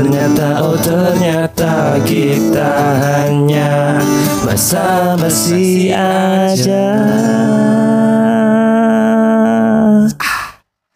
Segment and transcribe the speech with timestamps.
[0.00, 2.72] Ternyata oh ternyata Kita
[3.04, 4.00] hanya
[4.48, 6.88] Basa-basi aja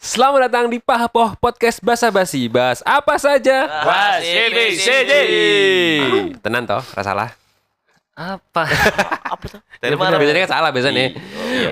[0.00, 2.48] Selamat datang di Pahapoh Podcast Basa Basi.
[2.48, 3.68] Bahas apa saja?
[3.84, 5.12] Bahas ABCD.
[6.40, 7.34] Tenan toh, rasalah.
[8.14, 8.62] Apa?
[9.84, 10.16] Dari mana?
[10.16, 11.18] Biasanya kan salah biasanya.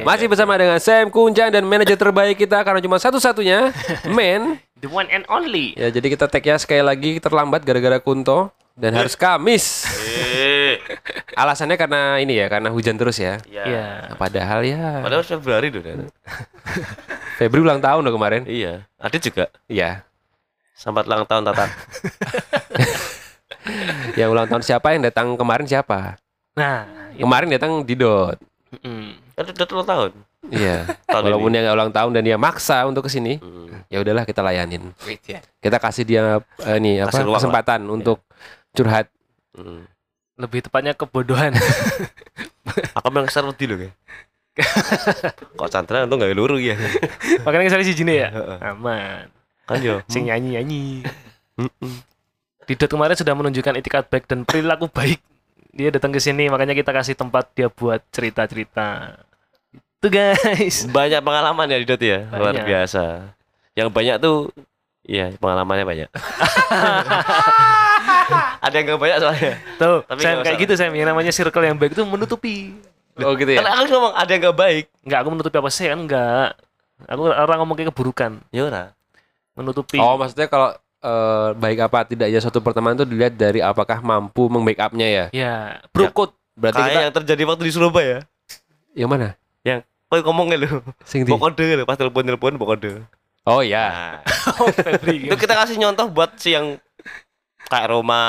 [0.03, 3.71] Masih bersama dengan Sam Kunjang dan manajer terbaik kita karena cuma satu-satunya,
[4.17, 4.59] Men.
[4.83, 5.79] The one and only.
[5.79, 9.87] Ya, jadi kita tag ya sekali lagi terlambat gara-gara Kunto dan harus Kamis.
[11.39, 13.39] Alasannya karena ini ya, karena hujan terus ya.
[13.47, 14.11] Iya.
[14.11, 16.11] Nah, padahal ya Padahal Februari tuh kan.
[17.39, 18.43] Febri ulang tahun loh kemarin.
[18.43, 18.83] Iya.
[18.99, 19.55] Adit juga.
[19.71, 20.03] Iya.
[20.75, 21.67] Selamat ulang tahun Tata.
[24.19, 26.19] Yang ulang tahun siapa yang datang kemarin siapa?
[26.59, 28.35] Nah, Kemarin datang Didot.
[28.83, 30.11] mm, Adit udah ulang tahun.
[30.43, 30.91] Iya.
[31.07, 31.55] Tahun Walaupun ini.
[31.55, 33.87] dia nggak ulang tahun dan dia maksa untuk ke sini, Hmm.
[33.87, 34.91] ya udahlah kita layanin.
[35.59, 36.23] Kita kasih dia
[36.67, 38.21] eh, ini apa Kasih kesempatan untuk
[38.73, 39.07] curhat.
[39.53, 39.85] Hmm.
[40.33, 41.53] lebih tepatnya kebodohan.
[42.99, 43.95] Aku memang kesal wedi loh kayak.
[45.55, 46.75] Kok Chandra untung gak luru ya.
[47.45, 48.29] Makanya ke sana si Jine ya.
[48.65, 49.29] Aman.
[49.69, 50.01] Kan yo.
[50.11, 50.83] Sing nyanyi nyanyi.
[52.65, 55.21] Didot kemarin sudah menunjukkan etikat baik dan perilaku baik.
[55.73, 59.15] Dia datang ke sini, makanya kita kasih tempat dia buat cerita-cerita.
[60.03, 60.83] Itu guys.
[60.91, 62.27] Banyak pengalaman ya Didot ya.
[62.35, 62.67] Luar Banyak.
[62.67, 63.31] biasa.
[63.79, 64.51] Yang banyak tuh
[65.03, 66.09] Iya, pengalamannya banyak.
[68.67, 69.53] Ada yang gak banyak soalnya.
[69.79, 70.95] Tuh, Tapi Sam kayak gitu Sam.
[70.95, 72.75] Yang namanya circle yang baik itu menutupi.
[73.19, 74.85] Oh gitu Kan aku ngomong ada yang gak baik.
[75.03, 76.49] Enggak, aku menutupi apa sih kan enggak.
[77.07, 78.95] Aku orang ngomong kayak keburukan, Ya ora.
[79.55, 79.99] menutupi.
[79.99, 80.71] Oh maksudnya kalau
[81.03, 85.25] eh, baik apa tidaknya suatu pertemanan itu dilihat dari apakah mampu meng-backupnya ya.
[85.31, 85.55] Ya,
[85.91, 86.35] brokut.
[86.55, 88.19] Berarti Kayak kita yang terjadi waktu di Surabaya.
[88.95, 89.39] yang mana?
[90.13, 90.85] Kau ngomongnya lu.
[91.03, 91.33] Sing di.
[91.33, 93.01] Bok kode lu pas telepon-telepon bok kode.
[93.43, 93.89] Oh ya.
[93.89, 94.15] Nah,
[94.61, 95.25] Oh, Febri.
[95.25, 96.77] itu kita kasih contoh buat si yang
[97.65, 98.21] kayak Roma,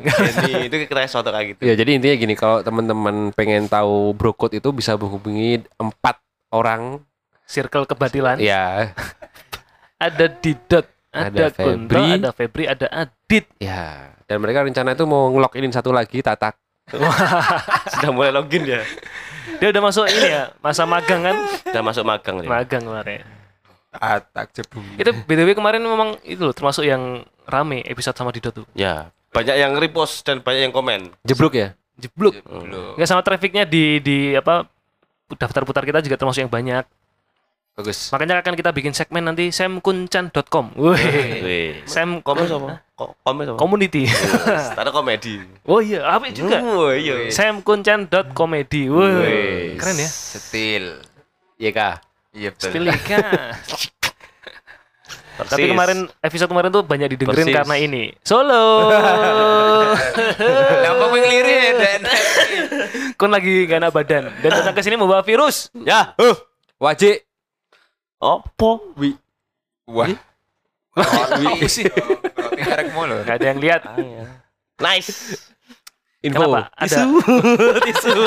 [0.00, 1.60] Denny, itu kita kasih contoh kayak gitu.
[1.62, 6.16] Ya jadi intinya gini kalau teman-teman pengen tahu brokot itu bisa menghubungi empat
[6.48, 7.04] orang.
[7.44, 8.40] Circle kebatilan.
[8.40, 8.96] Ya,
[10.00, 12.04] Ada Didot, Ada ada, Kunto, Febri.
[12.16, 13.44] ada Febri, ada Adit.
[13.60, 14.08] ya.
[14.24, 16.56] Dan mereka rencana itu mau ngelogin satu lagi Tatak.
[16.90, 18.82] Sudah mulai login ya.
[19.58, 21.36] Dia udah masuk ini ya, masa magang kan?
[21.70, 22.48] Udah masuk magang ya.
[22.48, 23.22] Magang kemarin.
[23.92, 24.80] Tatak cebu.
[24.96, 28.66] Itu BTW kemarin memang itu loh termasuk yang rame episode sama Didot tuh.
[28.72, 31.12] Ya, banyak yang repost dan banyak yang komen.
[31.26, 31.68] Jeblok ya?
[32.00, 32.40] Jeblok.
[32.96, 34.64] Enggak sama trafficnya di di apa
[35.36, 36.84] daftar putar kita juga termasuk yang banyak.
[37.72, 38.12] Bagus.
[38.12, 40.76] Makanya akan kita bikin segmen nanti samkunchan.com.
[40.76, 41.00] Wih.
[41.40, 41.72] Wih.
[41.88, 42.20] Sam
[43.22, 43.56] Komen sama?
[43.56, 43.88] Ko- Komen sama?
[43.88, 44.02] community.
[44.76, 45.34] Ada komedi.
[45.64, 46.56] oh iya, apa juga?
[46.60, 47.28] Oh iya.
[47.28, 48.82] samkunchan.comedy.
[48.86, 49.14] Wih.
[49.18, 49.62] Wih.
[49.76, 50.08] Keren ya.
[50.08, 50.84] Setil.
[51.56, 51.94] Iya kah?
[52.30, 52.68] Iya betul.
[52.70, 53.18] Stilika.
[55.32, 57.56] Tapi kemarin episode kemarin tuh banyak didengerin Persis.
[57.56, 58.12] karena ini.
[58.22, 58.92] Solo.
[60.70, 62.00] Kenapa mengeliri ya Dan?
[63.16, 65.72] Kun lagi gak enak badan dan datang ke sini membawa virus.
[65.74, 66.36] Ya, huh.
[66.76, 67.24] Wajib.
[68.18, 68.92] Opo?
[68.94, 69.16] Wi.
[69.88, 70.14] Wah.
[70.94, 71.88] Apa sih?
[72.82, 73.22] Harek mulu.
[73.22, 73.86] Gak ada yang lihat.
[74.82, 75.38] Nice.
[76.22, 76.38] Info.
[76.38, 76.70] Kenapa?
[76.78, 77.02] Ada
[77.82, 78.14] Tisu.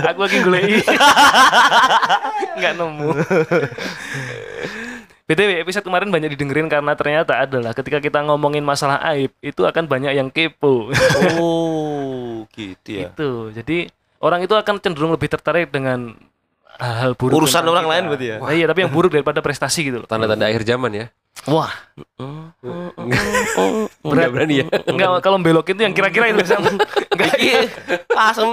[0.00, 0.80] aku lagi golei.
[2.56, 3.12] Nggak nemu.
[5.24, 9.92] BTW episode kemarin banyak didengerin karena ternyata adalah ketika kita ngomongin masalah aib itu akan
[9.92, 10.88] banyak yang kepo.
[11.36, 13.12] oh, gitu ya.
[13.12, 13.52] itu.
[13.52, 13.92] Jadi
[14.24, 16.16] orang itu akan cenderung lebih tertarik dengan
[16.76, 17.92] hal-hal buruk Urusan orang kita.
[17.94, 18.36] lain berarti ya?
[18.38, 20.08] Nah, iya, tapi yang buruk daripada prestasi gitu loh.
[20.08, 21.06] Tanda-tanda akhir zaman ya.
[21.44, 21.70] Wah,
[24.04, 24.66] Enggak berani ya.
[24.86, 26.70] enggak kalau belokin tuh yang kira-kira itu sama.
[27.10, 27.52] Enggak Iki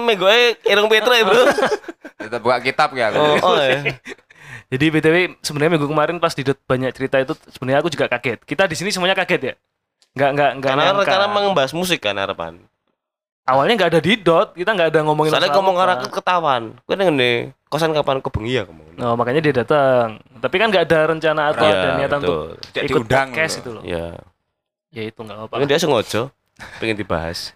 [0.02, 0.36] me gue
[0.66, 1.44] irung Petro ya, Bro.
[2.18, 3.14] Kita buka kitab ya.
[3.14, 3.96] Oh, oh ya.
[4.72, 8.40] Jadi BTW sebenarnya minggu kemarin pas Didot banyak cerita itu sebenarnya aku juga kaget.
[8.44, 9.54] Kita di sini semuanya kaget ya.
[10.16, 11.04] Enggak enggak enggak Karena nyangka.
[11.08, 12.54] rencana membahas musik kan harapan.
[13.52, 16.64] Awalnya enggak ada Didot, kita enggak ada ngomongin Soalnya ngomong orang ketahuan.
[16.88, 17.36] Gue dengan nih
[17.68, 18.84] kosan kapan ke bengi ya kamu.
[19.04, 20.24] Oh, makanya dia datang.
[20.40, 22.52] Tapi kan enggak ada rencana atau Iya, ada niatan untuk betul.
[22.72, 23.60] Tidak ikut diundang podcast loh.
[23.60, 23.84] itu loh.
[23.84, 24.06] Ya.
[24.92, 25.54] Ya itu enggak apa.
[25.60, 26.22] Mungkin dia sengaja
[26.80, 27.52] pengen dibahas.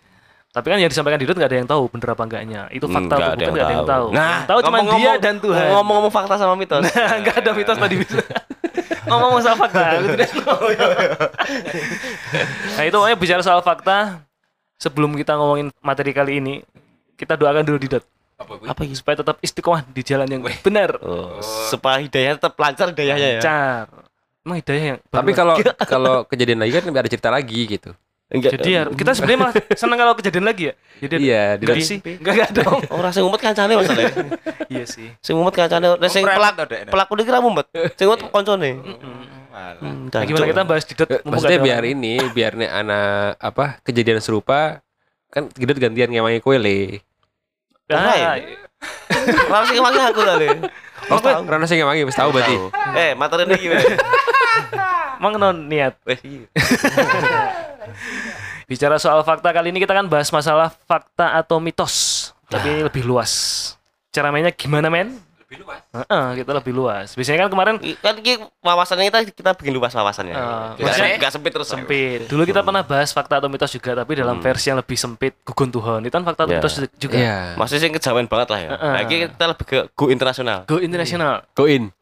[0.52, 2.62] Tapi kan yang disampaikan Didot enggak ada yang tahu bener apa enggaknya.
[2.72, 4.08] Itu fakta atau bukan enggak ada yang tahu.
[4.12, 5.66] Nah, Yang tahu cuma ngomong-ngomong- dia dan Tuhan.
[5.72, 6.84] Ngomong-ngomong fakta sama mitos.
[7.20, 8.20] enggak ada mitos tadi bisa.
[9.10, 10.02] Ngomong soal fakta.
[12.76, 14.26] nah itu pokoknya bicara soal fakta.
[14.76, 16.60] Sebelum kita ngomongin materi kali ini,
[17.16, 18.04] kita doakan dulu Didot.
[18.36, 18.68] Apa gue?
[18.68, 18.94] Apa ini?
[19.00, 21.00] Supaya tetap istiqomah di jalan yang benar.
[21.00, 21.40] Oh,
[21.72, 23.42] supaya hidayah tetap lancar hidayahnya ya.
[23.42, 23.86] Lancar.
[24.46, 25.54] Emang hidayah yang Tapi kalau
[25.96, 27.96] kalau kejadian lagi kan ada cerita lagi gitu.
[28.26, 28.58] Enggak.
[28.58, 30.74] jadi ya, kita sebenarnya malah seneng kalau kejadian lagi ya.
[30.98, 31.88] Jadi Iya, enggak Didot.
[31.88, 31.98] sih.
[32.02, 32.80] Enggak enggak dong.
[32.98, 34.14] Orang sing ngumpet kancane masalahnya.
[34.68, 35.08] iya sih.
[35.22, 36.24] Sing ngumpet kancane, sing
[36.92, 37.66] pelaku iki ra ngumpet.
[37.96, 38.70] Sing ngumpet koncone.
[38.82, 39.45] Malah.
[39.56, 41.92] Hmm, Nah, gimana kita bahas Didot Eh, Maksudnya biar orang.
[41.96, 44.80] ini, biar nih anak apa kejadian serupa
[45.28, 47.02] kan Gedut gantian ngewangi kue le.
[47.88, 48.36] Ah,
[49.48, 50.48] Ora sing wangi aku lah le.
[51.08, 52.54] Oh, Rana sing ngewangi wis tahu berarti.
[52.96, 53.84] Eh, materi iki wis.
[55.20, 55.96] emang non niat.
[56.04, 56.52] Iki.
[58.66, 63.06] Bicara soal fakta kali ini kita kan bahas masalah fakta atau mitos, tapi ini lebih
[63.06, 63.32] luas.
[64.10, 65.14] Cara mainnya gimana men?
[65.46, 65.82] Lebih luas.
[66.34, 67.08] kita lebih luas.
[67.14, 70.34] Biasanya kan kemarin Kan iki wawasannya kita kita bikin luas wawasannya.
[70.34, 71.70] Enggak maksudnya- enggak sempit terus.
[71.70, 72.20] sempit.
[72.26, 75.38] Dulu kita pernah bahas fakta atau mitos juga, tapi dalam versi yang lebih sempit.
[75.46, 76.02] Gugun Tuhan.
[76.02, 76.60] Itu kan fakta atau Ya.
[76.60, 77.18] mitos juga.
[77.18, 77.38] Iya.
[77.56, 78.70] Masih sing kejawen banget lah ya.
[78.74, 78.92] Heeh.
[78.92, 80.60] Nah, iki kita lebih ke go internasional.
[80.66, 81.46] Go internasional.
[81.54, 81.95] Go in.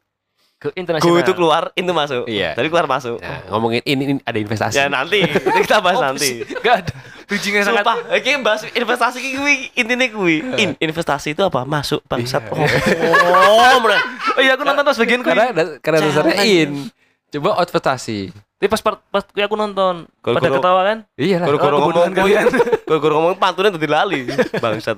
[0.64, 1.20] Go Go internasional.
[1.20, 2.24] itu keluar, itu masuk.
[2.24, 2.56] Iya.
[2.56, 3.20] Tadi keluar masuk.
[3.20, 4.74] Nah, ngomongin ini, ini ada investasi.
[4.74, 6.40] Ya nanti, itu kita bahas nanti.
[6.64, 6.92] Gak ada.
[7.24, 10.36] Bridgingnya sangat Sumpah, iki bahas investasi kuwi intine kuwi.
[10.56, 11.64] In, investasi itu apa?
[11.64, 12.48] Masuk bangsat.
[12.48, 14.00] Oh, oh, bener.
[14.34, 15.28] Oh iya aku nonton pas bagian gue.
[15.28, 15.44] karena
[15.78, 16.88] karena dasarnya in.
[17.28, 18.32] Coba investasi.
[18.54, 20.98] Tapi pas part- pas gue aku nonton pada Goro-goro- ketawa kan.
[21.16, 21.46] Iya lah.
[21.46, 22.44] Guru-guru Oh, ngomong kalian.
[22.88, 24.20] Guru-guru ngomong pantunnya tadi lali.
[24.54, 24.96] Bangsat.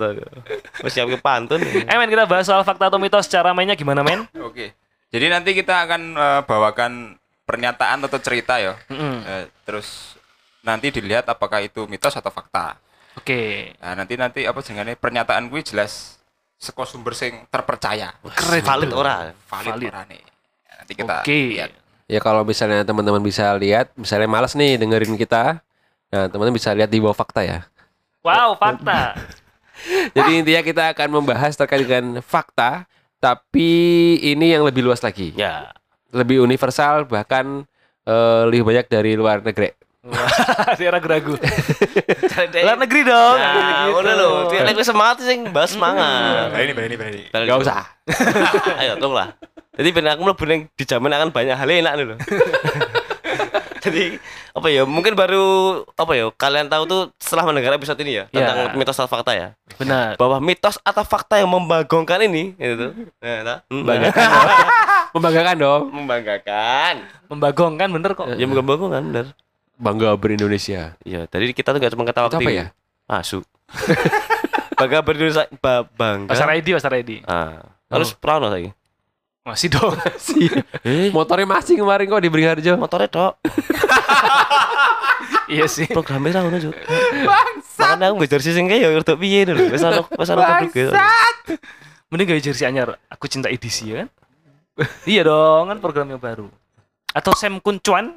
[0.83, 1.59] Wis siap ke pantun.
[1.63, 3.27] Eh men kita bahas soal fakta atau mitos.
[3.27, 4.27] Cara mainnya gimana men?
[4.39, 4.75] Oke.
[5.17, 7.17] Jadi nanti kita akan eh, bawakan
[7.49, 8.77] pernyataan atau cerita ya.
[8.93, 9.25] Mm-mm.
[9.25, 10.21] Eh, terus
[10.61, 12.77] nanti dilihat apakah itu mitos atau fakta.
[13.17, 13.73] Oke.
[13.81, 16.21] Nah, nanti nanti apa jenenge pernyataan gue jelas
[16.61, 18.13] seko sumber sing terpercaya.
[18.21, 18.61] Keren.
[18.61, 19.33] Valid ora?
[19.49, 19.89] Valid, Valid.
[19.89, 20.21] ora nih.
[20.21, 21.41] Nah, nanti kita Oke.
[21.57, 21.71] lihat.
[22.07, 25.65] Ya kalau misalnya teman-teman bisa lihat, misalnya malas nih dengerin kita,
[26.13, 27.59] nah teman-teman bisa lihat di bawah fakta ya.
[28.21, 29.17] Wow fakta.
[30.17, 32.87] Jadi intinya kita akan membahas terkait dengan fakta,
[33.27, 33.71] tapi
[34.23, 35.75] ini yang lebih luas lagi, Ya.
[36.15, 37.67] lebih universal bahkan
[38.07, 39.75] eh, lebih banyak dari luar negeri.
[40.79, 41.35] Dia ragu-ragu.
[42.63, 43.37] Luar negeri dong.
[43.43, 43.99] Nah, Gitu.
[43.99, 44.31] udah lho.
[44.55, 46.55] Dia lagi semangat sing bahas semangat.
[46.55, 47.23] Ini, ini, ini.
[47.35, 47.83] Gak usah.
[48.81, 49.35] Ayo tunggu lah.
[49.75, 52.19] Jadi benar aku mlebu ning dijamin akan banyak hal enak nih loh.
[53.87, 54.19] Jadi
[54.51, 54.83] apa ya?
[54.83, 55.45] Mungkin baru
[55.89, 56.27] apa ya?
[56.31, 58.75] Kalian tahu tuh setelah mendengar episode ini ya tentang Ya.
[58.75, 59.49] mitos atau fakta ya.
[59.77, 60.15] Benar.
[60.17, 62.91] Bahwa mitos atau fakta yang membagongkan ini itu.
[63.19, 64.27] Nah, nah, Membanggakan.
[65.15, 65.83] Membanggakan dong.
[65.95, 66.95] membanggakan.
[67.27, 68.27] Membagongkan bener kok.
[68.35, 69.27] Ya membagongkan bener.
[69.77, 70.97] Bangga berindonesia.
[71.01, 72.73] Iya, tadi kita tuh gak cuma ketawa apa ya?
[73.07, 73.41] Asu.
[74.77, 76.33] bangga berindonesia ba- bangga.
[76.33, 77.25] Pasar ID, pasar ID.
[77.25, 78.73] Ah, harus pernah lagi.
[79.47, 79.95] Masih dong.
[80.87, 82.79] Eh, Motornya masih kemarin kok di Beringharjo.
[82.79, 83.33] motornya dok.
[85.55, 85.87] iya sih.
[85.91, 86.75] Programnya ra ngono, Cuk.
[87.79, 89.63] Makanya aku ngejar sih sing kayak ya rada piye dulu.
[89.71, 90.91] Wis ana wis ana publik ya.
[92.07, 92.95] Mending gak jersey anyar.
[93.11, 94.09] Aku cinta edisi ya kan?
[95.11, 96.47] iya dong, kan program yang baru.
[97.11, 98.15] Atau Sam Kuncuan.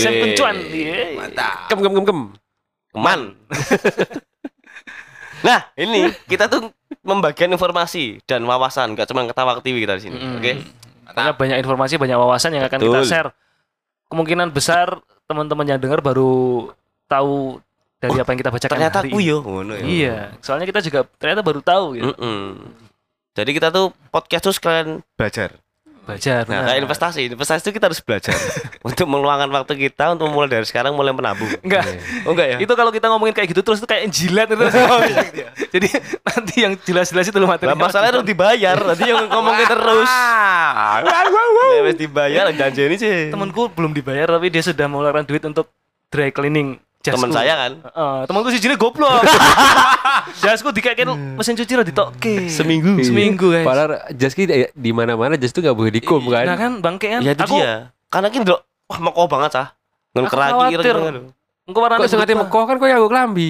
[0.00, 0.56] Sam Kuncuan.
[0.64, 1.20] Iya.
[1.20, 1.68] Mantap.
[1.68, 2.20] Kem kem kem kem.
[2.96, 3.20] Keman.
[5.46, 6.72] Nah, ini kita tuh
[7.04, 10.16] membagikan informasi dan wawasan, gak cuma ketawa TV kita di sini.
[10.18, 10.36] Mm.
[10.40, 10.52] Oke?
[11.10, 13.30] Pokoknya banyak informasi, banyak wawasan yang akan kita share.
[14.10, 16.70] Kemungkinan besar teman-teman yang dengar baru
[17.06, 17.62] tahu
[18.00, 19.30] dari apa yang kita bacakan Ternyata hari aku ini.
[19.30, 19.84] yo ngono ya.
[19.84, 22.10] Iya, soalnya kita juga ternyata baru tahu gitu.
[22.16, 22.42] Mm-mm.
[23.36, 25.54] Jadi kita tuh podcast tuh sekalian belajar.
[26.16, 26.42] Belajar.
[26.50, 28.34] Nah, kayak investasi, investasi itu kita harus belajar
[28.88, 31.48] untuk meluangkan waktu kita untuk mulai dari sekarang mulai menabung.
[31.62, 31.84] Enggak.
[32.26, 32.56] Oh enggak ya?
[32.58, 34.64] Itu kalau kita ngomongin kayak gitu terus itu kayak jilat itu.
[35.78, 35.88] Jadi
[36.26, 37.70] nanti yang jelas-jelas itu loh materi.
[37.70, 40.10] Lah masalahnya harus dibayar, tadi yang ngomongin terus.
[41.86, 43.30] Wis dibayar janjeni sih.
[43.30, 45.70] Temanku belum dibayar tapi dia sudah mengeluarkan duit untuk
[46.10, 47.16] dry cleaning jasku.
[47.16, 47.72] Teman saya kan.
[47.80, 49.24] Heeh, temanku sih jenis goblok.
[50.44, 52.46] jasku dikakein mesin cuci lah ditokke.
[52.52, 53.00] Seminggu.
[53.00, 53.64] Seminggu guys.
[53.64, 56.44] Padahal Jaski di- di mana-mana Jas tuh gak boleh dikum kan.
[56.44, 57.20] Nah kan bangke kan.
[57.24, 57.90] Ya itu aku dia.
[58.12, 59.68] Karena ki ndelok wah meko banget ah.
[60.12, 60.94] Ngen Aku keraki khawatir.
[60.94, 61.26] ireng
[61.70, 62.38] engko warnane berubah.
[62.42, 63.48] mekoh kan kok yang gue kelambi.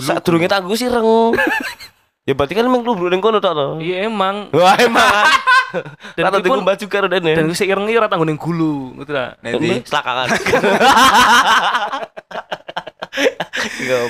[0.00, 1.04] Sak durunge tangguh sih reng.
[2.28, 3.68] ya berarti kan emang lu ning kono tok to.
[3.82, 4.48] Iya emang.
[4.54, 5.26] Wah emang.
[6.16, 7.32] Dan Rata itu pun dikumbah juga rodene.
[7.32, 9.40] dan gue seireng ora tanggung ning gulu, gitu lah.
[9.40, 10.28] Nanti selakangan.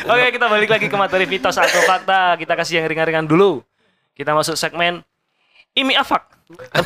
[0.08, 2.36] Oke, kita balik lagi ke materi mitos atau fakta.
[2.40, 3.60] Kita kasih yang ringan-ringan dulu.
[4.12, 5.04] Kita masuk segmen
[5.72, 6.28] Imi Afak.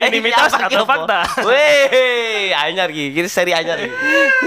[0.00, 1.22] Ini mitos atau fakta?
[1.44, 3.14] Weh, anyar ki.
[3.14, 3.78] Ini seri anyar.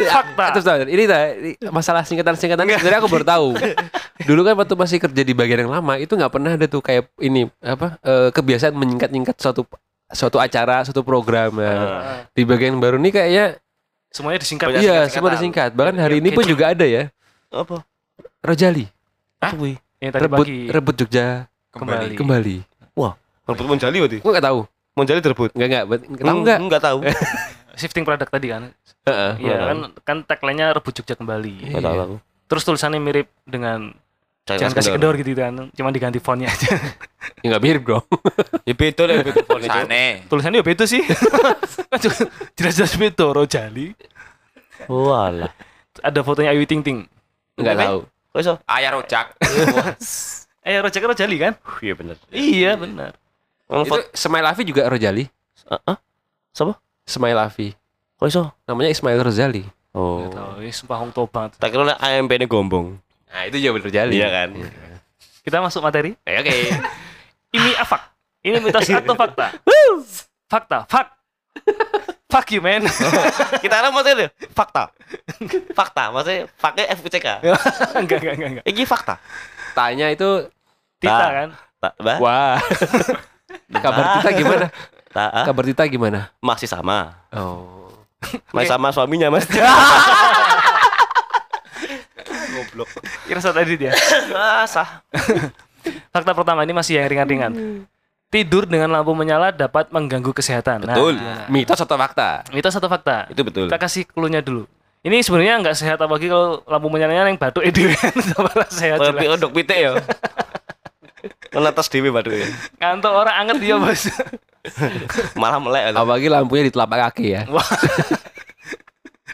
[0.10, 0.58] Fakta.
[0.58, 3.48] Terus tahu, ini, ini masalah singkatan-singkatan sebenarnya aku baru tahu.
[4.28, 7.10] Dulu kan waktu masih kerja di bagian yang lama itu nggak pernah ada tuh kayak
[7.22, 9.68] ini apa eh, kebiasaan menyingkat-nyingkat suatu
[10.14, 11.58] suatu acara, suatu program.
[11.60, 11.64] Ah.
[11.64, 13.58] Nah, Di bagian baru ini kayaknya
[14.14, 14.70] Semuanya disingkat.
[14.70, 15.16] Banyak iya, singkat-singkatan.
[15.18, 15.70] semua disingkat.
[15.74, 17.10] Bahkan hari ini pun juga ada ya.
[17.50, 17.82] Apa?
[18.46, 18.86] Rojali,
[19.42, 19.82] Kuwi.
[19.98, 21.26] Yang tadi rebut pagi rebut Jogja
[21.74, 22.16] kembali.
[22.20, 22.58] kembali.
[23.44, 24.18] Rebut Monjali berarti.
[24.24, 24.60] Gua nggak tahu.
[24.94, 25.50] Monjali direbut.
[25.58, 25.86] Enggak enggak,
[26.22, 26.58] tahu enggak?
[26.62, 27.00] Enggak tahu.
[27.80, 28.70] Shifting product tadi kan.
[29.10, 29.32] Heeh.
[29.42, 31.74] Iya kan kan tagline-nya rebut Jogja kembali.
[31.74, 32.16] Enggak tahu aku.
[32.48, 33.92] Terus tulisannya mirip dengan
[34.44, 35.54] jangan kasih kendor gitu kan.
[35.72, 36.74] Cuma diganti fontnya aja.
[37.44, 38.04] Ya enggak mirip dong.
[38.68, 39.72] Ya beda lah beda phone itu.
[39.72, 40.06] Sane.
[40.32, 41.04] Tulisannya ya beda sih.
[42.60, 43.92] Jelas-jelas beda Rojali.
[44.88, 45.52] Walah.
[46.00, 47.04] Ada fotonya Ayu Ting Ting.
[47.60, 47.84] Enggak Oke.
[47.84, 48.00] tahu.
[48.34, 48.54] Kok iso?
[48.66, 49.28] Ayah rojak.
[50.64, 51.54] Eh Rojak Rojali kan?
[51.84, 52.16] Iya bener.
[52.32, 53.12] Iya benar.
[53.68, 54.04] Itu foto.
[54.16, 55.28] Ismail Afi juga Rojali.
[55.68, 55.96] Heeh.
[56.56, 56.74] Siapa?
[57.04, 57.76] Ismail Afi.
[58.24, 58.44] Kok iso?
[58.64, 59.64] Namanya Ismail Rozali.
[59.94, 60.24] Oh.
[60.26, 61.52] Nggak tahu, ini sumpah hong banget.
[61.60, 62.98] Tak kira AMP ini gombong.
[63.34, 64.14] Nah, itu juga bener Rojali.
[64.14, 64.50] Iya kan?
[65.42, 66.14] Kita masuk materi.
[66.24, 66.54] Eh, Oke.
[67.52, 68.02] Ini afak.
[68.46, 69.48] Ini mitos atau fakta?
[70.46, 70.86] Fakta.
[70.86, 71.08] Fak.
[72.30, 72.82] Fuck you man.
[73.64, 74.90] Kita kan maksudnya fakta.
[75.74, 77.28] Fakta, maksudnya pakai FUCK.
[78.02, 78.66] enggak enggak enggak enggak.
[78.66, 79.16] Ini fakta.
[79.74, 80.50] Tanya itu
[80.98, 81.32] Tita Nah.
[81.34, 81.50] kan.
[81.78, 82.18] Tak, bah?
[82.18, 82.58] wah.
[83.86, 84.66] Kabar Tita gimana?
[85.14, 85.46] Tak, ah?
[85.46, 86.20] Kabar Tita gimana?
[86.42, 87.22] masih sama.
[87.30, 87.92] Oh.
[88.50, 89.46] Masih sama suaminya, Mas.
[92.74, 92.90] Goblok.
[93.30, 93.94] Kira saat tadi dia.
[94.34, 95.06] Ah, sah.
[96.10, 97.54] Fakta pertama ini masih yang ringan-ringan.
[98.34, 100.82] Tidur dengan lampu menyala dapat mengganggu kesehatan.
[100.82, 101.22] Nah, Betul.
[101.54, 102.42] Mitos atau fakta?
[102.50, 103.30] itu satu fakta.
[103.30, 103.70] Itu betul.
[103.70, 104.66] Kita kasih clue-nya dulu.
[105.06, 108.10] Ini sebenarnya nggak sehat apalagi kalau lampu menyalanya yang batuk itu kan
[108.72, 109.92] sehat Tapi odok pitik ya.
[111.54, 112.42] Menetes dewe baduke.
[112.42, 112.48] ya.
[112.82, 114.10] Ngantuk orang anget dia bos.
[115.38, 115.94] Malah melek.
[115.94, 117.42] Apalagi lampunya di telapak kaki ya.
[117.54, 117.68] Wah.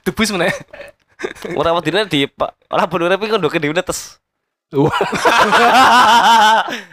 [0.04, 0.52] Debus mana?
[1.54, 2.72] Ora wedine di Pak.
[2.72, 4.20] Ora bener tapi kondoke dhewe netes.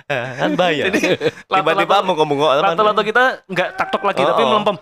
[0.09, 0.89] Kan bahaya.
[0.89, 2.53] Tiba-tiba mau ngomong kok.
[2.65, 4.49] Lato-lato kita nggak taktok lagi tapi Oh.
[4.51, 4.77] melempem.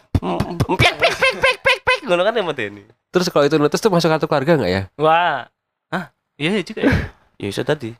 [0.78, 2.82] Pek pek pek pek pek pek ngono kan ya medeni.
[3.10, 4.82] Terus kalau itu netes tuh masuk kartu keluarga nggak ya?
[4.96, 5.50] Wah.
[5.90, 6.04] Hah?
[6.38, 6.94] Iya iya juga ya.
[7.42, 7.90] Ya iso tadi.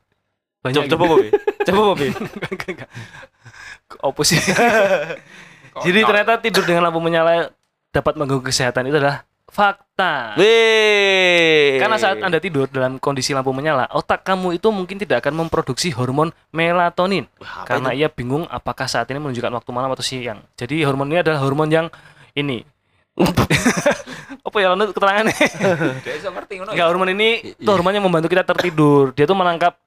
[0.63, 1.29] Banyak Coba coba Bobi.
[1.67, 2.09] Coba Bobi.
[4.09, 4.41] Opus sih.
[5.83, 7.51] Jadi ternyata tidur dengan lampu menyala
[7.91, 10.35] dapat mengganggu kesehatan itu adalah fakta.
[10.35, 11.79] Wih.
[11.79, 15.95] Karena saat Anda tidur dalam kondisi lampu menyala, otak kamu itu mungkin tidak akan memproduksi
[15.95, 17.31] hormon melatonin.
[17.39, 18.03] Apa karena itu?
[18.03, 20.43] ia bingung apakah saat ini menunjukkan waktu malam atau siang.
[20.59, 21.87] Jadi hormon ini adalah hormon yang
[22.35, 22.67] ini.
[24.45, 25.33] Apa ya Lanut keterangannya?
[26.05, 26.55] Dia ngerti.
[26.59, 29.15] Enggak, hormon ini itu hormon yang membantu kita tertidur.
[29.15, 29.79] Dia tuh menangkap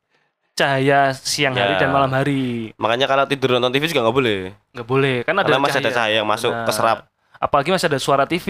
[0.58, 1.86] cahaya siang hari Ya.
[1.86, 2.74] dan malam hari.
[2.82, 4.40] Makanya kalau tidur nonton TV juga nggak boleh.
[4.74, 6.66] Nggak boleh, karena ada Karena masih ada cahaya yang masuk Benar.
[6.66, 6.98] keserap.
[7.38, 8.48] Apalagi masih ada suara TV,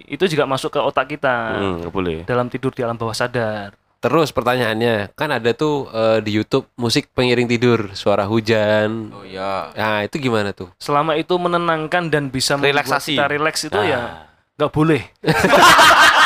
[0.00, 2.22] itu juga masuk ke otak kita Hmm, boleh.
[2.22, 3.74] dalam tidur di alam bawah sadar.
[3.98, 9.10] Terus pertanyaannya, kan ada tuh eh, di YouTube musik pengiring tidur, suara hujan.
[9.10, 9.74] Oh iya.
[9.74, 10.70] Nah, itu gimana tuh?
[10.76, 13.14] Selama itu menenangkan dan bisa membuat Relaksasi.
[13.14, 13.84] kita relax itu Nah.
[13.84, 14.02] ya
[14.54, 15.02] nggak boleh.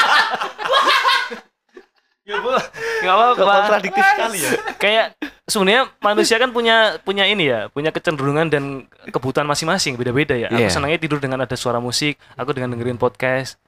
[2.38, 3.42] Kok apa-apa.
[3.42, 4.50] kontradiktif sekali ya.
[4.78, 5.06] Kayak
[5.44, 8.64] sebenarnya manusia kan punya punya ini ya, punya kecenderungan dan
[9.10, 10.48] kebutuhan masing-masing beda-beda ya.
[10.48, 10.70] Aku Iya.
[10.70, 13.58] senangnya tidur dengan ada suara musik, aku dengan dengerin podcast.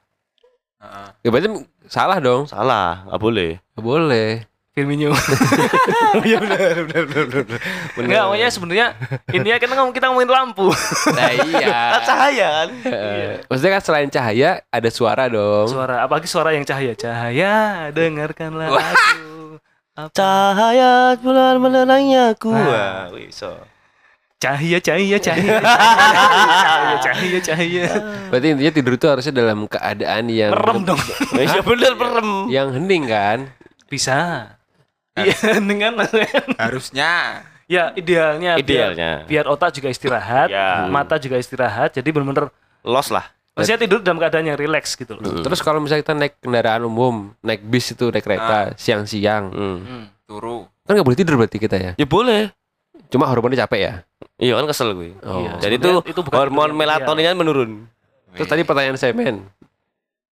[0.79, 1.09] Heeh.
[1.23, 1.49] Ya berarti
[1.87, 2.47] salah dong.
[2.47, 3.51] Salah, nggak boleh.
[3.75, 4.31] Nggak boleh.
[4.75, 5.15] Firmino.
[6.27, 7.59] Iya benar benar benar benar.
[7.95, 8.87] Enggak, pokoknya sebenarnya
[9.29, 10.67] intinya kan ngomong kita ngomongin lampu.
[11.11, 11.79] Nah, iya.
[12.03, 12.69] cahaya kan.
[12.85, 15.67] Eh, Maksudnya kan selain cahaya ada suara dong.
[15.67, 16.95] Suara, apalagi suara yang cahaya.
[16.95, 17.55] Cahaya,
[17.91, 19.59] dengarkanlah aku.
[19.95, 22.51] Apa- Cahaya bulan menerangi aku.
[22.51, 23.11] Nah.
[23.11, 23.55] Wah, so.
[24.39, 25.57] Cahaya, cahaya, cahaya.
[25.65, 27.85] Cahaya, cahaya, cahaya.
[28.29, 31.01] Berarti intinya tidur itu harusnya dalam keadaan yang Merem dong.
[31.33, 32.29] Iya benar merem.
[32.51, 33.39] yang hening kan.
[33.89, 34.51] Bisa.
[35.15, 35.93] Iya, dengan
[36.59, 39.13] Harusnya ya idealnya biar- Idealnya.
[39.25, 40.85] biar, otak juga istirahat, Ya.
[40.87, 41.95] mata juga istirahat.
[41.95, 42.51] Jadi benar-benar
[42.83, 43.31] Los lah.
[43.55, 45.41] maksudnya tidur dalam keadaan yang rileks gitu loh.
[45.41, 49.79] Terus kalau misalnya kita naik kendaraan umum, naik bis itu, naik kereta siang-siang, Hmm.
[49.81, 50.05] Hmm.
[50.25, 50.67] turu.
[50.85, 51.93] kan nggak boleh tidur berarti kita ya.
[51.95, 52.53] Ya boleh.
[53.09, 53.95] Cuma hormonnya capek ya.
[54.37, 55.17] Iya kan kesel gue.
[55.23, 55.41] Oh.
[55.41, 57.87] Iya, Jadi itu, itu bukan hormon melatoninnya menurun.
[58.35, 59.47] Terus tadi pertanyaan saya men,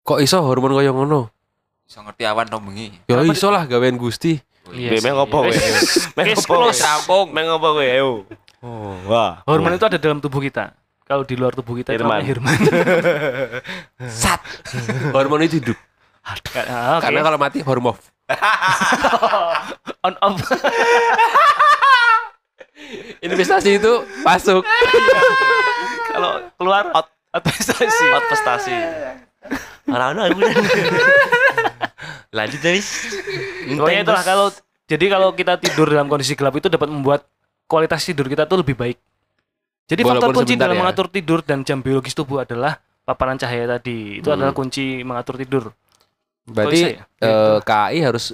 [0.01, 1.27] kok iso hormon koyo ngono?
[1.83, 2.95] Iso ngerti awan to bengi.
[3.07, 4.39] Ya iso lah gawean Gusti.
[4.73, 5.53] Iya meng opo kowe?
[6.17, 6.53] Meng opo?
[6.59, 6.81] close.
[6.83, 7.27] Rampung.
[7.31, 7.85] Meng opo kowe?
[7.85, 8.27] Ayo.
[8.59, 9.45] Oh, wah.
[9.45, 10.73] Hormon itu ada dalam tubuh kita.
[11.07, 12.19] Kalau di luar tubuh kita itu Hirman.
[12.19, 12.57] namanya Hirman.
[14.11, 14.43] Sat.
[15.15, 15.77] hormon itu hidup.
[16.67, 17.07] Ah, oke.
[17.07, 17.95] Karena kalau mati hormon.
[20.05, 20.35] on off.
[23.23, 23.93] Investasi itu
[24.27, 24.67] masuk.
[26.11, 28.05] Kalau keluar out investasi.
[28.11, 28.75] Investasi.
[29.87, 30.43] Ora ono aku.
[32.29, 32.87] Lanjut guys.
[33.69, 34.47] Pokoknya itulah kalau
[34.83, 37.21] jadi kalau kita tidur dalam kondisi gelap itu dapat membuat
[37.65, 38.97] kualitas tidur kita tuh lebih baik.
[39.87, 40.79] Jadi Walaupun faktor kunci dalam ya.
[40.81, 44.19] mengatur tidur dan jam biologis tubuh adalah paparan cahaya tadi.
[44.19, 44.37] Itu Hmm.
[44.37, 45.71] adalah kunci mengatur tidur.
[46.43, 47.03] Berarti ya?
[47.19, 48.31] eh, KAI harus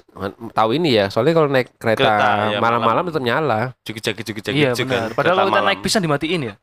[0.52, 1.10] tahu ini ya.
[1.10, 2.06] Soalnya kalau naik kereta,
[2.48, 3.04] ya, malam-malam malam.
[3.10, 3.60] tetap nyala.
[3.82, 5.10] Jagi-jagi jagi-jagi Iya benar.
[5.12, 5.70] Padahal kalau kita malam.
[5.70, 6.54] naik bis dimatiin ya.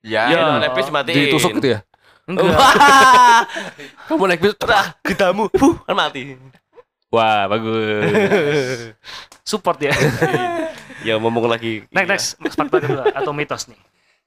[0.00, 0.44] Ya, Ya, Ya.
[0.60, 1.16] naik bis matiin.
[1.18, 1.78] Ditusuk gitu ya.
[2.24, 2.44] Enggak.
[2.46, 3.40] Wah,
[4.08, 4.52] Kamu naik bis.
[4.60, 5.44] Wah, gedamu.
[5.50, 6.40] Huh, kan mati.
[7.14, 8.90] Wah, bagus.
[9.50, 9.94] Support ya.
[11.04, 11.84] Ya ngomong lagi.
[11.92, 13.78] next next fakta kedua atau mitos nih.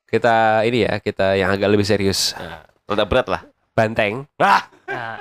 [0.08, 2.32] kita ini ya, kita yang agak lebih serius.
[2.32, 3.41] Nah, rada berat lah.
[3.75, 4.24] Banteng.
[4.39, 5.20] Ah, Nah,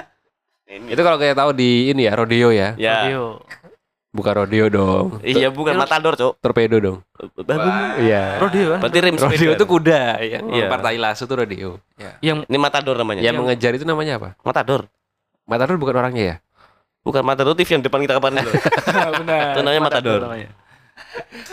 [0.71, 0.95] ini.
[0.95, 2.79] Itu kalau kita tahu di ini ya, rodeo ya.
[2.79, 3.03] Ya.
[3.03, 3.27] Rodeo.
[4.15, 5.07] Bukan rodeo dong.
[5.21, 6.41] Iya, bukan matador, Cok.
[6.41, 6.99] Torpedo dong.
[7.99, 8.39] Iya.
[8.41, 8.81] Rodeo kan?
[8.81, 10.67] Berarti rem Rodeo itu kuda yang Iya.
[10.71, 11.71] partai lasso itu rodeo.
[12.23, 13.21] Yang Ini matador namanya.
[13.21, 14.29] Yang mengejar itu namanya apa?
[14.41, 14.87] Matador.
[15.45, 16.37] Matador bukan orangnya ya?
[17.07, 18.51] Bukan matador TV yang depan kita kemarin itu.
[19.23, 19.55] benar.
[19.55, 20.19] Itu namanya matador.
[20.27, 20.51] namanya.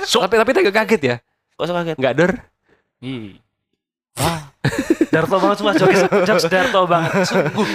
[0.01, 1.15] Tapi tapi agak kaget ya.
[1.53, 1.95] Kok saya kaget?
[2.01, 2.31] Enggak dor.
[2.99, 3.37] Ih.
[4.17, 4.49] Wah.
[5.13, 7.11] Darto banget semua jokes, jokes Darto banget.
[7.29, 7.67] Sungguh.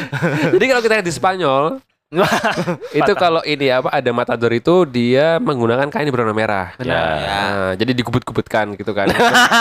[0.59, 1.79] Jadi kalau kita lihat di Spanyol
[2.99, 6.73] itu kalau ini apa ada matador itu dia menggunakan kain berwarna merah.
[6.75, 7.05] Benar.
[7.21, 9.13] Nah, jadi dikubut-kubutkan gitu kan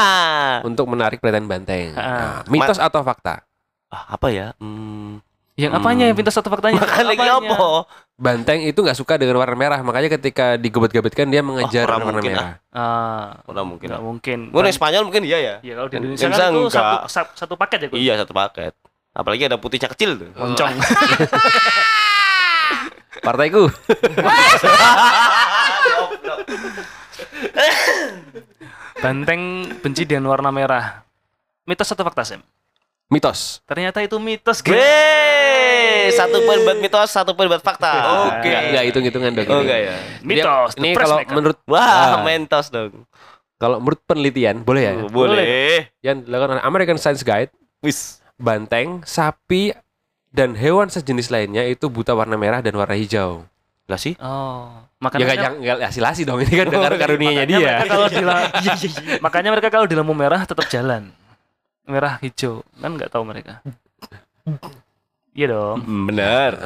[0.69, 1.91] untuk menarik perhatian banteng.
[1.93, 2.49] Nah, Ah.
[2.49, 3.43] mitos atau fakta?
[3.91, 4.55] Ah, apa ya?
[4.57, 5.19] Hmm.
[5.57, 6.77] Yang apanya yang pintas satu faktanya?
[6.77, 7.49] Makan lagi Apanya?
[7.49, 7.89] apa?
[8.13, 12.31] Banteng itu nggak suka dengan warna merah, makanya ketika digubet-gubetkan dia mengejar kurang warna mungkin
[12.31, 12.49] merah.
[12.69, 13.87] Ah, Kurang mungkin.
[13.89, 14.37] enggak mungkin.
[14.53, 15.53] Di Spanyol mungkin iya ya.
[15.65, 17.87] Iya, kalau di Yang Indonesia kan itu satu, sa- satu paket ya?
[17.91, 18.71] Iya satu paket.
[19.11, 20.29] Apalagi ada putihnya kecil tuh.
[20.37, 20.77] Moncong.
[23.25, 23.65] Partaiku.
[28.97, 31.05] Banteng benci dengan warna merah.
[31.65, 32.41] Mitos atau fakta, Sam?
[33.07, 33.59] Mitos.
[33.63, 36.13] Ternyata itu mitos, guys.
[36.13, 37.91] Satu poin buat mitos, satu poin buat fakta.
[38.29, 38.47] Oke.
[38.47, 39.47] Enggak, enggak hitung-hitungan dong.
[39.49, 39.95] Oh enggak ya.
[40.21, 40.69] Mitos.
[40.71, 41.33] Dia- Ini kalau Pressmaker.
[41.33, 42.17] menurut Wah, Ah.
[42.21, 42.91] mentos dong.
[43.57, 44.93] kalau menurut penelitian boleh ya?
[44.95, 45.89] Oh, boleh.
[45.99, 47.49] Yang dilakukan oleh American Science Guide,
[47.79, 48.21] Wis.
[48.37, 49.73] banteng, sapi
[50.29, 53.49] dan hewan sejenis lainnya itu buta warna merah dan warna hijau.
[53.85, 54.13] Lah sih.
[54.19, 57.65] Oh, Ya makanya enggak jangan enggak asilasi dong ini kan dengan karunianya makanya dia.
[57.71, 58.49] mereka kalau di la-
[59.25, 61.09] makanya mereka kalau di lampu merah tetap jalan.
[61.87, 63.63] Merah hijau kan nggak tahu mereka.
[65.31, 65.79] Iya dong.
[66.07, 66.51] Benar.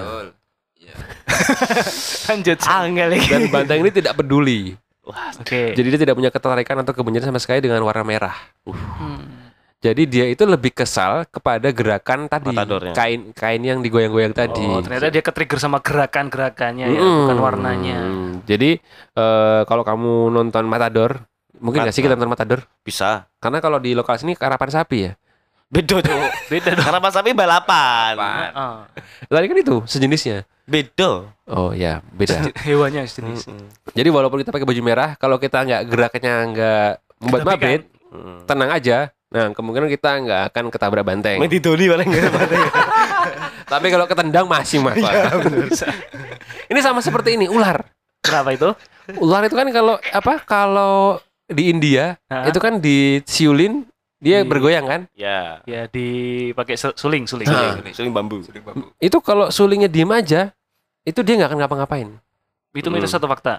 [2.30, 2.58] Lanjut.
[2.62, 2.92] Sam.
[2.92, 4.76] Angel Dan banteng ini tidak peduli.
[5.42, 5.74] Oke.
[5.74, 8.36] Jadi dia tidak punya ketertarikan atau kebencian sama sekali dengan warna merah.
[8.66, 9.52] Hmm.
[9.82, 12.94] Jadi dia itu lebih kesal kepada gerakan tadi, Matadornya.
[12.94, 14.62] kain kain yang digoyang-goyang tadi.
[14.62, 17.18] Oh, ternyata dia ke-trigger sama gerakan-gerakannya ya, Mm.
[17.26, 17.98] bukan warnanya.
[18.46, 18.78] Jadi
[19.18, 21.26] eh, kalau kamu nonton Matador,
[21.62, 22.20] mungkin nggak sih kita Mata.
[22.20, 22.60] nonton Matador?
[22.82, 23.30] Bisa.
[23.38, 25.14] Karena kalau di lokal sini karapan sapi ya.
[25.70, 26.12] Beda tuh.
[26.50, 27.00] Beda dong.
[27.00, 28.18] Pas sapi balapan.
[28.20, 28.76] Heeh.
[29.26, 30.44] Tadi kan itu sejenisnya.
[30.66, 31.32] Beda.
[31.46, 32.52] Oh ya beda.
[32.60, 33.48] Hewannya sejenis.
[33.90, 37.82] Jadi walaupun kita pakai baju merah, kalau kita nggak geraknya nggak membuat Tapi kan- mabit,
[38.12, 38.44] Hmm.
[38.44, 38.98] tenang aja.
[39.32, 41.40] Nah kemungkinan kita nggak akan ketabrak banteng.
[41.40, 42.28] Main di Doni paling enggak
[43.72, 44.92] Tapi kalau ketendang masih mah.
[46.68, 47.88] ini sama seperti ini ular.
[48.20, 48.70] Kenapa itu?
[49.18, 50.44] Ular itu kan kalau apa?
[50.44, 51.18] Kalau
[51.52, 52.48] di India Hah?
[52.48, 53.84] itu kan disiulin
[54.18, 55.02] dia Di- bergoyang kan?
[55.12, 55.60] Ya.
[55.66, 57.46] Ya dipakai su- suling, suling.
[57.46, 57.82] Nah.
[57.90, 58.40] Suling bambu.
[58.98, 60.54] Itu kalau sulingnya diem aja,
[61.02, 62.10] itu dia nggak akan ngapa-ngapain.
[62.72, 63.18] Itu mitos Hmm.
[63.18, 63.54] atau fakta?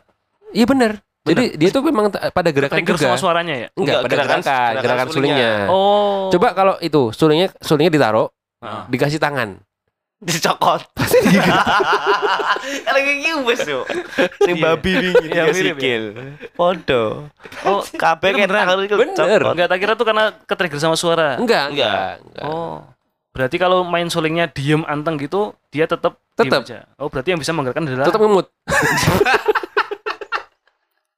[0.50, 1.02] Iya benar.
[1.22, 3.06] Jadi dia tuh memang pada gerakan Trigger juga.
[3.08, 3.68] sama suaranya ya?
[3.72, 5.50] Enggak, Enggak, pada gerakan- gerakan, gerakan, gerakan sulingnya.
[5.54, 5.70] sulingnya.
[5.70, 6.22] Oh.
[6.30, 8.26] Coba kalau itu sulingnya sulingnya ditaruh,
[8.58, 8.82] Heeh.
[8.88, 9.48] dikasih tangan.
[10.22, 10.80] Dicokot.
[12.86, 13.82] Kalau kayak gitu wes yo.
[14.38, 14.62] Sing Iya.
[14.64, 15.50] babi wingi Iya, ya.
[15.50, 16.02] sikil.
[16.54, 17.26] Podo.
[17.66, 19.40] Oh, Kabeh itu kan itu Bener.
[19.42, 21.34] enggak tak kira tuh karena ke-trigger sama suara.
[21.36, 22.22] Enggak, Enggak.
[22.38, 22.80] Oh.
[23.32, 26.62] Berarti kalau main sulingnya diem anteng gitu, dia tetap Tetep.
[26.62, 26.78] aja.
[26.96, 28.46] Oh, berarti yang bisa menggerakkan adalah Tetap ngemut.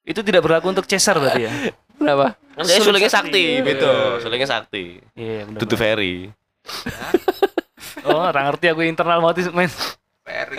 [0.04, 1.50] itu tidak berlaku untuk Cesar berarti ya.
[1.94, 2.36] Kenapa?
[2.56, 3.58] Dia sulingnya sakti.
[3.58, 3.98] sakti, betul.
[4.20, 4.84] Sulingnya sakti.
[5.12, 5.58] Iya, benar.
[5.60, 6.30] Tutu Ferry.
[8.08, 9.70] Oh, orang ngerti aku internal motif main.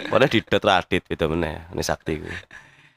[0.07, 1.67] Padahal di dot radit gitu meneh.
[1.73, 2.35] Ini sakti gue.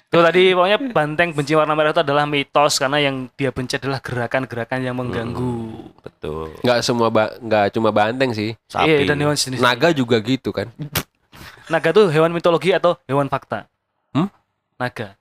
[0.09, 4.01] Tuh tadi pokoknya banteng benci warna merah itu adalah mitos karena yang dia benci adalah
[4.01, 5.85] gerakan-gerakan yang mengganggu.
[6.01, 6.57] Betul.
[6.65, 8.57] Enggak semua ba enggak cuma banteng sih.
[8.73, 8.89] Sapi.
[8.89, 9.61] Iya, dan hewan jenis.
[9.61, 10.73] Naga juga gitu kan.
[11.73, 13.69] Naga tuh hewan mitologi atau hewan fakta?
[14.17, 14.33] Hmm?
[14.81, 15.13] Naga.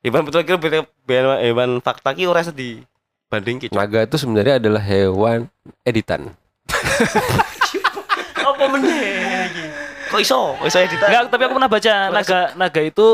[0.00, 2.80] Iban betul kira betul hewan hewan fakta ki ora sedih.
[3.28, 3.66] Banding ki.
[3.76, 5.52] Naga itu sebenarnya adalah hewan
[5.84, 6.32] editan.
[8.60, 9.64] Apa meneh iki?
[10.12, 10.40] Kok iso?
[10.60, 11.08] Kok iso editan?
[11.08, 13.06] Enggak, tapi aku pernah baca naga naga itu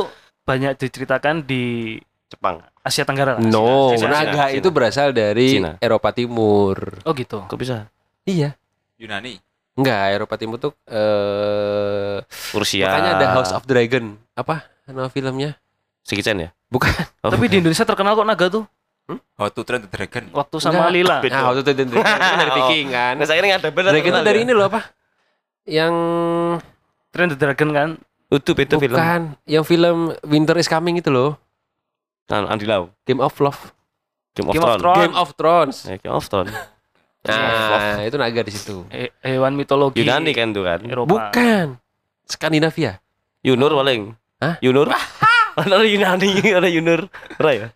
[0.43, 1.95] banyak diceritakan di
[2.27, 2.59] Jepang.
[2.83, 3.43] Asia Tenggara lah.
[3.43, 4.59] No, Cina, naga Cina.
[4.59, 5.79] itu berasal dari Cina.
[5.79, 6.99] Eropa Timur.
[7.07, 7.47] Oh gitu.
[7.47, 7.87] Kok bisa?
[8.27, 8.59] Iya.
[8.99, 9.39] Yunani.
[9.79, 12.19] Enggak, Eropa Timur tuh eh
[12.51, 12.91] Rusia.
[12.91, 14.19] makanya ada House of Dragon.
[14.35, 15.55] Apa nama filmnya?
[16.03, 16.51] Sikicen ya?
[16.67, 16.91] Bukan.
[17.23, 17.31] Oh.
[17.35, 18.65] Tapi di Indonesia terkenal kok naga tuh.
[19.39, 20.27] How to Train the Dragon.
[20.35, 20.95] Waktu sama Enggak.
[20.99, 21.17] Lila.
[21.23, 23.15] Nah, waktu itu itu dari Viking kan.
[23.15, 23.91] Nah, saya ini ada bener.
[23.95, 24.81] Dragon itu dari ini loh apa?
[25.67, 25.95] Yang
[27.11, 27.89] Train the Dragon kan.
[28.27, 28.95] Itu beda film.
[28.95, 31.39] bukan, yang film Winter is Coming itu loh.
[32.27, 32.91] Nah, Andi Lau.
[33.07, 33.71] Game of Love.
[34.35, 34.83] Game of Game of Thrones.
[34.83, 34.99] Thrones.
[34.99, 35.77] Game of Thrones.
[35.87, 36.55] Ya, Game of Thrones.
[37.27, 38.87] Nah, itu naga di situ.
[38.87, 39.99] He- hewan mitologi.
[39.99, 40.79] Yunani kan tuh kan.
[40.87, 41.11] Eropa.
[41.11, 41.75] Bukan.
[42.23, 43.03] Skandinavia.
[43.43, 44.15] Yunur paling.
[44.39, 44.63] Hah?
[44.63, 44.95] Yunur?
[45.59, 47.11] Ada Yunani, ada Yunur.
[47.43, 47.69] Ora ya?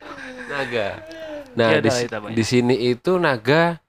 [0.47, 1.03] Naga.
[1.59, 2.19] Nah, Iya, di, ya?
[2.31, 3.83] di sini itu naga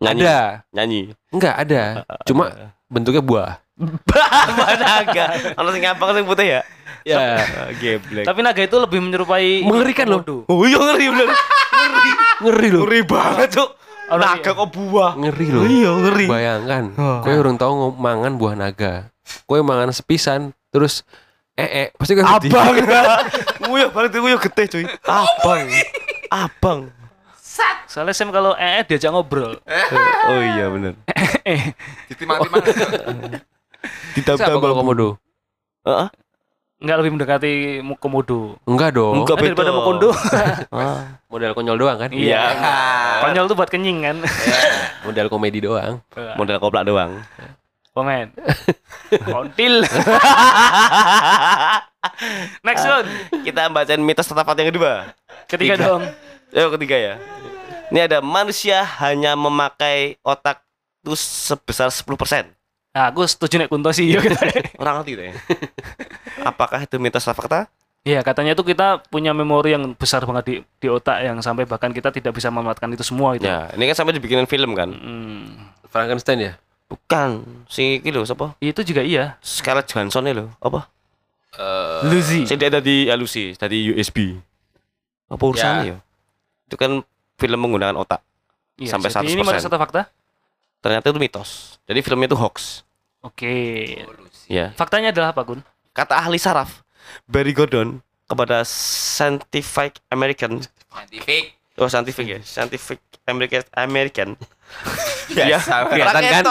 [0.00, 0.22] Nyanyi.
[0.24, 0.38] ada.
[0.72, 1.00] Nyanyi.
[1.30, 1.82] Enggak ada.
[2.28, 2.44] Cuma
[2.88, 3.60] bentuknya buah.
[3.80, 5.56] Bah, naga.
[5.56, 6.60] Ono sing ngapang sing putih ya?
[7.04, 7.16] Ya.
[7.40, 8.28] Ah, Geblek.
[8.28, 10.20] Tapi naga itu lebih menyerupai Mengerikan loh.
[10.52, 11.28] Oh iya ngeri bener.
[12.44, 12.82] Ngeri loh.
[12.84, 13.70] Ngeri banget, Cuk.
[14.10, 14.58] Oh, Naga iya.
[14.58, 15.12] kok buah.
[15.16, 15.62] Ngeri loh.
[15.64, 16.26] Iya, ngeri.
[16.26, 19.08] Bayangkan, kowe urung tau mangan buah naga.
[19.46, 21.06] Kowe mangan sepisan terus
[21.54, 22.26] eh eh pasti kowe.
[22.26, 22.74] Abang.
[23.64, 24.84] Nguyuh balik nguyuh getih, cuy.
[25.06, 25.68] Abang.
[26.28, 26.80] Abang.
[27.90, 29.58] Soalnya Sam kalau ee diajak ngobrol.
[30.30, 30.94] Oh iya bener.
[32.06, 32.62] Ditimang-timang.
[34.38, 35.08] Kalau komodo?
[35.82, 36.08] Heeh.
[36.80, 37.52] Enggak lebih mendekati
[37.98, 38.54] komodo.
[38.62, 39.26] Enggak dong.
[39.26, 39.36] Enggak.
[39.36, 40.10] Kan daripada kondo.
[40.70, 41.18] Ah.
[41.26, 42.10] Model konyol doang kan?
[42.14, 42.40] Iya.
[43.26, 44.16] Konyol tuh buat kenying kan.
[45.02, 45.98] Model komedi doang.
[46.38, 47.18] Model koplak doang.
[47.90, 48.30] Komen.
[49.26, 49.82] Kontil.
[52.62, 53.08] Next one.
[53.42, 54.92] Kita bacain mitos tetepat yang kedua.
[55.50, 55.84] Ketiga Tiga.
[55.84, 56.02] dong.
[56.50, 57.14] Yang ketiga ya.
[57.90, 60.62] Ini ada manusia hanya memakai otak
[61.02, 62.06] itu sebesar 10%.
[62.90, 64.10] Nah, aku setuju nek Kunto sih.
[64.14, 64.22] Iya,
[64.82, 65.34] Orang ngerti itu ya.
[66.42, 67.70] Apakah itu mitos atau fakta?
[68.00, 71.92] Iya, katanya tuh kita punya memori yang besar banget di, di otak yang sampai bahkan
[71.92, 73.44] kita tidak bisa memanfaatkan itu semua gitu.
[73.44, 74.88] Ya, ini kan sampai dibikinin film kan.
[74.90, 75.68] Hmm.
[75.92, 76.52] Frankenstein ya?
[76.88, 77.44] Bukan.
[77.68, 78.56] Si iki lho siapa?
[78.58, 79.36] Itu juga iya.
[79.44, 80.46] Scarlett Johansson ya lho.
[80.58, 80.88] Apa?
[82.08, 82.48] Lucy.
[82.48, 84.38] Si dia tadi alusi, tadi USB.
[85.30, 85.96] Apa urusannya ya?
[86.70, 87.02] Itu kan
[87.34, 88.22] film menggunakan otak.
[88.78, 89.50] Iya, sampai jadi Ini 100%.
[89.50, 90.06] mitos atau fakta?
[90.78, 91.50] Ternyata itu mitos.
[91.90, 92.86] Jadi filmnya itu hoax.
[93.26, 93.98] Oke.
[94.46, 94.70] Ya.
[94.78, 95.66] Faktanya adalah apa, Kun?
[95.90, 96.86] Kata ahli saraf
[97.26, 97.98] Barry Gordon
[98.30, 101.58] kepada Scientific American Scientific.
[101.80, 104.28] Oh scientific ya, scientific American American.
[105.34, 105.90] Biasa.
[105.90, 106.44] kelihatan kan?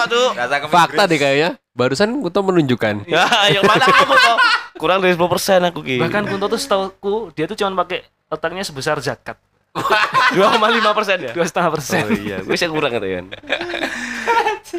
[0.67, 1.49] Fakta deh kayaknya.
[1.71, 3.08] Barusan Kuto menunjukkan.
[3.08, 3.23] Ya,
[3.55, 4.38] yang mana kamu toh?
[4.79, 5.99] Kurang dari 10% aku ki.
[6.01, 9.38] Bahkan Kunto tuh setahuku dia tuh cuma pakai otaknya sebesar zakat.
[9.79, 11.31] 2,5 persen ya.
[11.33, 12.03] Dua setengah persen.
[12.05, 13.25] Oh iya, gue sih kurang gitu kan.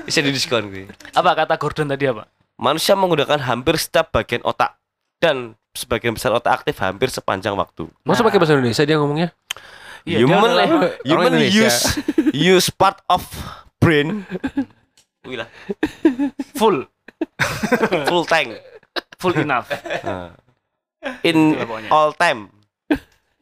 [0.07, 0.87] Bisa di diskon gue.
[1.17, 2.29] Apa kata Gordon tadi apa?
[2.61, 4.77] Manusia menggunakan hampir setiap bagian otak
[5.19, 7.89] dan sebagian besar otak aktif hampir sepanjang waktu.
[8.05, 9.29] Masa pakai bahasa Indonesia dia ngomongnya?
[10.09, 10.71] Iya, dia human orang
[11.05, 12.01] human use
[12.33, 13.25] use part of
[13.81, 14.25] brain.
[15.29, 15.49] Wih lah,
[16.57, 16.89] full,
[18.09, 18.57] full tank.
[19.21, 19.69] full enough.
[20.03, 20.33] Nah.
[21.21, 21.57] In
[21.93, 22.49] all time.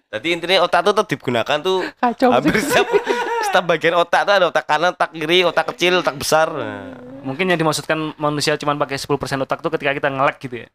[0.09, 2.89] Jadi intinya otak tuh tetap digunakan tuh Kacau hampir setiap,
[3.45, 6.49] setiap bagian otak tuh ada otak kanan, otak kiri, otak kecil, otak besar.
[6.49, 6.97] Nah,
[7.29, 9.05] Mungkin yang dimaksudkan manusia cuma pakai 10%
[9.45, 10.69] otak tuh ketika kita ngelek gitu ya.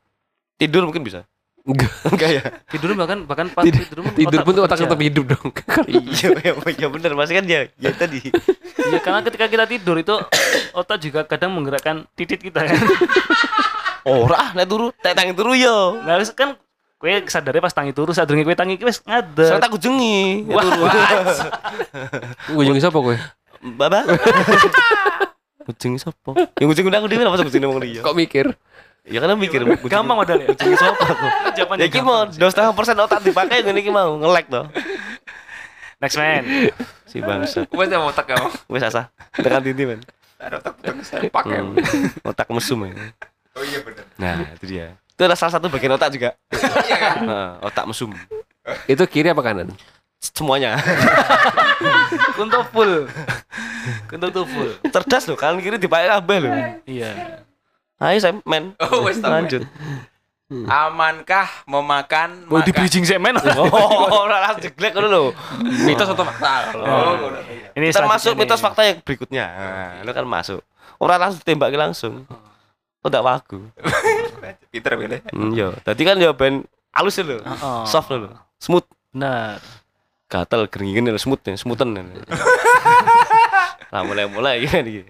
[0.62, 1.26] tidur mungkin bisa.
[1.64, 1.92] Enggak.
[2.14, 2.44] Enggak ya?
[2.70, 5.48] Tidur bahkan bahkan pas Tidur, tidur, pun tidur pun tuh otak tetap hidup dong.
[5.90, 7.12] iya, iya, iya benar.
[7.16, 8.20] Masih kan ya, ya tadi.
[8.84, 10.14] Iya, karena ketika kita tidur itu
[10.80, 12.78] otak juga kadang menggerakkan titit kita kan.
[14.04, 16.04] Ora, nek turu, tek tangi turu yo.
[16.04, 16.60] Nah, kan
[17.04, 19.60] kowe sadarnya pas tangi turu, sadurunge kowe tangi wis Saya ngadeg.
[19.60, 20.48] takut jengi.
[20.48, 20.64] Wah,
[22.56, 23.20] Ujungnya siapa kowe?
[23.60, 24.08] Baba.
[25.68, 26.36] Kucing sapa?
[26.60, 28.04] Yang kucing udah aku dhewe apa kucing ngomong dia?
[28.04, 28.52] Kok mikir?
[29.08, 30.48] Ya kan mikir gampang padahal ya.
[30.52, 31.32] kucing sapa kok.
[31.60, 34.68] Jawabannya Ya mau dua setengah persen otak dipakai ngene iki mau ngelek toh.
[36.04, 36.44] Next man.
[37.08, 37.64] Si bangsa.
[37.72, 38.48] Wes mau otak kamu.
[38.76, 39.08] Wis asa.
[39.36, 40.04] Tekan tinti men.
[40.36, 41.64] Ada otak otak saya pakai.
[41.64, 41.76] Hmm.
[42.28, 42.92] Otak mesum ya.
[43.56, 44.04] Oh iya benar.
[44.20, 45.00] Nah, itu dia.
[45.14, 46.34] Itu adalah salah satu bagian otak juga.
[46.90, 47.18] Iya kan?
[47.22, 48.12] Heeh, otak mesum.
[48.90, 49.70] Itu kiri apa kanan?
[50.18, 50.80] Semuanya.
[52.38, 53.06] Kunto full.
[54.10, 54.70] Kunto tuh full.
[54.90, 56.54] Cerdas loh, kanan kiri dipakai kabeh loh.
[56.90, 57.12] Iya.
[58.02, 58.74] Ayo saya men.
[58.82, 59.06] Oh.
[59.06, 59.64] Lanjut.
[60.54, 63.38] Amankah memakan Mau di bridging sih men.
[63.38, 63.70] Oh,
[64.26, 65.24] ora langsung jeglek ngono lho.
[65.86, 66.74] Mitos atau fakta?
[66.78, 67.34] Oh,
[67.74, 69.46] Ini Termasuk mitos fakta yang berikutnya.
[69.46, 70.62] Nah, itu kan masuk.
[71.02, 72.26] Orang langsung tembak langsung.
[73.04, 73.60] Oh, enggak wagu.
[74.72, 75.20] Peter pilih.
[75.30, 75.76] Hmm, yo.
[75.84, 77.44] Tadi kan jawaban halus lho.
[77.84, 78.32] Soft lho.
[78.58, 78.88] Smooth.
[79.12, 79.60] Benar.
[80.26, 81.94] Gatel geringin lho, smooth ya, smoothen.
[83.94, 85.06] Nah, mulai-mulai kan iki.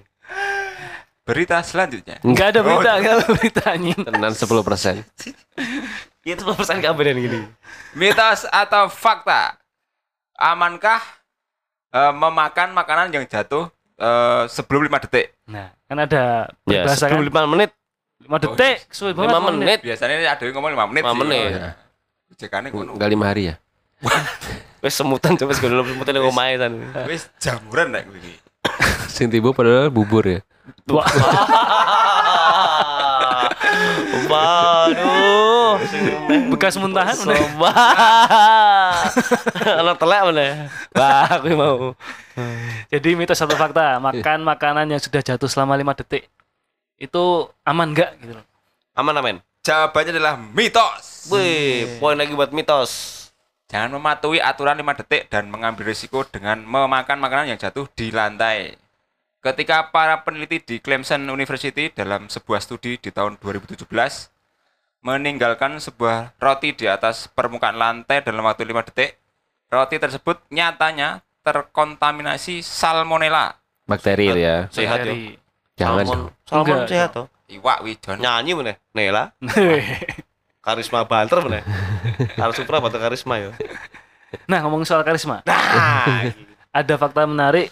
[1.23, 2.19] Berita selanjutnya.
[2.19, 3.95] Enggak ada berita, Oh, enggak ada berita anjing.
[3.95, 5.07] Tenan 10%.
[6.25, 7.47] Itu pesan kabar gini.
[7.95, 9.55] Mitos atau fakta?
[10.35, 10.99] Amankah
[11.93, 15.31] eh, memakan makanan yang jatuh eh, sebelum 5 detik?
[15.47, 16.97] Nah, kan ada Ya, kan.
[16.99, 17.71] sebelum 5 menit.
[18.23, 19.29] 5 detik, suwe banget.
[19.29, 19.79] 5 lima menit.
[19.83, 21.03] Biasanya ada yang ngomong 5 menit.
[21.03, 21.19] 5 sih.
[21.19, 21.49] menit.
[21.51, 21.71] Oh, iya.
[22.33, 22.91] Cekannya ngono.
[22.97, 23.55] Enggak lima hari ya?
[24.83, 26.73] Wes semutan coba segala semutan yang omahe san.
[27.07, 28.33] Wis jamuran nek kowe iki.
[29.15, 30.39] Sing tiba padahal bubur ya.
[30.87, 31.03] Wah,
[34.31, 35.75] Waduh.
[36.51, 37.35] bekas muntahan udah.
[37.35, 37.75] Sombah.
[39.83, 40.47] Ana telek mana?
[40.95, 41.77] Wah, aku mau.
[42.87, 46.27] Jadi mitos satu fakta, makan makanan yang sudah jatuh selama lima detik
[46.97, 48.45] itu aman nggak gitu loh.
[48.93, 49.37] Aman aman.
[49.63, 51.31] Jawabannya adalah mitos.
[51.31, 53.23] Wih, poin lagi buat mitos.
[53.71, 58.77] Jangan mematuhi aturan 5 detik dan mengambil risiko dengan memakan makanan yang jatuh di lantai.
[59.41, 63.89] Ketika para peneliti di Clemson University dalam sebuah studi di tahun 2017
[65.03, 69.17] meninggalkan sebuah roti di atas permukaan lantai dalam waktu 5 detik,
[69.73, 73.57] roti tersebut nyatanya terkontaminasi salmonella.
[73.83, 74.71] Bakteri ya.
[74.71, 75.42] Sehat ya.
[75.77, 76.05] Jangan.
[76.05, 76.89] Salmon, salmon Enggak.
[76.89, 77.25] sehat toh.
[77.49, 78.17] Iwak widon.
[78.21, 78.73] Nyanyi mana?
[78.93, 79.23] Nela.
[80.65, 81.59] Karisma banter mana?
[82.39, 83.51] Harus supra atau karisma ya.
[84.49, 86.33] nah ngomong soal karisma, Nah,
[86.73, 87.69] ada fakta menarik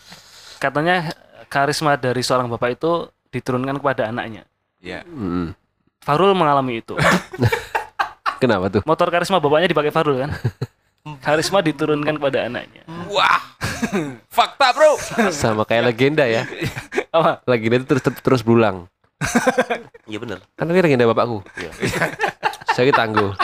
[0.61, 1.09] katanya
[1.49, 4.43] karisma dari seorang bapak itu diturunkan kepada anaknya.
[4.83, 5.01] Ya.
[5.07, 5.55] Mm.
[6.03, 6.93] Farul mengalami itu.
[8.43, 8.81] Kenapa tuh?
[8.83, 10.31] Motor karisma bapaknya dipakai Farul kan?
[11.25, 12.85] Karisma diturunkan kepada anaknya.
[13.09, 13.41] Wah.
[14.29, 15.01] Fakta, Bro.
[15.33, 16.45] Sama kayak legenda ya.
[17.11, 17.43] Apa?
[17.47, 18.87] Legenda itu terus terus berulang.
[20.09, 20.39] iya bener.
[20.55, 21.43] Kan ini legenda bapakku.
[22.75, 23.35] Saya tangguh.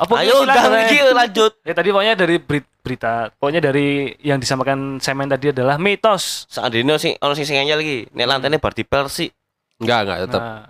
[0.00, 1.52] Apa Ayo udah lagi lanjut.
[1.60, 6.48] Ya tadi pokoknya dari beri- berita, pokoknya dari yang disamakan semen tadi adalah mitos.
[6.48, 8.08] Seandainya sing ono sing sing anyar lagi.
[8.16, 9.28] Nek lantainya bar dipel sih.
[9.76, 10.40] Enggak, enggak tetap.
[10.40, 10.62] Nah,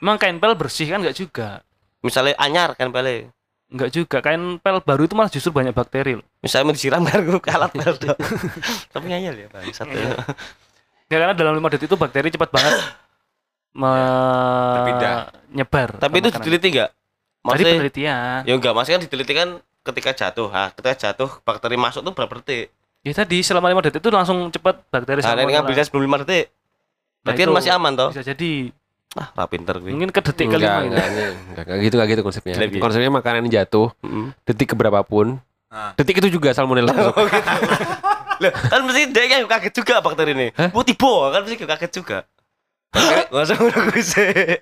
[0.00, 1.60] emang kain pel bersih kan nggak juga?
[2.00, 3.28] Misalnya anyar kan pele.
[3.68, 4.18] Nggak juga.
[4.18, 6.26] Kain pel baru itu malah justru banyak bakteri loh.
[6.40, 7.94] Misalnya mau disiram kan gue kalat pel.
[8.92, 9.68] Tapi anyar ya, Bang.
[9.70, 9.92] Satu.
[11.08, 12.72] Ya karena dalam lima detik itu bakteri cepat banget
[13.76, 15.14] berpindah.
[15.48, 15.88] menyebar.
[15.96, 16.90] Tapi itu diteliti enggak?
[16.90, 18.40] Tadi Maksudnya penelitian.
[18.42, 19.48] ya enggak, maksudnya kan diteliti kan
[19.84, 20.48] ketika jatuh.
[20.50, 22.72] Ah, ketika jatuh bakteri masuk tuh berapa detik?
[23.00, 25.54] Ya tadi selama lima detik itu langsung cepat bakteri Nah, ini salmonella.
[25.54, 26.44] ngambilnya sebelum 5 detik.
[26.44, 26.54] Nah,
[27.24, 28.08] Berarti kan itu masih aman toh?
[28.10, 28.52] Bisa jadi.
[29.16, 29.88] Ah, ra pinter gue.
[29.88, 30.92] Mungkin ke detik kelima gitu.
[30.92, 32.54] enggak, enggak, enggak, enggak gitu, enggak gitu konsepnya.
[32.58, 32.78] Lebih.
[32.78, 34.26] Konsepnya makanan jatuh, Heeh.
[34.44, 35.92] detik keberapapun, Nah.
[35.94, 37.16] detik itu juga salmonella masuk.
[38.38, 40.48] Lah, kan mesti dia yang kaget juga bakteri ini.
[40.54, 40.70] Hah?
[40.70, 42.18] Bu tiba kan mesti kaget juga.
[42.88, 43.72] Enggak usah gue.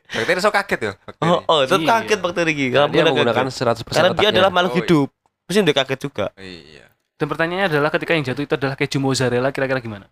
[0.09, 0.93] Bakteri so kaget ya.
[0.97, 1.27] bakteri.
[1.27, 1.89] Oh, oh, tetap Iya.
[1.93, 2.53] kaget bakteri.
[2.55, 3.83] Karena Kamu dia menggunakan kaget.
[3.83, 4.83] 100% Karena dia adalah makhluk Oh, iya.
[4.83, 5.09] hidup.
[5.47, 6.27] Mesti udah kaget juga.
[6.35, 6.85] Iya.
[7.17, 10.07] Dan pertanyaannya adalah ketika yang jatuh itu adalah keju mozzarella kira-kira gimana?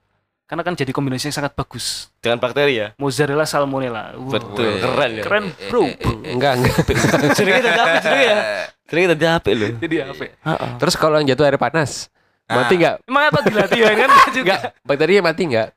[0.44, 2.12] Karena kan jadi kombinasi yang sangat bagus.
[2.20, 2.88] Dengan bakteri ya.
[3.00, 4.12] Mozzarella salmonella.
[4.12, 4.28] Wow.
[4.28, 5.22] Betul, keren ya.
[5.24, 5.88] Keren, bro.
[6.20, 6.76] Enggak, enggak.
[7.40, 8.36] Jenenge tadi apa jenenge ya?
[8.84, 9.68] Jenenge tadi apa lho?
[9.80, 10.22] Jadi apa?
[10.22, 10.32] ya?
[10.76, 12.12] Terus kalau yang jatuh air panas,
[12.44, 12.60] Ah.
[12.60, 13.00] mati enggak?
[13.08, 13.96] Emang apa dilatih kan?
[14.12, 14.44] Nggak juga.
[14.44, 15.68] Enggak, bakterinya mati enggak?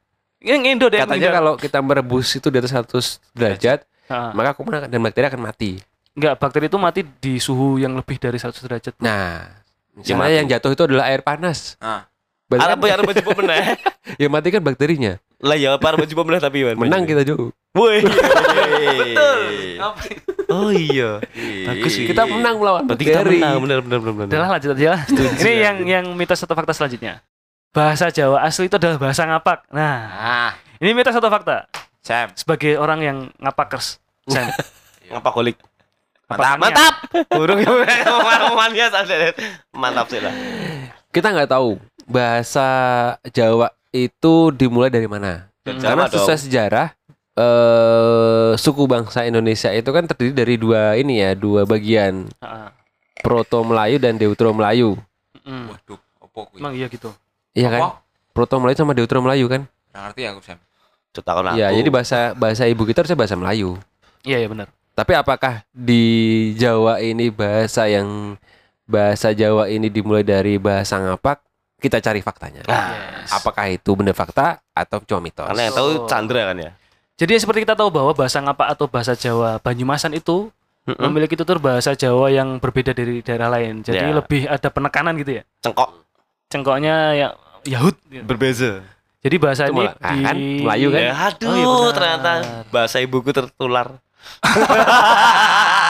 [0.44, 1.00] Yang Indo deh.
[1.00, 3.80] Katanya kalau kita merebus itu di atas 100 derajat,
[4.12, 4.36] Ah.
[4.36, 5.80] maka kuman dan bakteri akan mati.
[6.12, 8.94] Enggak, bakteri itu mati di suhu yang lebih dari 100 derajat.
[9.00, 9.48] Nah,
[9.98, 11.74] Ya, misalnya yang jatuh itu adalah air panas.
[11.80, 12.06] Ah.
[12.48, 13.60] Arep kan ya arep baju meneh.
[14.16, 15.20] yang mati kan bakterinya.
[15.44, 16.80] Lah ya apa arep baju meneh tapi Wan.
[16.80, 17.52] Menang kita jauh.
[17.76, 18.00] Woi.
[18.08, 19.42] Betul.
[20.48, 21.20] Oh iya.
[21.68, 22.08] Bagus sih.
[22.08, 23.38] Kita menang melawan Berarti kita bakteri.
[23.38, 24.14] menang benar benar benar.
[24.16, 24.28] benar.
[24.32, 25.02] Udahlah lanjut aja lah.
[25.38, 27.20] Ini yang yang mitos atau fakta selanjutnya.
[27.76, 29.68] Bahasa Jawa asli itu adalah bahasa ngapak.
[29.70, 31.68] Nah, Ah, ini mitos atau fakta?
[32.00, 32.32] Sam.
[32.34, 34.00] Sebagai orang yang ngapakers.
[34.26, 34.48] Sam.
[35.12, 35.60] Ngapa kolik?
[36.32, 36.56] Mantap.
[36.60, 36.94] Mantap.
[37.28, 37.76] Burung yang
[39.76, 40.32] Mantap sih lah.
[41.12, 41.76] Kita nggak tahu
[42.08, 42.68] bahasa
[43.36, 45.52] Jawa itu dimulai dari mana.
[45.68, 45.78] Hmm.
[45.84, 46.14] Karena Sama dong.
[46.16, 46.88] sesuai sejarah
[47.38, 52.26] eh suku bangsa Indonesia itu kan terdiri dari dua ini ya, dua bagian,
[53.22, 54.98] Proto Melayu dan Deutero Melayu.
[55.46, 55.66] mm.
[55.70, 56.60] Waduh, opo kuwi?
[56.66, 57.14] Emang iya gitu.
[57.54, 57.82] Iya kan?
[57.84, 57.90] Apa?
[58.34, 59.70] Proto Melayu sama Deutero Melayu kan?
[59.94, 60.60] Nggak ngerti aku, Sam.
[61.14, 61.56] Cetakon aku.
[61.62, 63.78] Iya, jadi bahasa bahasa ibu kita harusnya bahasa Melayu.
[64.26, 64.68] Iya, iya benar.
[64.98, 66.04] Tapi apakah di
[66.58, 68.34] Jawa ini bahasa yang
[68.90, 71.38] bahasa Jawa ini dimulai dari bahasa ngapak?
[71.78, 72.66] Kita cari faktanya.
[72.66, 73.30] Yes.
[73.32, 75.46] Apakah itu benar fakta atau cuma mitos?
[75.46, 76.72] Karena yang tahu Chandra kan ya.
[77.16, 80.50] Jadi seperti kita tahu bahwa bahasa ngapak atau bahasa Jawa Banyumasan itu
[80.84, 81.02] Mm-mm.
[81.04, 83.82] memiliki tutur bahasa Jawa yang berbeda dari daerah lain.
[83.82, 84.10] Jadi Ya.
[84.12, 85.44] lebih ada penekanan gitu ya.
[85.60, 85.90] Cengkok
[86.48, 87.28] Cengkoknya ya
[87.68, 87.94] Yahud.
[88.08, 88.24] gitu.
[88.24, 88.82] berbeza.
[89.18, 90.36] Jadi bahasa Itu ini malah- ah, di kan?
[90.64, 91.02] Melayu kan?
[91.04, 91.94] Ya, aduh, Oh, iya benar.
[91.94, 92.32] ternyata
[92.70, 93.88] bahasa ibuku tertular.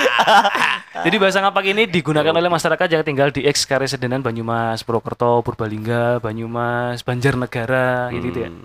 [1.04, 6.18] Jadi bahasa ngapak ini digunakan oleh masyarakat yang tinggal di ex Karesidenan Banyumas, Purwokerto, Purbalingga,
[6.18, 8.50] Banyumas, Banjarnegara gitu, ya.
[8.50, 8.64] Hmm.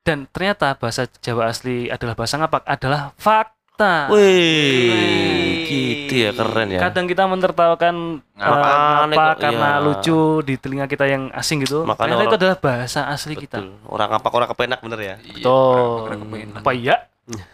[0.00, 4.08] Dan ternyata bahasa Jawa asli adalah bahasa ngapak adalah fakta.
[4.08, 6.80] Wih, gitu ya keren ya.
[6.80, 8.72] Kadang kita menertawakan Ngapak.
[8.72, 9.84] eh, ngapa kok, karena iya.
[9.84, 11.84] lucu di telinga kita yang asing gitu.
[11.84, 13.60] Makanya ternyata itu orang- adalah bahasa asli kita.
[13.60, 13.76] Betul.
[13.86, 15.14] Orang apa orang kepenak bener ya?
[15.20, 16.16] Betul.
[16.32, 16.96] Iya, Apa iya?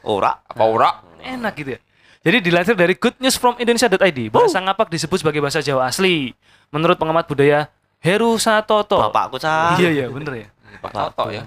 [0.07, 0.39] Ora.
[0.47, 0.91] Apa ora?
[1.19, 1.81] Enak gitu ya.
[2.25, 6.33] Jadi dilansir dari goodnewsfromindonesia.id, bahasa ngapak disebut sebagai bahasa Jawa asli.
[6.73, 7.69] Menurut pengamat budaya
[8.01, 8.97] Heru Satoto.
[8.97, 9.77] Bapakku cah.
[9.77, 10.49] Iya iya bener ya.
[10.81, 11.45] Pak Toto ya.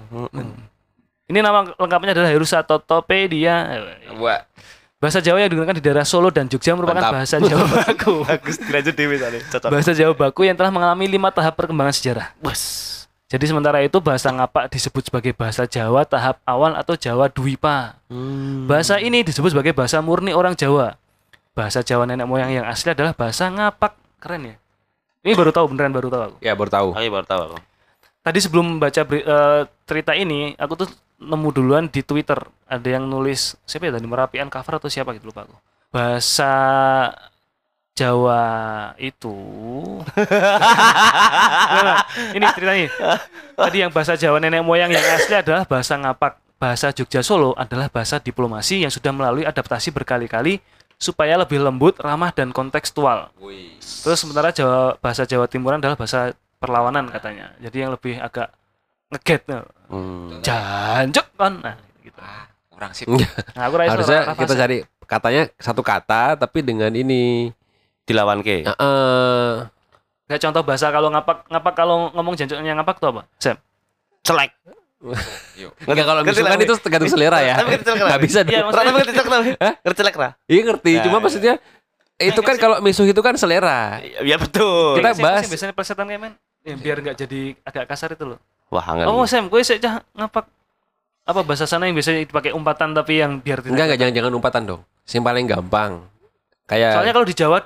[1.28, 3.54] Ini nama lengkapnya adalah Heru Satotopedia.
[4.16, 4.46] Wah,
[4.98, 7.14] Bahasa Jawa yang digunakan di daerah Solo dan Jogja merupakan Mantap.
[7.14, 8.26] bahasa Jawa baku.
[8.26, 8.94] Bagus dilanjut.
[9.46, 9.70] Cocok.
[9.70, 12.34] bahasa Jawa baku yang telah mengalami lima tahap perkembangan sejarah.
[12.42, 12.97] Bos.
[13.28, 18.00] Jadi sementara itu bahasa ngapak disebut sebagai bahasa Jawa tahap awal atau Jawa Dwipa.
[18.64, 20.96] Bahasa ini disebut sebagai bahasa murni orang Jawa.
[21.52, 23.92] Bahasa Jawa nenek moyang yang asli adalah bahasa ngapak.
[24.16, 24.56] Keren ya?
[25.28, 26.36] Ini baru tahu beneran baru tahu aku.
[26.40, 26.88] Ya baru tahu.
[26.96, 27.58] Aku baru tahu aku.
[28.24, 30.88] Tadi sebelum baca beri- eh, cerita ini, aku tuh
[31.20, 35.28] nemu duluan di Twitter ada yang nulis siapa ya tadi Merapian cover atau siapa gitu
[35.28, 35.56] lupa aku.
[35.92, 36.52] Bahasa
[37.98, 38.42] Jawa
[39.02, 39.34] itu
[41.82, 42.06] Nah,
[42.36, 42.86] ini ceritanya.
[43.58, 46.38] Tadi yang bahasa Jawa nenek moyang yang asli adalah bahasa ngapak.
[46.58, 50.58] Bahasa Jogja Solo adalah bahasa diplomasi yang sudah melalui adaptasi berkali-kali
[50.98, 53.30] supaya lebih lembut, ramah dan kontekstual.
[53.78, 57.54] Terus sementara Jawa bahasa Jawa Timuran adalah bahasa perlawanan katanya.
[57.62, 58.50] Jadi yang lebih agak
[59.14, 59.42] ngeget.
[59.46, 59.62] nah.
[59.86, 60.42] Hmm.
[60.42, 61.54] Jancuk kan.
[61.62, 62.20] Nah, gitu.
[62.74, 63.06] kurang sip.
[63.54, 64.76] Nah, aku rasa Harusnya kita cari
[65.08, 67.54] katanya satu kata tapi dengan ini.
[68.08, 68.64] Dilawan ke.
[68.64, 69.52] Heeh.
[70.24, 73.22] Kayak contoh bahasa kalau ngapak ngapak kalau ngomong jancuknya ngapak tuh apa?
[73.36, 73.56] Sam.
[74.24, 74.50] Celek.
[75.86, 77.54] Enggak kalau Ngerti misalkan itu tergantung selera ya.
[77.54, 78.08] Tapi ngerti celek lah.
[78.10, 78.58] Enggak bisa Iya, dong.
[78.66, 79.40] maksudnya- Rana ngerti celek lah.
[79.78, 80.30] Ngerti celek lah.
[80.44, 81.22] Iya ngerti, cuma ya.
[81.22, 81.54] maksudnya
[82.18, 84.02] itu kan kalau misuh itu kan selera.
[84.02, 84.98] Ya betul.
[84.98, 86.32] Kita bahas- biasanya plesetan kayak men.
[86.66, 88.38] Ya, biar nggak jadi agak kasar itu loh.
[88.68, 89.06] Wah, hangat.
[89.06, 90.44] Oh, Sam, gue sih cah ngapak
[91.24, 94.32] apa bahasa sana yang biasanya dipakai umpatan tapi yang biar tidak Enggak enggak jangan jangan
[94.34, 94.80] umpatan dong.
[95.06, 95.92] Yang paling gampang.
[96.66, 97.58] Kayak Soalnya kalau di Jawa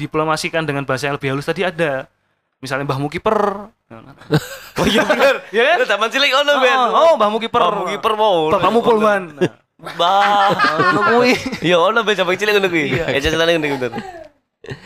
[0.00, 2.08] didiplomasikan dengan bahasa yang lebih halus tadi ada.
[2.64, 3.40] Misalnya Mbah Mukiper.
[4.80, 5.44] Oh iya bener.
[5.52, 5.76] Ya kan?
[5.84, 6.78] Itu zaman cilik ono ben.
[6.96, 7.60] Oh, Mbah Mukiper.
[7.60, 8.48] Mbah Mukiper mau.
[8.48, 9.22] Bapakmu Polwan.
[9.96, 10.52] Bah.
[10.92, 11.32] Ono kuwi.
[11.60, 12.96] Iya ono ben zaman cilik ngono kuwi.
[12.96, 13.04] Iya.
[13.12, 13.92] Ya ceritane ngono bener.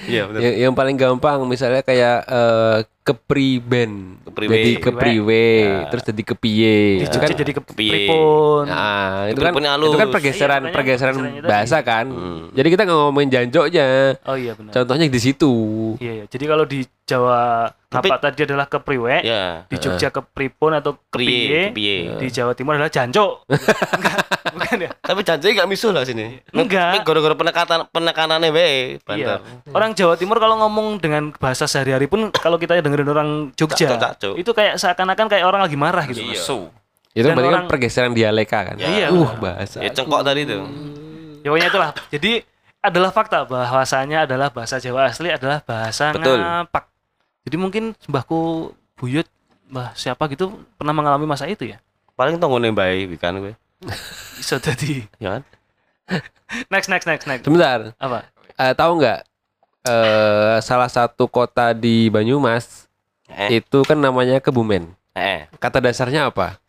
[0.07, 0.39] Iya bener.
[0.39, 4.17] yang, yang paling gampang misalnya kayak eh, kepriben.
[4.25, 4.55] Kepriwe.
[4.57, 5.47] Jadi kepriwe,
[5.93, 6.77] terus jadi kepiye.
[6.99, 7.93] Di Jogja kan jadi ke kepiye.
[8.09, 8.65] pripun.
[8.67, 11.15] Nah, itu kan itu kan pergeseran Iya, pergeseran
[11.45, 12.07] bahasa kan.
[12.09, 12.41] Hmm.
[12.51, 14.17] Jadi kita nggak ngomongin jancoknya.
[14.25, 14.73] Oh iya benar.
[14.73, 15.53] Contohnya di situ.
[16.01, 16.25] Iya, iya.
[16.27, 19.69] Jadi kalau di Jawa Tapi- ngapak tadi adalah kepriwe, Ya.
[19.69, 22.17] di Jogja kepripun atau kepiye, kepiye.
[22.17, 22.89] di Jawa Timur adalah.
[23.95, 24.91] Enggak, bukan ya?
[24.99, 26.41] Tapi janji gak misuh lah sini.
[26.51, 27.05] Enggak.
[27.05, 28.97] Gara-gara penekanan penekanannya wae.
[28.97, 29.05] Iya.
[29.05, 29.37] Banter.
[29.71, 33.99] Orang Jawa Timur kalau ngomong dengan bahasa sehari-hari pun kalau kita dengerin orang Jogja, Cakcuk,
[33.99, 34.35] cakcuk.
[34.39, 36.23] itu kayak seakan-akan kayak orang lagi marah gitu.
[36.23, 36.39] Iya.
[37.11, 38.77] Itu Dan berarti kan orang- pergeseran dialeka kan.
[38.77, 39.39] Iya, Uh, benar.
[39.41, 39.79] bahasa.
[39.79, 40.63] Ya cengkok tadi tuh.
[41.43, 41.91] Ya pokoknya itulah.
[42.09, 42.33] Jadi
[42.81, 46.39] adalah fakta bahwasanya adalah bahasa Jawa asli adalah bahasa Betul.
[46.39, 46.85] ngapak.
[47.43, 49.27] Jadi mungkin mbahku buyut
[49.67, 51.83] mbah siapa gitu pernah mengalami masa itu ya.
[52.15, 53.55] Paling tonggone bae kan gue.
[54.39, 55.03] Bisa jadi.
[55.19, 55.43] Ya kan?
[56.73, 57.45] Next next next next.
[57.45, 57.97] Sebentar.
[57.97, 58.29] Apa?
[58.55, 59.25] Eh, tahu nggak
[59.85, 62.89] eh salah satu kota di Banyumas
[63.25, 63.59] Eh.
[63.59, 64.93] itu kan namanya Kebumen.
[65.13, 65.49] Eh.
[65.57, 66.61] Kata dasarnya apa?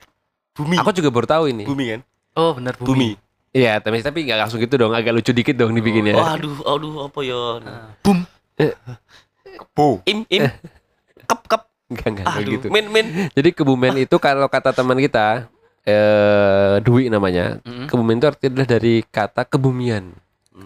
[0.55, 0.79] Bumi.
[0.79, 1.67] Aku juga baru tahu ini.
[1.67, 2.01] Bumi kan?
[2.33, 2.87] Oh benar bumi.
[2.87, 3.09] Bumi.
[3.55, 6.15] Iya, tapi tapi nggak langsung gitu dong, agak lucu dikit dong dibikinnya.
[6.15, 7.39] Oh, aduh, aduh apa ya?
[8.03, 8.19] Boom.
[9.71, 10.03] Bu.
[10.03, 10.51] Im im.
[11.23, 11.61] Kep kep.
[11.85, 12.67] Enggak enggak kayak Aduh, gitu.
[12.67, 13.05] min min.
[13.31, 15.47] Jadi Kebumen itu kalau kata teman kita
[15.85, 17.61] eh Dwi namanya.
[17.63, 17.87] Mm-mm.
[17.87, 20.11] Kebumen itu artinya adalah dari kata kebumian.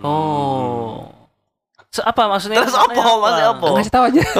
[0.02, 1.12] Oh.
[1.90, 2.62] Se apa maksudnya?
[2.62, 2.94] Terus apa?
[2.94, 3.66] Maksudnya apa?
[3.72, 4.22] Ngasih tahu aja.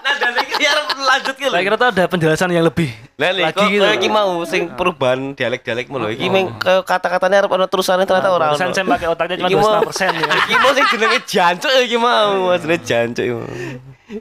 [0.00, 1.52] Nah, dan iki arep lanjut ki lho.
[1.52, 3.84] Saya kira tuh ada penjelasan yang lebih Lah lho, lagi kok gitu.
[3.94, 6.08] iki mau sing perubahan dialek-dialekmu lho.
[6.10, 8.74] Iki meng ke- kata-katanya arep ana terusane ternyata ora Barusan ono.
[8.74, 10.26] saya pakai otaknya cuma Iki mau- 25 persen ya.
[10.40, 13.32] Iki mau sing jenenge jancuk iki mau, maksudnya jancuk iki.
[13.32, 13.46] mau.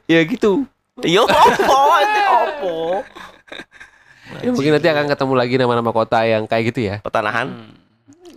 [0.05, 0.51] ya gitu.
[1.01, 1.79] Yo opo?
[2.37, 2.73] Opo?
[4.37, 6.95] Ya, mungkin nanti akan ketemu lagi nama-nama kota yang kayak gitu ya.
[7.01, 7.49] Pertanahan.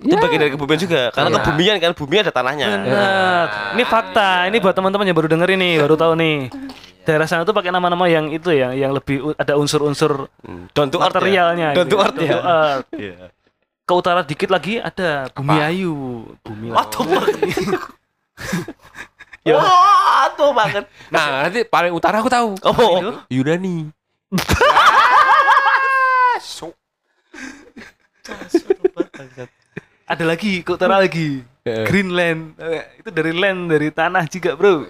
[0.03, 1.09] Itu bagian dari kebumian juga.
[1.09, 1.37] Karena Iya.
[1.41, 2.67] kebumian kan bumi ada tanahnya.
[2.77, 3.45] Benar.
[3.73, 4.47] Ini fakta.
[4.47, 6.49] Ini buat teman-teman yang baru denger ini, baru tahu nih.
[7.03, 10.87] Daerah sana tuh pakai nama-nama yang itu ya, yang lebih ada unsur-unsur Hmm, ya.
[10.87, 11.73] materialnya.
[11.73, 12.01] Down gitu to ya.
[12.01, 12.31] earth Down ya.
[12.31, 12.87] to earth.
[12.95, 13.15] Iya.
[13.83, 15.95] Ke utara dikit lagi ada Bumi Ayu.
[16.41, 17.03] Bumi Wah, tuh
[19.43, 19.59] Ya.
[19.59, 20.87] Wah, tuh banget.
[21.11, 22.55] Nah, nanti paling utara aku tahu.
[22.63, 23.91] Oh, Yunani.
[30.13, 31.41] Ada lagi ke utara lagi.
[31.63, 32.59] Greenland.
[32.59, 34.85] Eh, itu dari land dari tanah juga, Bro.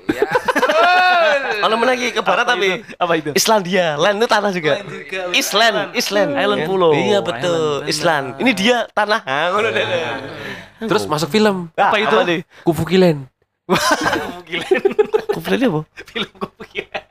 [1.63, 2.91] Ono meneh iki ke barat Apa tapi itu?
[2.99, 3.31] apa itu?
[3.33, 4.73] Islandia, land itu tanah juga.
[4.75, 5.35] Land juga, land.
[5.37, 6.31] Island, Island.
[6.35, 6.67] Island Ya.
[6.67, 6.91] pulau.
[6.91, 8.27] Iya betul, Island, Island.
[8.43, 9.21] Ini dia tanah.
[9.23, 9.85] Ah, ngono deh.
[10.83, 11.71] Terus masuk film.
[11.79, 12.17] Ah, Apa itu?
[12.27, 12.41] nih?
[12.67, 13.31] Kufukilen.
[13.63, 14.67] Kufukilen.
[15.33, 15.81] Kufukilen apa?
[16.03, 17.03] Film Kufukilen.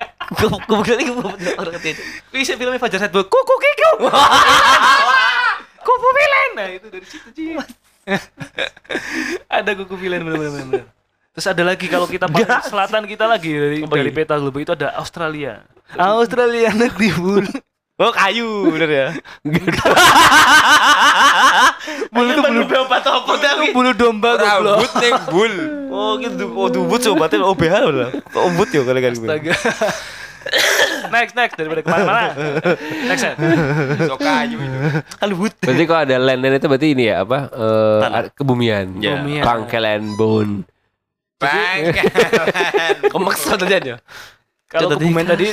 [0.67, 1.11] Kufukilen iki
[1.55, 2.01] orang ketiga.
[2.27, 3.23] Bisa filmnya Fajar Setbo.
[3.23, 3.89] Kuku kiku.
[5.87, 6.49] Kufukilen.
[6.53, 7.55] Nah, itu dari situ, Ji.
[9.61, 10.85] ada kuku pilihan benar-benar.
[11.31, 14.91] Terus ada lagi kalau kita paling selatan kita lagi dari, dari peta globe itu ada
[14.99, 15.63] Australia.
[15.95, 17.47] Australia negeri bulu.
[18.01, 19.07] Oh kayu bener ya.
[22.11, 23.69] Bulu itu bulu obat apa tapi?
[23.77, 24.81] bulu domba goblok.
[24.81, 25.53] Rambut ning bul.
[25.93, 26.45] Oh gitu.
[26.57, 28.09] Oh dubut sobatnya OBH bener.
[28.25, 29.15] Kok ombut ya kali kali.
[29.21, 29.53] Astaga.
[31.11, 32.31] Next next daripada ke mana-mana.
[33.05, 33.33] Next ya.
[34.03, 34.77] So kayu itu.
[35.15, 35.53] Kan but.
[35.59, 37.39] Berarti kalau ada land land itu berarti ini ya apa?
[38.01, 38.21] Tanah.
[38.33, 38.85] kebumian.
[38.97, 39.19] Ya.
[39.19, 39.43] Kebumian.
[39.43, 40.53] Pangkalan bone.
[41.37, 42.95] Bangkelan.
[43.13, 43.97] Kemaksa terjadi ya.
[44.65, 45.47] Kalau Tadi- kebumen tadi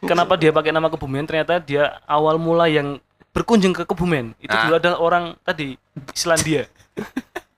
[0.00, 4.66] kenapa dia pakai nama kebumen ternyata dia awal mula yang berkunjung ke kebumen itu Ah.
[4.66, 5.74] dulu adalah orang tadi
[6.14, 6.70] Islandia.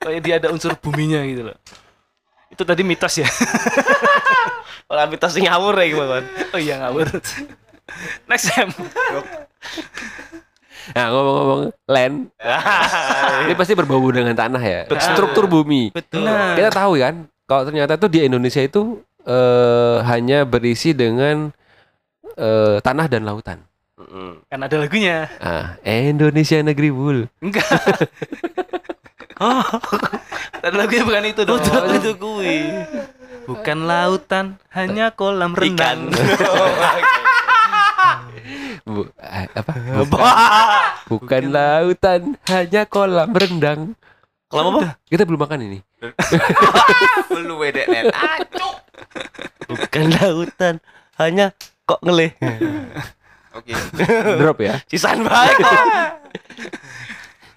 [0.01, 1.57] Kayak dia ada unsur buminya gitu loh.
[2.63, 3.27] Itu tadi mitos ya.
[4.95, 6.23] Orang mitos ngawur ya gimana?
[6.55, 7.11] oh iya ngawur.
[8.31, 8.71] Next time.
[10.95, 11.61] Nah ngomong-ngomong
[11.91, 12.31] land,
[13.51, 14.87] ini pasti berbau dengan tanah ya.
[14.95, 15.91] Struktur bumi.
[15.91, 16.23] Betul.
[16.23, 16.55] Nah.
[16.55, 21.51] Kita tahu kan, kalau ternyata tuh di Indonesia itu eh, hanya berisi dengan
[22.39, 23.59] eh, tanah dan lautan.
[23.99, 24.35] Mm.
[24.47, 25.27] Kan ada lagunya.
[25.43, 27.27] Ah, Indonesia negeri bul.
[27.43, 27.67] Enggak.
[29.43, 29.63] oh.
[30.63, 31.59] Dan lagunya bukan itu dong.
[31.99, 32.63] itu kui.
[33.43, 35.59] Bukan lautan, hanya kolam Ikan.
[35.59, 35.99] renang.
[38.87, 39.73] Bu, eh, apa?
[41.11, 43.99] Bukan lautan, hanya kolam rendang.
[44.47, 44.95] Kalau apa?
[45.11, 45.79] Kita belum makan ini.
[47.51, 48.15] Lu wedek net.
[48.15, 48.77] Acuk.
[49.67, 50.75] Bukan lautan,
[51.19, 51.51] hanya
[51.83, 52.39] kok ngeleh.
[53.59, 53.75] Oke.
[54.39, 54.79] Drop ya.
[54.87, 55.87] Sisan baik kok.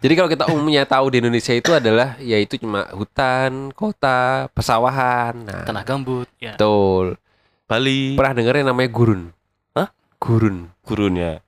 [0.05, 5.33] Jadi kalau kita umumnya tahu di Indonesia itu adalah yaitu cuma hutan, kota, pesawahan.
[5.33, 6.29] Nah, Tanah gambut.
[6.37, 6.53] Ya.
[6.53, 7.17] betul.
[7.65, 8.13] Bali.
[8.13, 9.33] Pernah dengar yang namanya gurun?
[9.73, 9.89] Hah?
[10.21, 10.69] Gurun.
[10.85, 11.41] Gurun ya.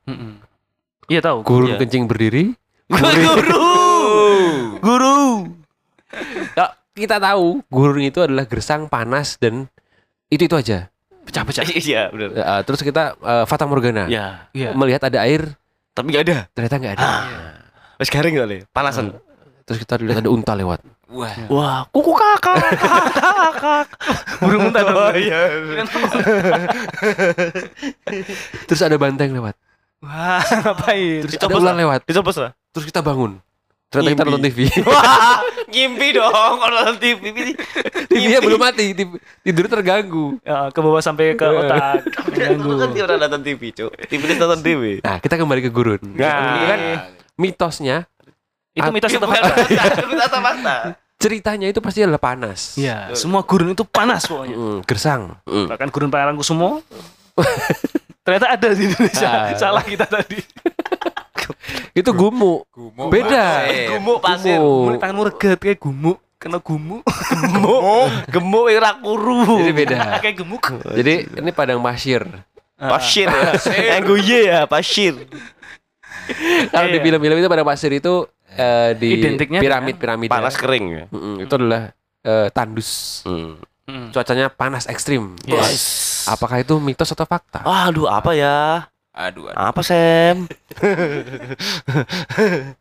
[1.06, 1.46] Iya tahu.
[1.46, 1.86] Gurun Iya.
[1.86, 2.58] kencing berdiri.
[2.90, 3.70] Guru.
[4.82, 5.20] Guru.
[6.58, 9.70] Kalau kita tahu gurun itu adalah gersang panas dan
[10.34, 10.90] itu itu aja.
[11.30, 11.62] Pecah-pecah.
[11.86, 12.30] Iya benar.
[12.34, 14.50] Eh, terus kita eh, fata morgana Ya.
[14.50, 14.74] Iya.
[14.74, 15.46] melihat ada air
[15.94, 16.38] Tapi nggak ada.
[16.58, 17.08] ternyata nggak ada.
[17.98, 18.58] Wes garing kali.
[18.70, 19.18] Panasan.
[19.68, 20.80] Terus kita lihat ada unta lewat.
[21.08, 21.36] Wah.
[21.48, 22.56] Wah, kuku kakak.
[24.44, 24.96] Burung unta dong.
[24.96, 25.42] Oh iya.
[28.68, 29.56] Terus ada banteng lewat.
[30.04, 31.26] Wah, ngapain?
[31.26, 31.80] Terus Dicopot ada ular lah.
[31.82, 32.00] lewat.
[32.06, 32.52] Dicopot lah.
[32.70, 33.42] Terus kita bangun.
[33.88, 34.60] Ternyata kita nonton TV.
[34.84, 35.40] Wah,
[35.72, 37.24] ngimpi dong kalau nonton TV.
[38.12, 40.36] TV-nya belum mati, Tid- tidur terganggu.
[40.44, 42.04] Ya, ke bawah sampai ke otak.
[42.04, 42.72] Aku Mengganggu.
[42.84, 43.92] kan orang nonton TV, Cuk.
[44.12, 45.00] TV nonton TV.
[45.00, 46.04] Nah, kita kembali ke gurun.
[46.20, 46.60] Nah.
[46.60, 46.80] Itu kan
[47.38, 48.10] mitosnya,
[48.74, 49.64] Itu mitos atau Bukan fakta?
[49.66, 52.78] fakta, itu ceritanya itu pasti adalah panas.
[52.78, 54.54] Iya, semua gurun itu panas pokoknya.
[54.58, 55.22] Mm, gersang.
[55.46, 56.86] Bahkan gurun Parangkusumo
[58.26, 59.30] ternyata ada di Indonesia.
[59.50, 59.58] Ah.
[59.58, 60.38] Salah kita tadi.
[61.98, 62.62] Itu gumu.
[62.70, 63.66] Gumo Beda.
[63.66, 63.88] pasir.
[63.98, 64.58] Gumuk pasir.
[64.62, 64.84] Gumu.
[64.86, 67.02] Mulai tanganmu reget kayak gumuk, kena gumuk.
[67.08, 68.10] Gemuk.
[68.30, 69.64] Gemuk ora kuru.
[69.66, 69.98] Jadi beda.
[70.22, 70.64] kayak gemuk.
[70.94, 72.22] Jadi ini padang pasir.
[72.78, 73.26] Pasir.
[74.06, 75.18] Gue ya, pasir.
[76.74, 77.04] Kalau di Iya.
[77.04, 80.30] film-film itu padang pasir itu eh, di Identiknya piramid-piramid.
[80.30, 81.04] Panas kering ya.
[81.12, 81.92] Mm-mm, itu adalah
[82.24, 83.22] eh, tandus.
[83.24, 83.56] Hmm.
[83.88, 84.12] Hmm.
[84.12, 85.40] Cuacanya panas ekstrim.
[85.48, 86.28] Yes.
[86.28, 87.64] Apakah itu mitos atau fakta?
[87.64, 88.84] Aduh, apa ya?
[89.16, 89.56] Aduh, aduh.
[89.56, 90.44] Apa, Sam?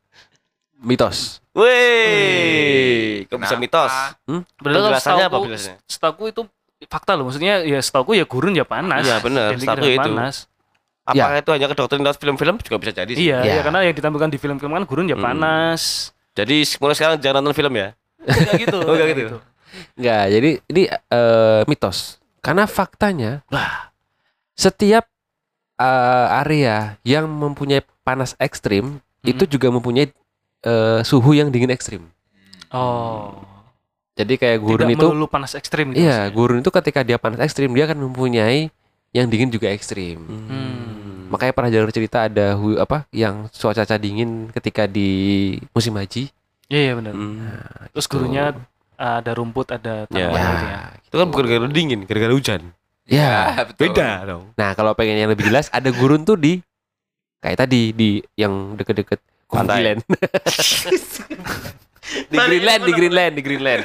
[0.76, 1.40] Mitos.
[1.56, 3.88] Wih, kok bisa mitos?
[3.88, 5.80] Padahal Penjelasannya apa penjelasannya?
[5.88, 6.44] Setauku itu
[6.84, 7.32] fakta loh.
[7.32, 9.08] Maksudnya ya setauku ya gurun ya panas.
[9.08, 9.56] Iya, benar.
[9.56, 9.96] Dengan itu.
[9.96, 10.52] Panas.
[11.06, 13.30] Apakah itu hanya kedoktrin lewat film-film juga bisa jadi sih.
[13.30, 13.52] Iya, Ya.
[13.56, 15.22] ya karena yang ditampilkan di film-film kan gurun ya Hmm.
[15.22, 16.10] panas.
[16.34, 17.94] Jadi mulai sekarang jangan nonton film ya.
[18.20, 18.78] Enggak gitu.
[18.82, 19.36] Oh, nggak gitu.
[19.98, 22.18] Enggak, jadi ini eh, mitos.
[22.42, 23.46] Karena faktanya,
[24.52, 25.06] setiap
[25.76, 29.28] eh, area yang mempunyai panas ekstrim Hmm.
[29.28, 30.10] itu juga mempunyai
[30.62, 32.02] eh, suhu yang dingin ekstrim.
[32.70, 33.38] Oh.
[34.14, 36.00] Jadi kayak gurun Tidak itu, panas ekstrim gitu.
[36.00, 38.72] iya gurun itu ketika dia panas ekstrim dia akan mempunyai
[39.12, 40.16] yang dingin juga ekstrim.
[40.18, 40.65] Hmm.
[41.26, 45.08] Makanya pernah dengar cerita ada hu- apa yang cuaca dingin ketika di
[45.70, 46.30] musim haji.
[46.66, 47.12] Iya, iya benar.
[47.12, 47.46] Hmm.
[47.90, 48.44] Terus gurunya
[48.96, 50.26] ada rumput, ada Ya.
[50.26, 50.78] tanaman gitu ya.
[51.02, 52.60] Itu kan bukan gara-gara dingin, gara-gara hujan.
[53.06, 53.54] Ya.
[53.54, 53.94] Ah, betul.
[53.94, 54.44] Beda dong.
[54.54, 56.58] Nah, kalau pengen yang lebih jelas ada gurun tuh di
[57.38, 59.22] kayak tadi di yang deket-deket.
[59.46, 60.02] Greenland.
[62.26, 63.82] di Greenland, di Greenland, di Greenland.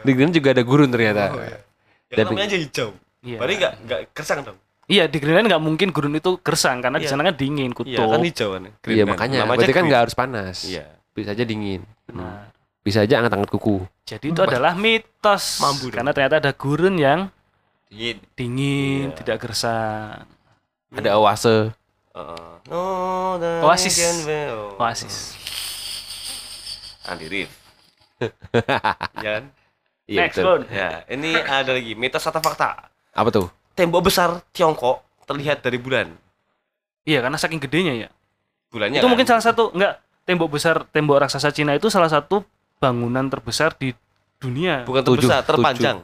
[0.00, 1.24] Di Greenland juga ada gurun ternyata.
[1.32, 2.88] Yang Dan- namanya aja hijau.
[3.22, 3.36] Iya.
[3.38, 4.58] Berarti enggak enggak kersang dong.
[4.86, 7.12] Iya, di Greenland nggak mungkin gurun itu gersang karena di Iya.
[7.14, 7.88] sana kan dingin, kutub.
[7.88, 8.62] Iya, kan hijau kan.
[8.84, 10.56] Iya, makanya Namanya berarti kan nggak harus panas.
[10.66, 10.84] Iya.
[11.12, 11.82] Bisa aja dingin.
[12.10, 12.50] Nah,
[12.82, 13.86] Bisa aja angkat-angkat kuku.
[14.02, 15.62] jadi itu adalah mitos.
[15.62, 16.02] Mampu dong.
[16.02, 17.30] Karena ternyata ada gurun yang
[17.86, 18.18] Dingin.
[18.34, 19.16] dingin, Iya.
[19.16, 20.26] tidak gersang.
[20.90, 21.70] Ada oase.
[22.12, 22.50] Heeh.
[22.68, 23.96] Oh, Oasis.
[24.76, 25.16] Oasis.
[27.04, 27.50] Andi Rif.
[29.22, 29.44] Ya kan?
[30.04, 30.58] Iya, Next, betul.
[30.58, 30.62] Bun.
[30.68, 32.90] Ya, ini ada lagi mitos atau fakta.
[33.14, 33.46] Apa tuh?
[33.72, 36.12] Tembok besar Tiongkok terlihat dari bulan.
[37.02, 38.08] Iya, karena saking gedenya ya.
[38.70, 39.10] Bulannya itu kan?
[39.10, 42.44] mungkin salah satu enggak tembok besar tembok raksasa Cina itu salah satu
[42.78, 43.92] bangunan terbesar di
[44.38, 44.82] dunia.
[44.86, 45.98] bukan Tujuh, terbesar, terpanjang.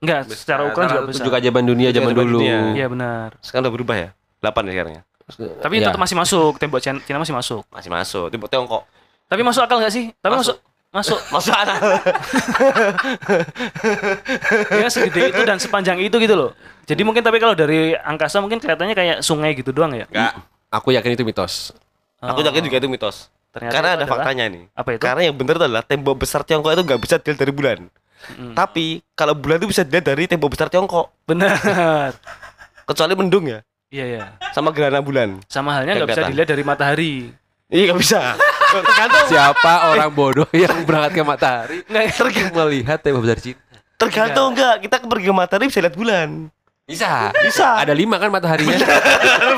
[0.00, 1.24] Enggak, secara ukuran juga besar.
[1.24, 2.38] Tujuh keajaiban dunia Tujuh zaman dulu.
[2.72, 3.28] Iya benar.
[3.44, 4.08] Sekarang udah berubah ya?
[4.40, 5.02] 8 ya sekarang ya?
[5.62, 5.86] Tapi Ya.
[5.88, 7.62] tetap masih masuk, tembok Cina, Cina masih masuk.
[7.70, 8.26] Masih masuk.
[8.32, 8.82] Tembok Tiongkok.
[9.28, 10.10] Tapi masuk akal nggak sih?
[10.18, 10.71] Tapi masuk Masuk.
[10.92, 11.80] Masuk Masuk anak.
[14.70, 16.50] ya segede itu dan sepanjang itu gitu loh.
[16.84, 20.04] Jadi mungkin tapi kalau dari angkasa mungkin kelihatannya kayak sungai gitu doang ya.
[20.06, 20.32] Enggak.
[20.68, 21.72] Aku yakin itu mitos.
[22.18, 23.32] Aku yakin juga itu mitos.
[23.52, 24.64] Ternyata Karena itu ada adalah- faktanya nih.
[24.72, 25.00] Apa itu?
[25.00, 27.78] Karena yang benar adalah tembok besar Tiongkok itu nggak bisa dilihat dari bulan.
[28.32, 28.54] Mm.
[28.54, 31.12] Tapi kalau bulan itu bisa dilihat dari tembok besar Tiongkok.
[31.24, 31.52] Benar.
[32.82, 34.22] Kecuali mendung ya, Iya ya.
[34.50, 35.38] sama gerhana bulan.
[35.46, 37.14] Sama halnya nggak bisa dilihat dari matahari.
[37.68, 38.20] Iya nggak bisa.
[38.72, 39.26] Tergantung.
[39.28, 43.60] Siapa orang bodoh yang berangkat ke matahari Nggak, melihat tembok besar Cina?
[44.00, 44.74] Tergantung enggak.
[44.82, 46.48] Kita pergi ke matahari bisa lihat bulan.
[46.82, 47.30] Bisa.
[47.46, 47.78] Bisa.
[47.78, 48.74] Ada lima kan mataharinya?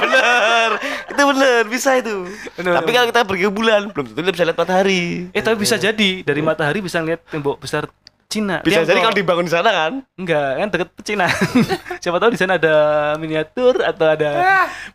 [0.03, 0.71] bener.
[1.09, 2.29] Itu bener, bisa itu.
[2.59, 5.33] Bener, Tapi kalau kita pergi ke bulan, belum tentu bisa lihat matahari.
[5.33, 7.89] Eh tapi bisa jadi dari matahari bisa ngeliat tembok besar
[8.35, 8.59] Cina.
[8.67, 8.91] Bisa Tiongkok.
[8.91, 9.93] jadi kalau dibangun di sana kan.
[10.19, 11.27] Enggak, kan deket Cina.
[12.03, 12.75] Siapa tahu di sana ada
[13.15, 14.31] miniatur atau ada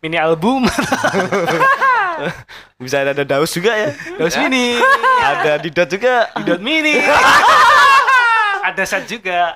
[0.04, 0.68] mini album,
[2.84, 3.96] Bisa ada, ada daus juga ya.
[4.20, 4.76] daus mini,
[5.24, 6.28] ada didot juga.
[6.44, 7.00] dot mini.
[8.68, 9.56] ada set juga.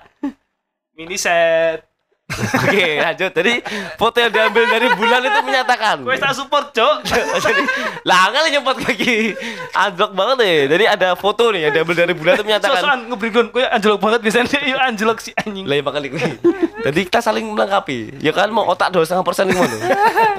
[0.95, 1.83] Mini set.
[2.31, 3.31] Oke, lanjut.
[3.35, 3.53] Jadi
[3.99, 5.95] foto yang diambil dari bulan itu menyatakan.
[6.01, 7.03] Gue tak support, Cok.
[7.45, 7.61] Jadi,
[8.07, 9.35] lah nggak nyempot kaki.
[9.75, 10.57] Anjlok banget deh.
[10.71, 12.81] Jadi ada foto nih yang diambil dari bulan itu menyatakan.
[12.81, 14.59] Sosokan ngebringun, gue anjlok banget biasanya.
[14.65, 15.65] Yuk anjlok si anjing.
[15.67, 16.31] Lah ya makanya kuwi.
[16.83, 18.23] Jadi kita saling melengkapi.
[18.23, 19.75] Ya kan mau otak dua setengah persen gimana?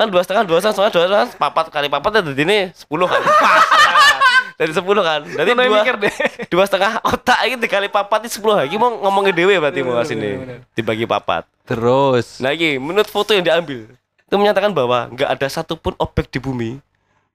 [0.01, 3.07] Kan dua setengah dua setengah soalnya dua setengah papat kali papat ya dari ini sepuluh
[3.07, 3.21] kan.
[4.55, 5.27] Dari sepuluh kan.
[5.27, 6.15] Yang dua mikir deh.
[6.53, 10.63] dua setengah otak ini dikali papat itu sepuluh lagi mau ngomongin dewe berarti mau sini
[10.73, 11.43] dibagi papat.
[11.67, 12.39] Terus.
[12.39, 13.91] Nah ini menurut foto yang diambil
[14.25, 16.71] itu menyatakan bahwa nggak ada satupun objek di bumi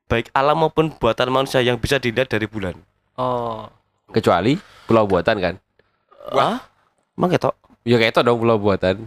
[0.10, 2.74] baik alam maupun buatan manusia yang bisa dilihat dari bulan.
[3.14, 3.70] Oh.
[4.10, 4.58] Kecuali
[4.90, 5.56] pulau buatan kan?
[6.34, 6.58] Wah,
[7.14, 7.54] emang ketok?
[7.86, 9.06] Ya kayak itu dong pulau buatan.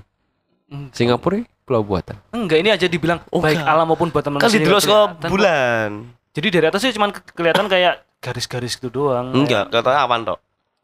[0.94, 2.16] Singapura ya, pulau buatan.
[2.32, 3.72] Enggak, ini aja dibilang Oh, baik enggak.
[3.74, 4.56] alam maupun buatan Kan manusia.
[4.56, 5.28] di ke kelihatan.
[5.28, 5.90] bulan.
[6.32, 9.32] Jadi dari atas sih cuma ke- kelihatan kayak garis-garis gitu doang.
[9.36, 10.38] Enggak, kata awan tok.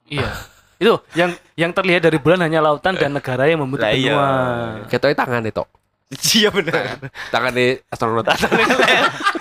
[0.08, 0.28] Iya.
[0.78, 4.12] Itu yang yang terlihat dari bulan hanya lautan dan negara yang membentuk Lah iya.
[4.14, 4.28] benua.
[4.86, 5.64] Kayak tangan itu.
[6.40, 7.04] Iya benar.
[7.28, 8.24] Tangan di astronot.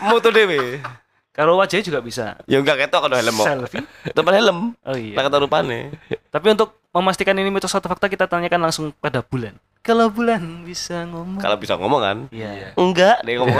[0.03, 0.83] Moto dewe.
[1.31, 2.35] Kalau wajahnya juga bisa.
[2.49, 3.45] Ya enggak ketok kalau helm kok.
[3.45, 3.85] Selfie.
[4.11, 4.59] Tepan helm.
[4.83, 5.15] Oh iya.
[5.15, 5.93] Kata rupane.
[6.33, 9.53] Tapi untuk memastikan ini mitos atau fakta kita tanyakan langsung pada bulan.
[9.87, 11.39] Kalau bulan bisa ngomong.
[11.39, 12.17] Kalau bisa ngomong kan?
[12.27, 12.75] Iya.
[12.75, 13.55] Enggak, dia ngomong.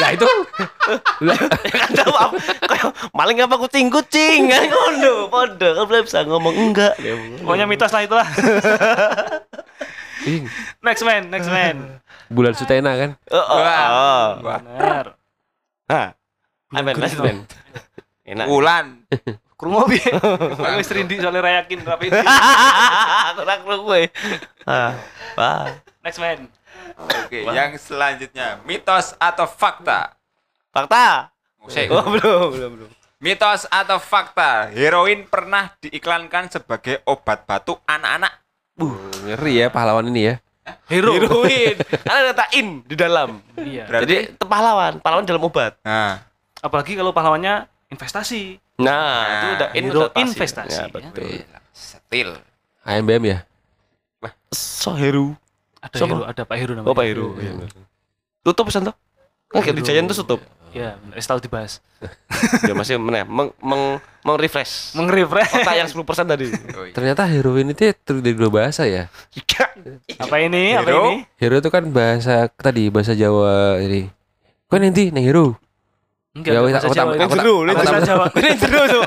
[0.00, 0.24] Lah itu.
[1.20, 1.36] Lah,
[1.84, 2.36] kan tahu apa?
[2.64, 5.28] Kayak maling apa kucing kucing kan ngono.
[5.28, 6.96] Podo kan belum bisa ngomong enggak.
[7.44, 8.28] Pokoknya mitos lah itulah.
[10.80, 12.00] next man, next man.
[12.32, 13.10] bulan Sutena kan?
[13.28, 14.26] Oh, oh, oh.
[14.40, 15.04] Benar.
[15.92, 16.08] Hah.
[16.72, 17.44] Bulan.
[18.24, 18.46] Enak.
[18.48, 18.86] Wulan.
[19.58, 20.06] Krungu piye?
[20.54, 22.06] Aku wis rindi soalnya ra yakin rapi.
[23.34, 24.02] Kurang lu gue.
[24.62, 24.94] Ah,
[25.34, 25.66] wah.
[26.00, 26.46] Next man.
[26.94, 30.14] Oke, yang selanjutnya mitos atau fakta.
[30.70, 31.34] Fakta.
[31.58, 31.90] Musik.
[31.90, 32.90] Oh, belum, belum, belum.
[33.18, 38.30] Mitos atau fakta, heroin pernah diiklankan sebagai obat batuk anak-anak.
[38.78, 38.94] Uh,
[39.26, 40.34] ngeri ya pahlawan ini ya.
[40.86, 41.18] Hero.
[41.18, 41.74] Heroin.
[41.82, 43.42] Karena ada tain di dalam.
[43.54, 43.90] Iya.
[43.90, 45.74] Berarti- Jadi pahlawan, pahlawan dalam obat.
[45.82, 46.22] Nah,
[46.58, 48.58] Apalagi kalau pahlawannya investasi.
[48.78, 50.22] Nah, itu udah hero investasi.
[50.22, 50.88] investasi, Ya, ya.
[50.88, 51.28] betul.
[51.74, 52.28] setil.
[52.82, 53.38] AMBM ya.
[54.48, 55.34] So hero.
[55.78, 56.10] Ada Siapa?
[56.10, 56.90] hero, ada Pak Hero namanya.
[56.90, 57.26] Oh, Pak Hero.
[57.36, 57.70] Iya, bener.
[58.40, 58.94] Tutup pesan tuh.
[59.48, 60.40] Kan di Giant tuh tutup.
[60.70, 61.18] Iya, benar.
[61.18, 61.80] tahu dibahas.
[62.68, 65.50] ya masih meneh meng meng meng refresh Mengrefresh.
[65.50, 66.46] otak yang 10% tadi.
[66.94, 69.10] Ternyata heroin itu terdiri dari dua bahasa ya.
[70.18, 70.78] Apa ini?
[70.78, 71.02] Apa Hero?
[71.10, 71.26] ini?
[71.36, 74.06] Hero itu kan bahasa tadi bahasa Jawa ini.
[74.68, 75.56] Kau nanti neng hero.
[76.38, 77.90] Enggak, Ya, bahasa aku tak- Ini aku tak- jeru, ini aku jeru.
[77.92, 78.26] tak- Jawa.
[78.38, 79.04] Ini jeru tuh.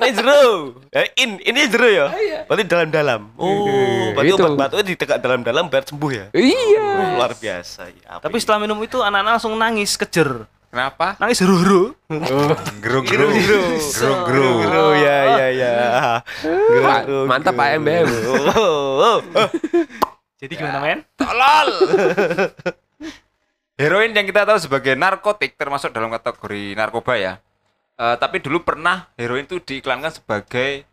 [0.00, 0.44] Ini jeru.
[0.88, 2.06] Ya, in, ini jeru ya.
[2.44, 3.20] Berarti dalam-dalam.
[3.36, 3.68] Oh,
[4.10, 4.42] berarti Gitu.
[4.42, 6.26] obat batuknya ditegak dalam-dalam biar sembuh ya.
[6.32, 6.88] Iya.
[6.90, 7.82] Oh, luar biasa.
[7.90, 8.40] Ya, Tapi ini?
[8.40, 10.48] setelah minum itu anak-anak langsung nangis kejer.
[10.70, 11.18] Kenapa?
[11.18, 11.98] Nangis huru-huru.
[12.78, 13.62] Gerung Jeru, jeru.
[13.90, 14.58] Gerung gerung.
[14.62, 15.72] Jeru, ya, ya, ya.
[16.80, 17.66] Pak, Jeru, mantap, Pak.
[17.76, 18.06] MBM.
[18.06, 19.48] Oh, oh, oh.
[20.38, 20.98] Jadi gimana men?
[21.14, 21.68] Tolol.
[23.80, 27.32] Heroin yang kita tahu sebagai narkotik termasuk dalam kategori narkoba ya.
[27.96, 30.84] Eh, tapi dulu pernah heroin itu diiklankan sebagai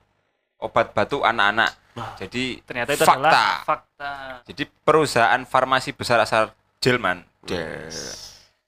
[0.55, 1.75] obat batuk anak-anak.
[2.15, 3.19] Jadi Ternyata itu fakta.
[3.19, 4.11] adalah fakta.
[4.47, 7.25] Jadi perusahaan farmasi besar asal Jerman,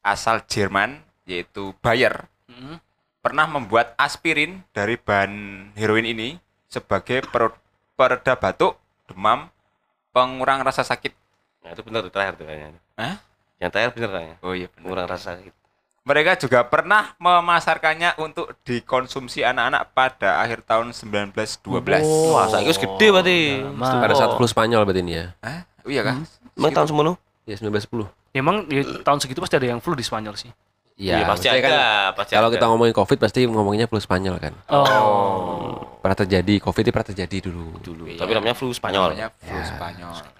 [0.02, 2.82] asal Jerman yaitu Bayer Hmm.
[3.22, 5.32] pernah membuat aspirin dari bahan
[5.78, 7.54] heroin ini sebagai per-
[7.94, 9.48] pereda batuk, demam,
[10.10, 11.14] pengurang rasa sakit.
[11.62, 12.82] Nah, itu benar tuh terakhir tuh kayaknya.
[12.98, 13.16] Hah?
[13.60, 14.36] Yang terakhir bener kayaknya.
[14.40, 14.88] Oh iya benar.
[14.88, 15.54] Kurang rasa sakit.
[16.08, 21.70] Mereka juga pernah memasarkannya untuk dikonsumsi anak-anak pada akhir tahun 1912.
[22.34, 23.40] Wah, saiki wis gede berarti.
[23.62, 24.00] Lama.
[24.02, 25.26] Pada saat flu Spanyol berarti ini ya.
[25.44, 25.68] Hah?
[25.86, 26.26] Oh iya kan?
[26.58, 27.14] Emang tahun semono?
[27.46, 28.10] Ya 1910.
[28.34, 30.50] Emang ya, tahun segitu pasti ada yang flu di Spanyol sih.
[31.00, 31.72] Iya, pasti maksudnya ada, kan
[32.12, 32.56] pasti Kalau ada.
[32.60, 34.54] kita ngomongin Covid pasti ngomonginnya flu Spanyol kan.
[34.68, 35.80] Oh.
[36.04, 37.76] Pernah terjadi, Covid itu pernah terjadi dulu.
[37.80, 38.04] dulu.
[38.20, 39.16] Tapi namanya flu Spanyol.
[39.16, 40.39] Namanya flu Spanyol.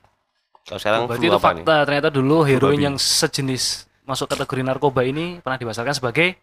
[0.70, 1.42] Kalau sekarang Berarti flu itu nih?
[1.42, 6.38] fakta ternyata dulu heroin yang sejenis masuk kategori narkoba ini pernah dipasarkan sebagai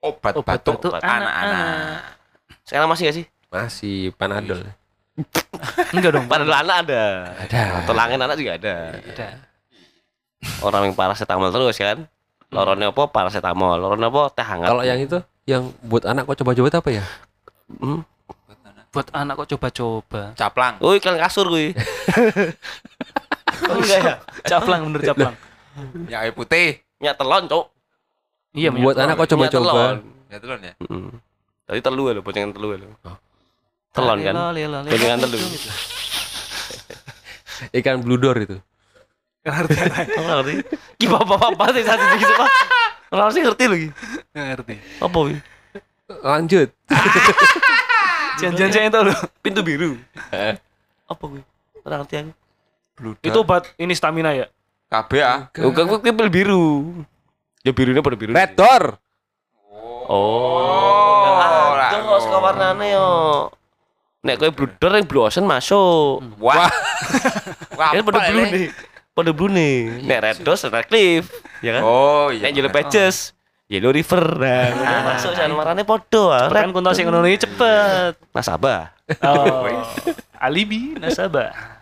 [0.00, 2.16] Obat, obat batuk batuk anak-anak.
[2.64, 3.26] Sekarang masih gak sih?
[3.52, 4.64] Masih Panadol.
[5.92, 6.24] Enggak dong.
[6.32, 7.02] Padahal anak ada.
[7.36, 7.60] Ada.
[7.84, 8.96] Atau langin anak juga ada.
[8.96, 9.28] Ada.
[10.64, 12.08] Orang yang paracetamol terus kan.
[12.48, 14.72] Lorone apa paracetamol, lorone apa teh hangat.
[14.72, 17.04] Kalau yang itu yang buat anak kok coba-coba itu apa ya?
[17.76, 18.00] hmm.
[18.90, 20.32] Buat anak kok coba-coba.
[20.34, 20.80] Caplang.
[20.80, 21.76] Oh, iklan kasur kuwi.
[23.68, 24.14] oh, enggak ya?
[24.46, 25.34] Caplang bener caplang.
[26.08, 26.80] Ya air putih.
[27.00, 27.64] Minyak telon, Cok.
[28.52, 29.68] Iya, buat anak kok Minyak telon.
[29.68, 29.84] coba-coba.
[30.30, 30.72] Ya ya.
[30.78, 31.08] Heeh.
[31.70, 32.88] Tadi telu lho, bocengan telu lho.
[33.94, 34.34] Telon kan.
[34.34, 34.90] Lelo, lelo, lelo.
[34.90, 35.38] Bocengan telu.
[37.78, 38.56] Ikan blue door itu.
[39.40, 40.52] Ngerti Apa ngerti?
[41.00, 42.50] Ki bapak-bapak sih satu gitu, Pak.
[43.10, 43.88] Orang sih ngerti lagi.
[44.36, 44.74] ngerti.
[45.00, 45.34] Apa wi?
[46.20, 46.68] Lanjut.
[48.40, 49.18] Jangan-jangan itu loh.
[49.40, 49.96] Pintu biru.
[51.08, 51.40] Apa wi?
[51.84, 52.32] Orang ngerti aku.
[53.00, 53.24] Bluder.
[53.24, 54.46] Itu obat ini stamina ya?
[54.92, 55.48] KB ah.
[55.64, 56.66] Oh, kan pintu biru.
[57.64, 58.36] Ya birunya pada biru.
[58.36, 59.00] Red door.
[59.72, 60.04] Oh.
[60.10, 63.08] Oh, Itu kok suka warnane yo.
[64.20, 66.20] Nek kowe bludor yang blue ocean masuk.
[66.36, 66.68] Wah.
[67.72, 67.90] Wah.
[67.96, 68.52] Kan pada blue ini?
[68.52, 68.66] nih.
[69.16, 70.04] Pada blue nih.
[70.04, 71.32] Nek red dose red cliff.
[71.64, 71.82] Ya kan?
[71.88, 72.50] Oh iya.
[72.50, 73.32] Nek yellow pages.
[73.70, 74.24] Yellow river.
[74.36, 76.50] Nah, masuk jangan warnane podo ah.
[76.52, 78.18] Kan Red kuntas yang ngono ini cepet.
[78.34, 78.92] nasabah.
[79.24, 79.64] Oh.
[80.36, 81.79] Alibi nasabah.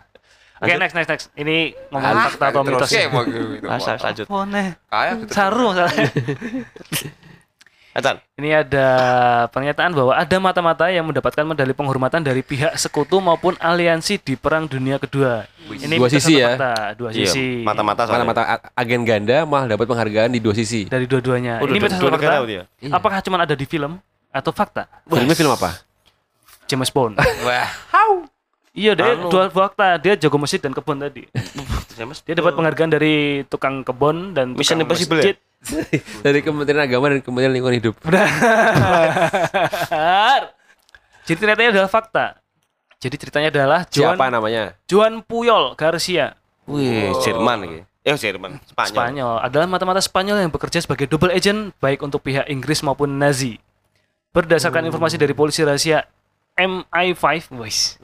[0.59, 1.25] Oke, next next next.
[1.33, 1.57] Ini
[1.87, 2.89] ngomong Ah, fakta atau mitos.
[2.89, 3.63] ya, mau gitu.
[3.63, 4.25] Masa lanjut.
[4.27, 4.75] Oh, nih.
[4.85, 5.31] Kayak gitu.
[5.31, 6.07] Saru masalahnya.
[7.89, 8.21] Acan.
[8.37, 8.87] Ini ada
[9.49, 14.69] pernyataan bahwa ada mata-mata yang mendapatkan medali penghormatan dari pihak sekutu maupun aliansi di Perang
[14.69, 15.41] Dunia Kedua.
[15.65, 16.53] Ini Dua sisi ya.
[16.53, 16.93] fakta?
[16.93, 17.65] Dua Iya, sisi.
[17.65, 18.29] mata-mata soalnya.
[18.29, 18.43] Mata-mata
[18.73, 20.85] agen ganda malah dapat penghargaan di dua sisi.
[20.85, 21.59] dari dua-duanya.
[21.59, 22.33] Oh, ini dua- mitos dua fakta?
[22.45, 22.63] ya?
[22.77, 22.91] Iya.
[22.93, 23.97] Apakah cuma ada di film
[24.29, 24.85] atau fakta?
[25.03, 25.81] Filmnya film apa?
[26.69, 27.17] James Bond.
[27.17, 27.67] Wah.
[28.79, 29.27] Iya, dia Anu.
[29.27, 29.99] dua fakta.
[29.99, 31.27] Dia jago masjid dan kebun tadi.
[31.99, 35.35] James Dia dapat penghargaan dari tukang kebun dan Mission tukang Impossible masjid.
[36.25, 37.95] Dari Kementerian Agama dan Kementerian Lingkungan Hidup.
[37.99, 38.31] Benar.
[41.27, 42.39] Jadi ceritanya adalah fakta.
[42.99, 44.63] Jadi ceritanya adalah Juan, Siapa namanya?
[44.87, 47.79] Juan Puyol Garcia Wih, Jerman iki.
[48.07, 48.95] Eh, Jerman, Spanyol.
[48.95, 53.59] Spanyol adalah mata-mata Spanyol yang bekerja sebagai double agent baik untuk pihak Inggris maupun Nazi.
[54.31, 56.07] Berdasarkan informasi dari polisi rahasia
[56.55, 57.99] MI5, wis.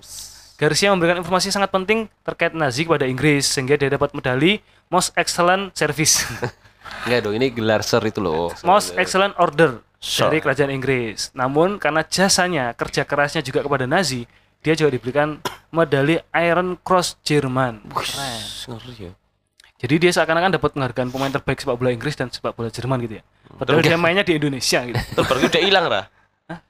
[0.56, 5.76] Garcia memberikan informasi sangat penting terkait Nazi kepada Inggris sehingga dia dapat medali Most Excellent
[5.76, 6.24] Service,
[7.06, 8.53] Enggak dong, ini gelar sir itu loh.
[8.64, 10.30] Most Excellent Order Sir.
[10.30, 11.34] dari kerajaan Inggris.
[11.34, 14.30] Namun karena jasanya, kerja kerasnya juga kepada Nazi,
[14.62, 15.41] dia juga diberikan
[15.74, 17.84] medali Iron Cross Jerman.
[17.89, 19.14] Ngeri ya.
[19.76, 23.20] Jadi dia seakan-akan dapat penghargaan pemain terbaik sepak bola Inggris dan sepak bola Jerman gitu
[23.20, 23.24] ya.
[23.60, 24.97] Padahal dia mainnya di Indonesia gitu.
[24.97, 26.01] Terus baru udah hilang, Ra.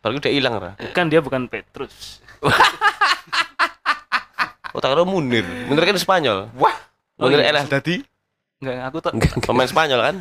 [0.02, 0.72] Baru udah hilang, Ra.
[0.92, 2.20] Kan dia bukan Petrus.
[4.76, 5.48] Oh, tak kira Munir.
[5.66, 6.52] Munir kan Spanyol.
[6.54, 6.76] Wah.
[7.16, 7.50] Munir iya.
[7.50, 8.04] El Haddadi,
[8.60, 9.12] Enggak, aku tak.
[9.42, 10.16] Pemain Spanyol kan?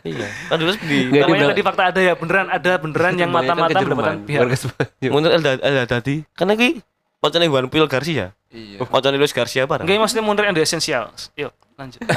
[0.00, 0.28] Iya.
[0.48, 4.40] Kan dulu di Namanya tadi fakta ada ya, beneran ada beneran yang mata-mata mendapatkan pihak.
[4.40, 5.10] warga Spanyol.
[5.12, 6.24] Munir El Haddadi.
[6.32, 6.80] Kan iki
[7.20, 8.32] koncone Juan Puyol Garcia.
[8.48, 8.80] Iya.
[8.80, 9.80] Koncone Luis Garcia apa?
[9.80, 11.12] Enggak, maksudnya mundur yang di esensial.
[11.36, 12.00] Yuk, lanjut.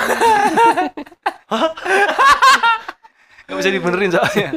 [3.47, 4.49] Gak bisa dibenerin soalnya.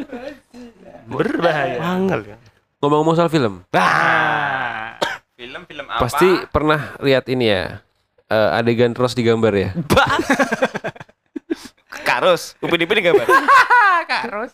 [1.07, 1.79] Berbahaya.
[1.81, 2.37] Angel ya.
[2.81, 4.97] Ngomong-ngomong soal film, Ah.
[5.41, 6.05] Film-film apa?
[6.05, 7.81] pasti pernah lihat ini ya.
[8.29, 9.71] eh, adegan terus digambar ya.
[12.05, 13.25] Karus, upin-ipin gambar.
[14.11, 14.53] Karus.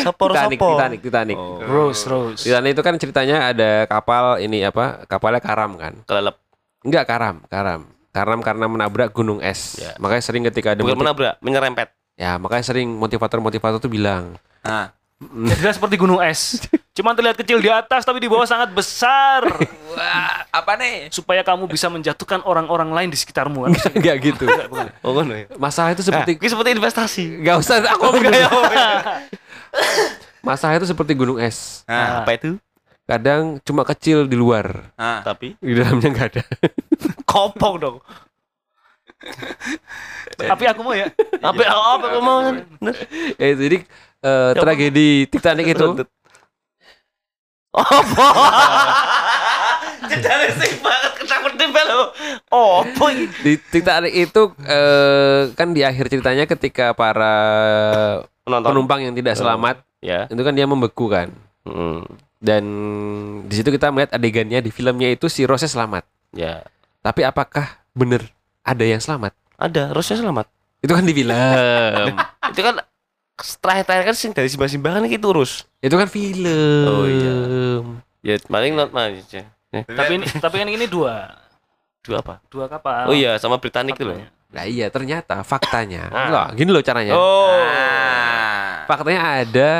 [0.00, 0.70] Sopor Titanic, sopor.
[0.74, 1.38] Titanic, Titanic.
[1.38, 1.58] Oh.
[1.62, 2.42] Rose, Rose.
[2.42, 5.02] Titanic itu kan ceritanya ada kapal ini apa?
[5.04, 5.94] Kapalnya karam kan?
[6.06, 6.38] Kelelep.
[6.82, 7.82] Enggak karam, karam.
[8.10, 9.76] Karam karena menabrak gunung es.
[9.76, 9.94] Ya.
[9.98, 11.90] Makanya sering ketika ada Bukan menabrak, menyerempet.
[12.16, 14.88] ya makanya sering motivator-motivator tuh bilang Nah.
[15.20, 16.64] Ya, jelas seperti gunung es.
[16.96, 19.44] Cuman terlihat kecil di atas tapi di bawah sangat besar.
[19.92, 21.12] Wah, apa nih?
[21.12, 23.62] Supaya kamu bisa menjatuhkan orang-orang lain di sekitarmu.
[23.68, 23.76] kan?
[23.92, 24.48] enggak gitu.
[25.04, 25.44] Oh, ya.
[25.60, 27.24] Masalah itu Seperti, seperti seperti investasi.
[27.44, 28.40] enggak usah aku ngomong dulu.
[30.40, 31.84] Masalah itu seperti gunung es.
[31.84, 32.56] Nah, Apa itu?
[33.06, 35.22] Kadang cuma kecil di luar, nah.
[35.22, 36.42] Tapi di dalamnya enggak ada.
[37.22, 37.96] kopong dong.
[40.34, 41.06] Tapi aku mau ya.
[41.38, 42.40] Apa apa kamu mau?
[43.38, 43.78] eh jadi
[44.26, 45.86] eh, tragedi Titanic itu
[50.06, 52.02] Jedane sing banget ketakut tempe lho.
[52.48, 53.26] Opo iki?
[53.42, 57.34] Di Titanic itu eh, kan di akhir ceritanya ketika para
[58.42, 58.68] Penonton.
[58.70, 60.28] penumpang yang tidak selamat Ya.
[60.30, 61.32] itu kan dia membeku kan.
[61.66, 62.04] Hmm.
[62.38, 62.62] Dan
[63.44, 66.06] di situ kita melihat adegannya di filmnya itu si Rose selamat.
[66.30, 66.62] Ya.
[67.00, 68.22] Tapi apakah bener
[68.62, 69.34] ada yang selamat?
[69.56, 70.46] Ada, Rosnya selamat.
[70.78, 71.32] Itu kan di film.
[72.52, 72.76] Itu kan
[73.36, 75.68] terakhir-terakhir kan sing dari simbah-simbahan iki turus.
[75.84, 76.88] itu kan film.
[76.88, 77.36] Oh, iya.
[78.24, 79.44] Ya paling not aja.
[79.70, 79.82] Ya.
[79.84, 81.36] Tapi ini tapi kan ini dua
[82.00, 82.38] Dua apa?
[82.48, 83.10] dua kapal.
[83.10, 84.18] Oh iya, sama Britannic itu loh.
[84.54, 86.06] Nah iya ternyata faktanya.
[86.08, 86.28] Ah.
[86.30, 87.12] Loh, gini loh caranya.
[87.18, 87.50] Oh.
[87.50, 88.86] Ah.
[88.86, 89.70] Faktanya ada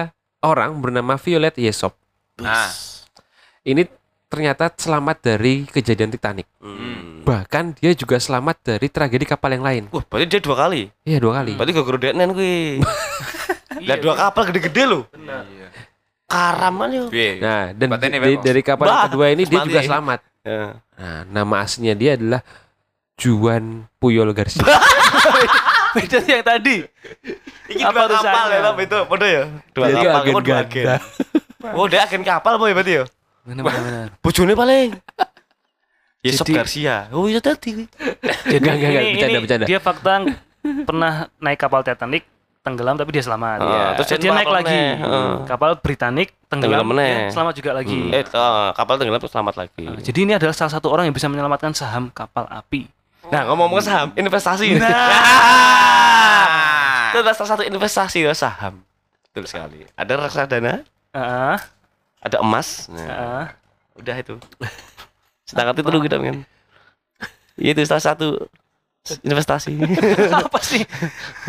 [0.42, 1.94] orang bernama Violet Yesop.
[2.42, 2.68] Ah.
[3.62, 3.86] Ini
[4.26, 6.50] ternyata selamat dari kejadian Titanic.
[6.58, 7.22] Hmm.
[7.22, 9.82] Bahkan dia juga selamat dari tragedi kapal yang lain.
[9.90, 10.90] Wah, berarti dia dua kali.
[11.06, 11.54] Iya dua kali.
[11.54, 12.82] Berarti gak gerodekan kuwi.
[13.76, 15.02] Iya, Lah dua kapal gede-gede loh.
[15.08, 15.44] benar.
[15.44, 15.68] Iya.
[16.26, 17.04] Karaman yo.
[17.06, 17.38] Piye?
[17.38, 20.20] Nah dan ini di- dari kapal yang Bah, kedua ini dia juga selamat.
[20.42, 20.62] Ya.
[20.94, 22.40] Nah nama aslinya dia adalah
[23.14, 23.64] Juan
[23.96, 24.62] Puyol Garcia.
[25.94, 26.76] Beda yang tadi.
[27.66, 29.44] Iki Apa dua kapal ya, tapi itu bodoh ya.
[29.70, 30.60] Dua Dia kapal, agen dua ganda.
[30.62, 30.86] agen.
[31.66, 33.04] Oh, dia agen kapal boy berarti ya.
[33.42, 33.82] Benar benar.
[33.82, 34.08] benar.
[34.20, 34.94] Bojone paling.
[36.20, 36.96] Yesop Jadi- Garcia.
[37.10, 37.86] Oh iya tadi.
[38.44, 39.02] Jadi Enggak, enggak, enggak.
[39.02, 39.66] ini- Bercanda, ini bercanda.
[39.66, 40.14] Dia fakta
[40.84, 42.22] pernah naik kapal Titanic
[42.66, 43.62] tenggelam tapi dia selamat.
[43.62, 43.94] Ah, Iya.
[43.94, 44.74] terus dia dia naik lagi.
[44.98, 45.46] heeh.
[45.46, 48.10] Kapal Britannic tenggelam, Tenggelam dia selamat juga lagi.
[48.10, 49.86] Eh, oh, kapal tenggelam terus selamat lagi.
[49.86, 52.90] Nah, Jadi ini adalah salah satu orang yang bisa menyelamatkan saham kapal api.
[53.26, 54.78] Nah, ngomong-ngomong saham, investasi.
[54.82, 56.26] Ah.
[57.14, 58.82] Itu adalah salah satu investasi ya saham.
[59.30, 59.86] Betul sekali.
[59.94, 60.82] Ada reksadana,
[61.14, 61.58] Heeh,
[62.20, 62.88] ada emas.
[62.90, 63.46] Nah, heeh.
[63.96, 64.36] udah itu.
[65.46, 66.44] Sedangkan itu dulu kita kan.
[67.56, 68.48] Iya, Itu salah satu
[69.22, 69.72] investasi.
[70.46, 70.82] Apa sih?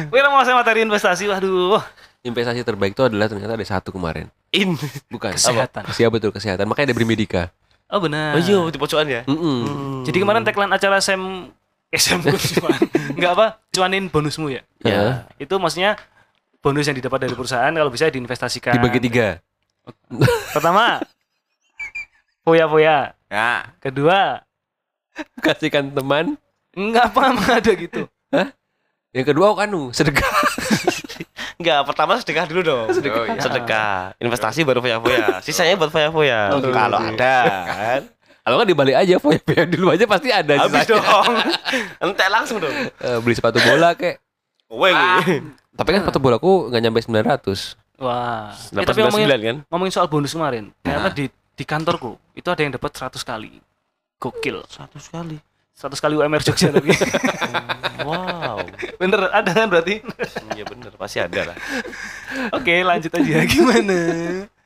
[0.10, 1.82] Wih, mau saya materi investasi, waduh.
[2.26, 4.28] Investasi terbaik itu adalah ternyata ada satu kemarin.
[4.52, 4.76] In.
[5.08, 5.34] Bukan.
[5.38, 5.86] Kesehatan.
[5.88, 5.94] Apa?
[5.96, 6.66] Siapa betul kesehatan.
[6.68, 7.44] Makanya ada Brimedika.
[7.88, 8.36] Oh benar.
[8.36, 9.22] Oh iya, di pojokan ya.
[9.24, 10.04] Mm-mm.
[10.04, 11.48] Jadi kemarin tagline acara Sam
[11.88, 12.78] eh, Sam cuan.
[13.16, 13.46] Enggak apa?
[13.72, 14.62] Cuanin bonusmu ya.
[14.84, 15.24] Ya.
[15.40, 15.96] Itu maksudnya
[16.60, 18.76] bonus yang didapat dari perusahaan kalau bisa diinvestasikan.
[18.76, 19.40] Dibagi tiga.
[20.52, 21.00] Pertama,
[22.44, 23.16] foya-foya.
[23.32, 23.72] Ya.
[23.80, 24.44] Kedua,
[25.42, 26.38] Kasihkan teman.
[26.78, 27.22] Enggak apa
[27.58, 28.06] ada gitu.
[29.10, 30.30] Yang kedua oh, anu sedekah.
[31.58, 32.86] Enggak, pertama sedekah dulu dong.
[32.86, 33.42] Oh, iya.
[33.42, 34.14] Sedekah.
[34.22, 35.42] Investasi baru foya-foya.
[35.42, 36.54] Sisanya buat foya-foya.
[36.54, 37.18] Oke, Kalau oke.
[37.18, 38.02] ada kan.
[38.46, 40.54] Kalau nggak dibalik aja, foya-foya dulu aja pasti ada.
[40.54, 41.02] Habis sisanya.
[41.02, 41.34] dong.
[42.06, 42.70] Entek langsung dong.
[42.78, 44.22] Eh, beli sepatu bola kek.
[44.70, 45.36] Kowe kuwi.
[45.74, 47.74] Tapi kan sepatu bolaku nggak nyampe 900.
[47.98, 48.54] Wah.
[48.54, 49.58] Eh, tapi ngomongin, 99 kan?
[49.74, 51.16] ngomongin soal bonus kemarin, ternyata Nah.
[51.18, 51.26] di
[51.58, 53.58] di kantorku itu ada yang dapat 100 kali.
[54.22, 54.62] Gokil.
[54.70, 55.42] Satu sekali.
[55.78, 56.90] 100 kali UMR Jogja tapi.
[58.02, 58.66] Wow.
[58.98, 60.02] Bener ada kan berarti?
[60.58, 61.58] Iya bener, pasti ada lah.
[62.50, 63.98] Oke, lanjut aja gimana?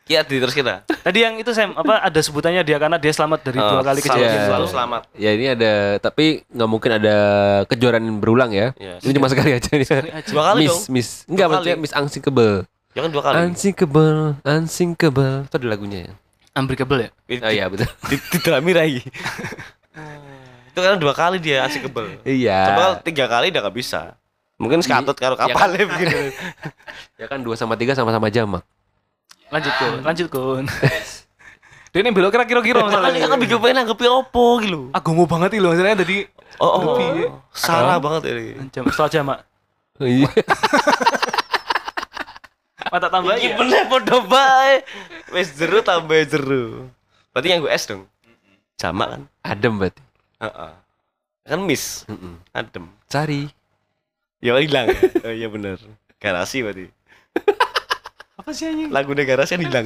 [0.07, 0.87] Kiat di terus kita.
[0.87, 3.99] Tadi yang itu Sam apa ada sebutannya dia karena dia selamat dari dua Eh, kali
[3.99, 4.47] kejadian Iya.
[4.47, 5.01] Selalu selamat.
[5.13, 7.15] Ya ini ada, tapi nggak mungkin ada
[7.67, 8.71] kejuaraan berulang ya.
[8.79, 9.03] Iya.
[9.03, 9.87] Ini cuma sekali aja nih.
[10.31, 10.81] Dua kali miss, dong.
[10.89, 11.09] miss.
[11.27, 11.75] Enggak, Dua maksudnya.
[11.75, 12.53] Miss Unsinkable.
[12.91, 13.35] Ya kan dua kali.
[13.51, 15.35] Unsinkable, Unsinkable.
[15.47, 16.13] Itu ada lagunya ya.
[16.55, 17.09] Unbreakable ya?
[17.43, 17.87] Oh iya betul.
[18.07, 18.39] Di, di
[18.75, 19.01] lagi.
[20.71, 22.23] Itu kan dua kali dia asik kebel.
[22.23, 22.71] Iya.
[22.71, 24.15] Coba tiga kali udah gak bisa.
[24.55, 25.75] Mungkin skatut kalau Ya kan?
[25.75, 26.31] begini.
[27.21, 28.63] Ya kan dua sama tiga sama-sama jamak.
[29.51, 30.63] Lanjut kun, lanjut kun.
[31.91, 33.27] Dia ini belok kira-kira Makanya masalahnya.
[33.27, 34.87] kan bikin pengen nanggepi opo gitu.
[34.95, 36.23] Agomo banget itu maksudnya tadi
[36.55, 37.43] Oh, oh, oh.
[37.51, 38.71] Salah banget ini.
[38.71, 39.37] jam setelah jamak.
[39.99, 40.31] Iya.
[42.91, 43.55] Mata tambah ya.
[43.55, 44.83] bener podo bae.
[45.31, 46.91] Wis jeru tambah jeru.
[47.31, 48.07] Berarti yang gue es dong.
[48.75, 49.21] Jamak kan?
[49.43, 50.03] Adem berarti.
[50.41, 50.71] Heeh.
[51.45, 52.05] Kan miss.
[52.09, 52.41] Mm-mm.
[52.53, 52.85] Adem.
[53.05, 53.49] Cari.
[54.41, 54.99] Ya hilang ya.
[55.29, 55.77] Oh iya bener.
[56.17, 56.89] Garasi berarti.
[58.41, 58.89] Apa sih anjing?
[58.89, 59.85] Lagu garasi kan hilang.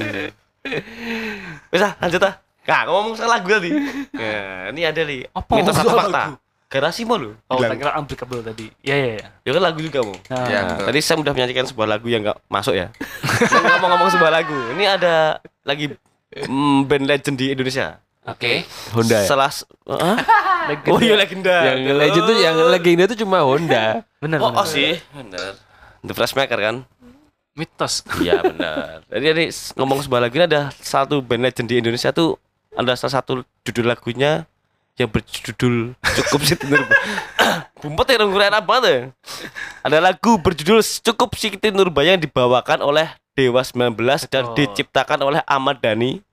[1.68, 2.40] Wis ah, lanjut ah.
[2.66, 3.70] Nah, ngomong soal lagu tadi.
[4.10, 5.30] Ya, ini ada nih.
[5.30, 6.34] Apa Mitos soal fakta.
[6.66, 7.30] Garasi mau lu.
[7.46, 8.66] Oh, tak kira unbreakable tadi.
[8.82, 9.26] Iya iya iya.
[9.46, 10.18] Ya kan lagu juga mau.
[10.18, 10.58] Nah, Iya.
[10.58, 10.86] Nah, betul.
[10.90, 12.90] tadi saya udah menyanyikan sebuah lagu yang nggak masuk ya.
[13.46, 14.58] Saya ngomong-ngomong sebuah lagu.
[14.74, 15.14] Ini ada
[15.62, 15.94] lagi
[16.34, 18.02] mm, band legend di Indonesia.
[18.26, 18.66] Oke.
[18.90, 19.28] Honda ya?
[20.66, 20.90] Legenda.
[20.90, 21.56] Oh iya legenda.
[21.64, 23.84] Yang legend tuh yang legenda tuh cuma Honda.
[24.22, 24.58] Bener, Oh, bener.
[24.58, 24.98] oh sih.
[25.10, 25.54] Bener.
[26.02, 26.76] The Freshmaker kan?
[27.52, 28.02] Mitos.
[28.20, 29.06] Iya benar.
[29.06, 32.34] Jadi ini s- ngomong sebuah lagu ini ada satu band legend di Indonesia tuh
[32.72, 34.44] ada salah satu judul lagunya
[34.96, 36.92] yang berjudul cukup Siti Nurba.
[37.80, 39.00] Bumpet ya ngurang apa tuh?
[39.80, 43.92] Ada lagu berjudul cukup Siti Nurbaya yang dibawakan oleh Dewa 19
[44.26, 44.56] dan Oh.
[44.56, 46.24] diciptakan oleh Ahmad Dhani.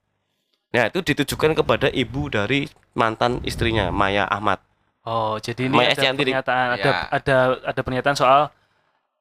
[0.74, 4.58] Nah itu ditujukan kepada ibu dari mantan istrinya Maya Ahmad.
[5.06, 6.94] Oh, jadi ini Maya ada pernyataan ada Ya.
[7.08, 8.50] ada ada pernyataan soal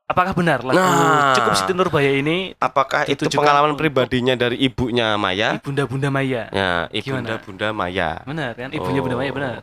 [0.04, 1.32] Apakah benar lagu Nah.
[1.32, 5.64] Cukup Siti Nurbaya ini Apakah itu pengalaman untuk- pribadinya dari ibunya Maya?
[5.64, 6.52] Bunda Bunda Maya?
[6.52, 7.46] Ya, ibunda Gimana?
[7.46, 8.10] Bunda Maya.
[8.28, 8.70] Benar kan?
[8.70, 9.56] Ibunya Bunda Maya benar.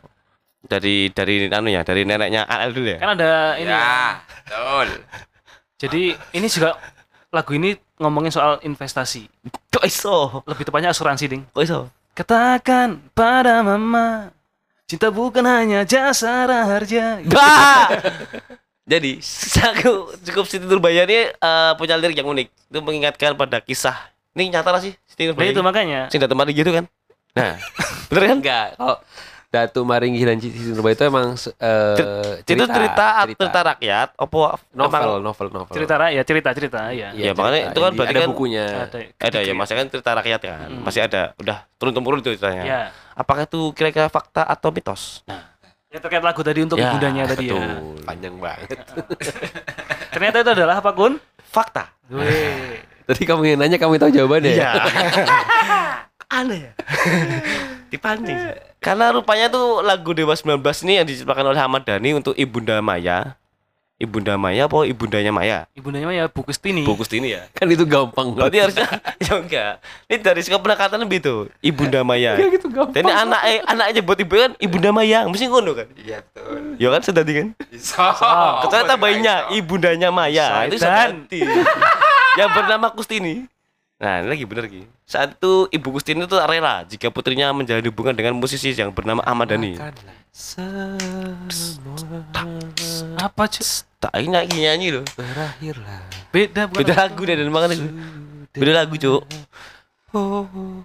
[0.61, 2.97] Dari dari anu ya, dari neneknya AL dulu ya.
[2.97, 3.69] Kan ada ini.
[3.69, 4.87] Ya, betul.
[5.77, 6.01] Jadi
[6.33, 6.69] ini juga
[7.29, 9.29] lagu ini ngomongin soal investasi.
[9.69, 10.41] Kok iso?
[10.49, 11.43] Lebih tepatnya asuransi, Ding.
[11.53, 11.79] Kok iso?
[12.17, 14.33] Katakan pada mama,
[14.89, 17.21] cinta bukan hanya jasa harja.
[17.29, 17.87] Bah!
[18.89, 19.21] Jadi,
[19.71, 22.47] aku cukup Siti Nurbaya ini eh, punya lirik yang unik.
[22.73, 23.95] Itu mengingatkan pada kisah.
[24.35, 25.53] Ini nyata lah sih Siti Nah Nurbaya.
[25.53, 26.01] itu makanya.
[26.11, 26.89] Datang mari gitu kan.
[27.31, 27.55] Nah,
[28.11, 28.37] bener kan?
[28.43, 28.95] Enggak, kalau
[29.51, 35.19] Datu Maringgi dan Siti Nurbaya itu emang eh, Itu cerita cerita rakyat opo novel, emang-
[35.19, 35.73] novel, novel.
[35.75, 37.11] Cerita rakyat, cerita, cerita, ya.
[37.11, 38.65] Iya, makanya itu kan berarti ada kan- bukunya.
[38.87, 40.69] Ada, ada ya, masih kan cerita rakyat kan.
[40.71, 40.83] Mm.
[40.87, 42.63] Masih ada, udah turun temurun itu ceritanya.
[42.63, 42.81] Ya.
[43.11, 45.19] Apakah itu kira-kira fakta atau mitos?
[45.91, 47.59] Ya terkait lagu tadi untuk Ya, ibundanya tadi ya.
[47.59, 47.99] betul.
[48.07, 48.67] Panjang banget.
[50.15, 51.19] Ternyata itu adalah apa, Kun?
[51.43, 51.91] Fakta.
[53.03, 54.55] Tadi kamu yang nanya kamu tahu jawabannya.
[54.55, 54.71] Iya.
[56.39, 56.73] Aneh ya.
[57.91, 58.39] Dipancing.
[58.79, 63.35] Karena rupanya tuh lagu Dewa 19 ini yang diciptakan oleh Ahmad Dhani untuk Ibunda Maya.
[64.01, 65.69] Ibunda Maya apa ibundanya Maya?
[65.77, 66.81] Ibundanya mah ya Bu Kustini.
[66.81, 67.45] Bukus ini ya.
[67.53, 68.33] Kan itu gampang.
[68.33, 68.89] Berarti harusnya
[69.29, 69.73] ya enggak.
[70.09, 71.53] Ini dari segi penekatan lebih tuh.
[71.61, 72.33] Ibunda Maya.
[72.33, 72.97] Iya gitu gampang.
[72.97, 75.85] Dan ini anak eh, anaknya buat ibu kan Ibunda Maya, mesti ngono kan?
[75.93, 76.81] Iya, betul.
[76.81, 77.47] Ya kan sudah kan?
[77.69, 78.05] Bisa.
[78.65, 80.65] Ternyata bayinya ibundanya Maya.
[80.65, 80.81] Itu.
[80.81, 81.45] Sadati.
[82.41, 83.45] yang bernama Kustini.
[84.01, 84.81] Nah, ini lagi bener Ki.
[85.05, 89.53] Saat itu Ibu Kustini itu rela jika putrinya menjalin hubungan dengan musisi yang bernama Ahmad
[89.53, 89.77] Dhani.
[93.21, 93.65] Apa, cuy?
[94.01, 95.05] Tak ini nyanyi, nyanyi loh.
[95.13, 96.01] Berakhirlah.
[96.33, 96.81] Beda bukan?
[96.81, 97.77] Beda lagu deh dan makanya
[98.49, 99.21] Beda lagu, Cuk.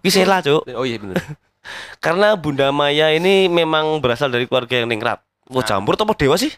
[0.05, 0.69] Kisela, Cuk.
[0.77, 1.17] Oh iya benar.
[2.05, 5.25] Karena Bunda Maya ini memang berasal dari keluarga yang ningrat.
[5.49, 6.53] Wah, campur apa dewa sih?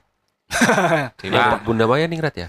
[1.63, 2.49] Bunda Maya ningrat ya?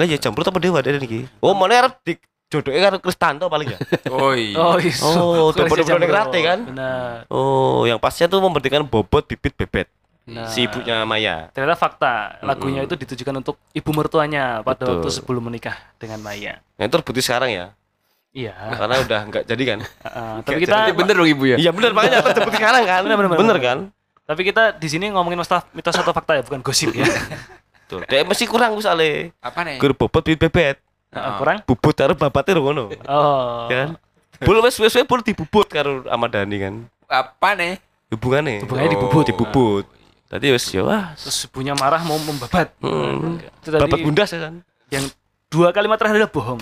[0.00, 1.28] Lah ya campur apa dewa dari niki?
[1.44, 2.16] Oh, mana arep di
[2.54, 3.78] jodohnya karo Kristanto paling ya.
[4.14, 4.54] Oh iya.
[4.54, 4.94] Oh, iya.
[5.02, 6.58] Oh, bisa bener-bener kan?
[6.70, 7.26] Benar.
[7.26, 9.90] Oh, yang pastinya tuh memberikan bobot bibit bebet
[10.24, 11.52] Nah, si ibunya Maya.
[11.52, 14.92] Ternyata fakta lagunya itu ditujukan untuk ibu mertuanya pada Betul.
[15.04, 16.64] waktu sebelum menikah dengan Maya.
[16.80, 17.66] Yang terbukti sekarang ya.
[18.32, 18.56] Iya.
[18.56, 19.78] Karena udah nggak jadi kan.
[20.08, 21.56] Heeh, tapi kita Berarti bener dong ibu ya?
[21.60, 23.00] Iya bener makanya terbukti sekarang kan.
[23.04, 23.58] Bener, bener, Bener bener.
[23.60, 23.78] kan?
[24.24, 27.04] tapi kita di sini ngomongin masalah mitos atau fakta ya, bukan gosip ya.
[27.84, 29.28] Tuh, dia mesti kurang soalnya.
[29.44, 29.76] Apa nih?
[29.76, 30.80] Gur bobot bibit bebet.
[31.14, 31.58] Heeh, kurang?
[31.62, 32.90] Bubut karo babate ngono.
[33.06, 33.70] Oh.
[33.70, 33.90] Ya kan?
[34.42, 36.74] Bul wes wes wes bul dibubut karo Ahmad Dhani kan.
[37.06, 37.78] Apa nih?
[38.10, 38.66] Hubungannya.
[38.66, 39.24] Hubungannya dibubut.
[39.24, 39.86] Dibubut.
[40.26, 41.14] Tadi wes ya wah.
[41.14, 42.74] Terus ibunya marah mau membabat.
[42.82, 43.38] Hmm.
[43.62, 44.54] Itu tadi Babat bundas ya kan.
[44.90, 45.06] yang
[45.46, 46.58] dua kalimat terakhir adalah bohong.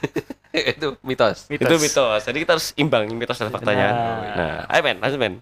[0.52, 1.48] itu mitos.
[1.52, 2.20] Itu mitos.
[2.24, 3.88] Jadi kita harus imbang mitos dan faktanya.
[3.92, 4.20] Nah.
[4.32, 5.34] Nah, ayo men, lanjut men.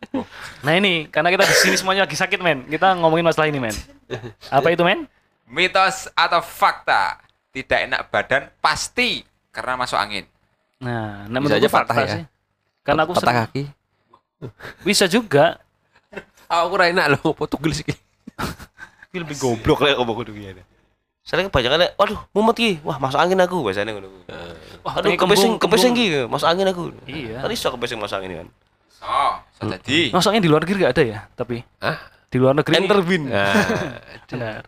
[0.67, 3.75] Nah ini karena kita di sini semuanya lagi sakit men, kita ngomongin masalah ini men.
[4.59, 5.07] Apa itu men?
[5.47, 7.19] Mitos atau fakta?
[7.51, 10.25] Tidak enak badan pasti karena masuk angin.
[10.81, 12.15] Nah, nah Bisa aja patah fakta ya.
[12.17, 12.25] sih.
[12.87, 13.65] Karena aku patah kaki.
[14.87, 15.61] bisa juga.
[16.51, 17.95] Aku ora enak loh, foto gelis iki.
[19.15, 20.59] Ini lebih goblok lah ngomong kudu gini.
[21.23, 22.71] Soalnya kebanyakan ya, waduh, mumet ki.
[22.83, 24.11] Wah, masuk angin aku biasanya ngono.
[24.83, 26.91] Wah, Aduh, kepesing kepesing ki, masuk angin aku.
[27.07, 27.47] Iya.
[27.47, 28.49] Kan iso kepesing masuk angin kan.
[29.01, 30.11] Oh, so jadi.
[30.11, 31.97] Masuknya di luar negeri gak ada ya, tapi Hah?
[32.27, 32.75] di luar negeri.
[32.83, 33.23] Enter win.
[33.31, 33.55] Nah,
[34.31, 34.63] Benar.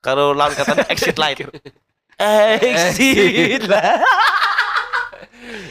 [0.00, 1.42] Kalau lawan katanya exit light.
[2.20, 4.04] Exit light.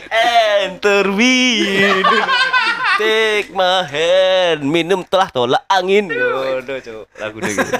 [0.10, 2.02] Enter win.
[3.00, 6.10] Take my hand, minum telah tolak angin.
[6.12, 7.06] Waduh, cuk.
[7.16, 7.74] Lagu deh gitu.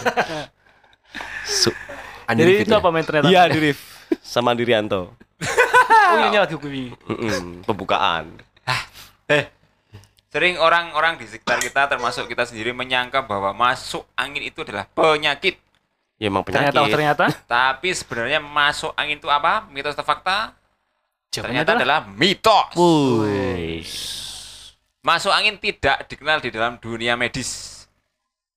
[2.30, 3.28] Andi Jadi itu apa men ternyata?
[3.28, 3.82] Iya, Dirif.
[4.22, 5.12] Sama Dirianto.
[6.10, 6.94] Oh ini lagi kuwi.
[7.10, 8.38] Mm-mm, Pembukaan.
[10.30, 15.58] Sering orang-orang di sekitar kita termasuk kita sendiri menyangka bahwa masuk angin itu adalah penyakit.
[16.20, 16.76] Ya emang penyakit.
[16.76, 19.66] Ternyata ternyata Tapi sebenarnya masuk angin itu apa?
[19.72, 20.60] Mitos atau fakta?
[21.30, 22.76] jawabannya Ternyata adalah mitos.
[22.76, 23.86] Wuih.
[25.00, 27.80] Masuk angin tidak dikenal di dalam dunia medis.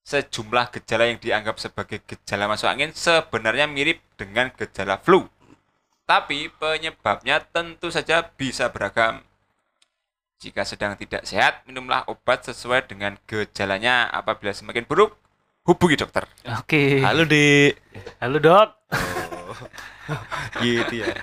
[0.03, 5.31] Sejumlah gejala yang dianggap sebagai gejala masuk angin sebenarnya mirip dengan gejala flu.
[6.03, 9.23] Tapi penyebabnya tentu saja bisa beragam.
[10.43, 14.11] Jika sedang tidak sehat, minumlah obat sesuai dengan gejalanya.
[14.11, 15.15] Apabila semakin buruk,
[15.63, 16.27] hubungi dokter.
[16.59, 17.03] Oke.
[17.03, 17.73] Halo, Dik.
[18.19, 18.69] Halo dok.
[20.59, 21.15] Gitu ya.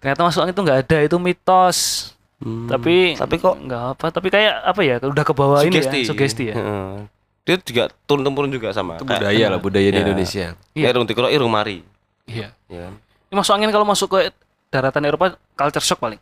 [0.00, 1.78] Ternyata masuk angin itu nggak ada, itu mitos.
[2.42, 4.98] Tapi tapi kok nggak apa, tapi kayak apa ya?
[4.98, 6.54] Udah ke bawah ini ya, sugesti ya.
[6.58, 7.06] Heeh.
[7.42, 8.98] Dia juga turun temurun juga sama.
[8.98, 10.02] Itu budaya lah, budaya di Ya.
[10.02, 10.46] Indonesia.
[10.74, 10.86] Iya.
[10.86, 10.86] Iya.
[10.94, 11.86] Irung dikira irung mari.
[12.26, 12.50] Iya.
[12.66, 12.90] Ya?
[13.30, 14.30] Ini masuk angin kalau masuk ke
[14.74, 16.18] daratan Eropa culture shock paling.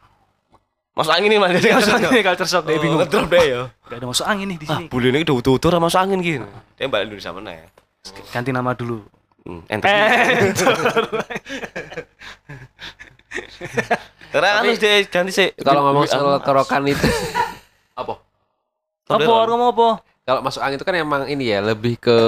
[0.90, 3.00] Masuk angin nih mas, jadi Masuk angin nih culture shock, dia Oh, bingung.
[3.00, 3.60] ngedrop deh ya.
[3.84, 4.86] Gak ada masuk angin nih di Ah, sini.
[4.86, 6.44] bulu ini udah utuh-utuh masuk angin gini.
[6.74, 7.66] Dia balik Indonesia mana ya?
[8.28, 9.00] Ganti nama dulu.
[9.40, 9.88] Hmm, enter.
[14.30, 15.48] Karena kan harus dia ganti sih.
[15.56, 17.02] Kalau ngomong soal kerokan itu
[18.00, 18.14] apa?
[19.06, 19.88] Apa ngomong apa?
[20.22, 22.18] Kalau masuk angin itu kan emang ini ya lebih ke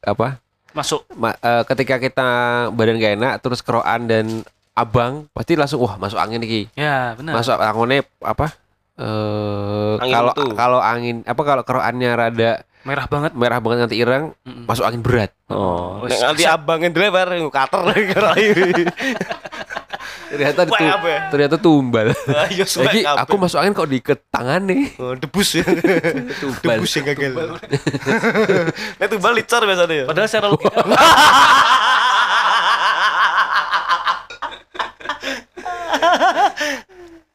[0.00, 0.40] apa?
[0.72, 1.04] Masuk.
[1.14, 2.28] Ma- eh, ketika kita
[2.70, 4.26] badan gak enak terus kerokan dan
[4.74, 6.66] abang pasti langsung wah masuk angin nih.
[6.74, 7.38] Ya, benar.
[7.38, 8.46] Masuk anginnya apa?
[8.94, 13.32] Eh kalau kalau angin apa kalau kerokannya rada Merah banget.
[13.32, 14.68] merah banget nanti ireng Mm-mm.
[14.68, 15.32] masuk angin berat.
[15.48, 18.04] Oh, nek nanti abangin driver kater lagi.
[20.34, 21.20] Ternyata itu, ya?
[21.30, 22.10] ternyata tumbal.
[22.26, 24.90] Lagi aku masuk angin kok diikat tangan nih.
[24.98, 25.64] Oh, debus ya.
[26.42, 26.82] Tumbal.
[26.82, 27.32] debus yang gagal.
[28.98, 30.04] Nek tumbal licor biasanya ya.
[30.10, 30.48] Padahal secara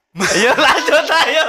[0.10, 1.46] Ayo lanjut ayo.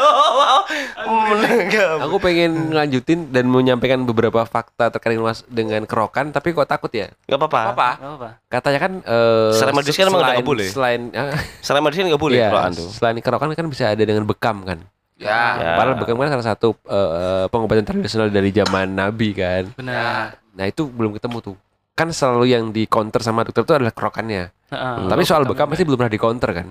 [2.02, 6.90] Aku pengen ngelanjutin dan menyampaikan beberapa fakta terkait dengan mas- dengan kerokan tapi kok takut
[6.90, 7.08] ya.
[7.24, 7.60] Enggak apa-apa.
[7.66, 7.88] Apa?
[7.96, 8.28] Nggak apa.
[8.48, 10.68] Katanya kan eh Secara medis kan emang selain- nggak boleh.
[10.68, 12.88] Selain ah, Secara medis enggak boleh iya, kerokan tuh.
[12.92, 14.78] selain kerokan kan bisa ada dengan bekam kan.
[15.16, 15.40] Ya.
[15.56, 15.70] Ya.
[15.76, 19.72] Padahal bekam kan salah satu eh, pengobatan tradisional dari zaman Nabi kan.
[19.72, 20.36] Benar.
[20.52, 21.56] Nah itu belum ketemu tuh.
[21.92, 24.52] Kan selalu yang di counter sama dokter itu adalah kerokannya.
[24.68, 24.94] Heeh.
[25.08, 26.68] Tapi soal bekam pasti belum pernah di counter kan.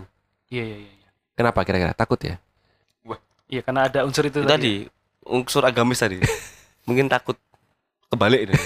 [0.49, 0.93] Iya, iya, iya.
[1.39, 1.95] Kenapa kira-kira?
[1.95, 2.35] Takut ya?
[3.47, 4.73] Iya, karena ada unsur itu Itu tadi
[5.23, 6.19] unsur agamis tadi.
[6.87, 7.39] Mungkin takut
[8.07, 8.55] kebalik ini.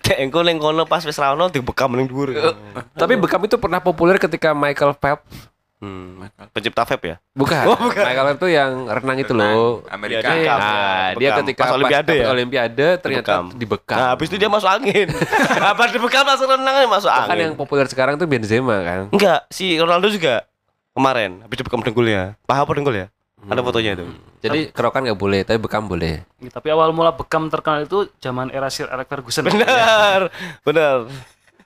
[0.00, 2.30] Kayak engko ning kono pas wis ra ono dibekam ning dhuwur.
[2.92, 6.32] Tapi bekam itu pernah populer ketika Michael Phelps Hmm.
[6.48, 7.16] Pencipta vape ya?
[7.36, 7.64] Bukan.
[7.66, 8.00] Oh, bukan.
[8.00, 9.84] Michael Phelps itu yang renang itu loh.
[9.84, 10.32] Amerika.
[10.32, 11.20] Dia- Nah, Bekam.
[11.20, 12.26] dia ketika Pas Olimpiade pas ya?
[12.30, 13.44] Olimpiade ternyata Dibekam.
[13.52, 13.98] dibekam.
[14.00, 15.12] Nah, habis itu dia masuk angin.
[15.74, 17.44] Apa dibekam langsung renang masuk Itu kan angin.
[17.44, 19.00] yang populer sekarang tuh Benzema kan.
[19.12, 20.48] Enggak, si Ronaldo juga
[20.94, 22.38] kemarin habis dibekam dengkulnya.
[22.42, 23.06] Paha apa dengkul ya?
[23.44, 24.06] Ada fotonya itu.
[24.40, 26.24] Jadi kerokan nggak boleh, tapi bekam boleh.
[26.38, 29.44] Iya, Tapi awal mula bekam terkenal itu zaman era Sir Alex Ferguson.
[29.46, 30.32] Benar.
[30.62, 30.96] Benar.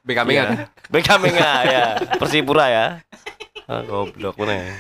[0.03, 0.66] Bekam Iya.
[0.89, 1.85] Beckham enggak ya.
[2.16, 2.87] Persipura ya.
[3.68, 4.74] Ah, goblok mana.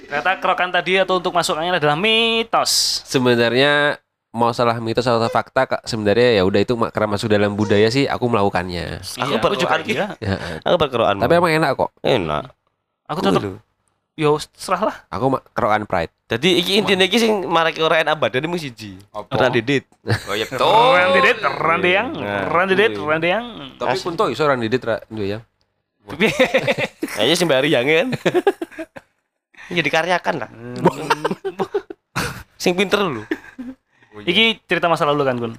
[0.00, 3.02] Ternyata kerokan tadi atau untuk masuk angin adalah mitos.
[3.04, 3.98] Sebenarnya
[4.30, 7.90] mau salah mitos atau fakta Kak, sebenarnya ya udah itu mak- karena masuk dalam budaya
[7.90, 9.02] sih aku melakukannya.
[9.02, 10.34] Aku Iya, berkerokan juga iya.
[10.34, 11.18] Ya, Aku berkerokan.
[11.18, 11.90] tapi emang enak kok.
[12.00, 12.54] enak.
[13.06, 13.42] Aku tetap.
[14.20, 14.96] Yo serah lah.
[15.08, 16.12] Aku ma- kerokan pride.
[16.28, 19.00] Jadi iki intine iki sing marake ora enak badan mung siji.
[19.10, 19.88] Ora didit.
[20.28, 20.68] Oh iya betul.
[20.68, 23.00] Randidet, randiang, Nah, randidet, iya.
[23.00, 23.44] randiang.
[23.80, 25.40] Tapi pun tuh iso orang didit ra ya.
[27.16, 28.08] Kayaknya sing bayar yang kan.
[29.80, 30.50] Jadi karyakan lah.
[32.60, 33.24] sing pinter dulu.
[34.20, 35.52] Iki cerita masa lalu kan, Gun.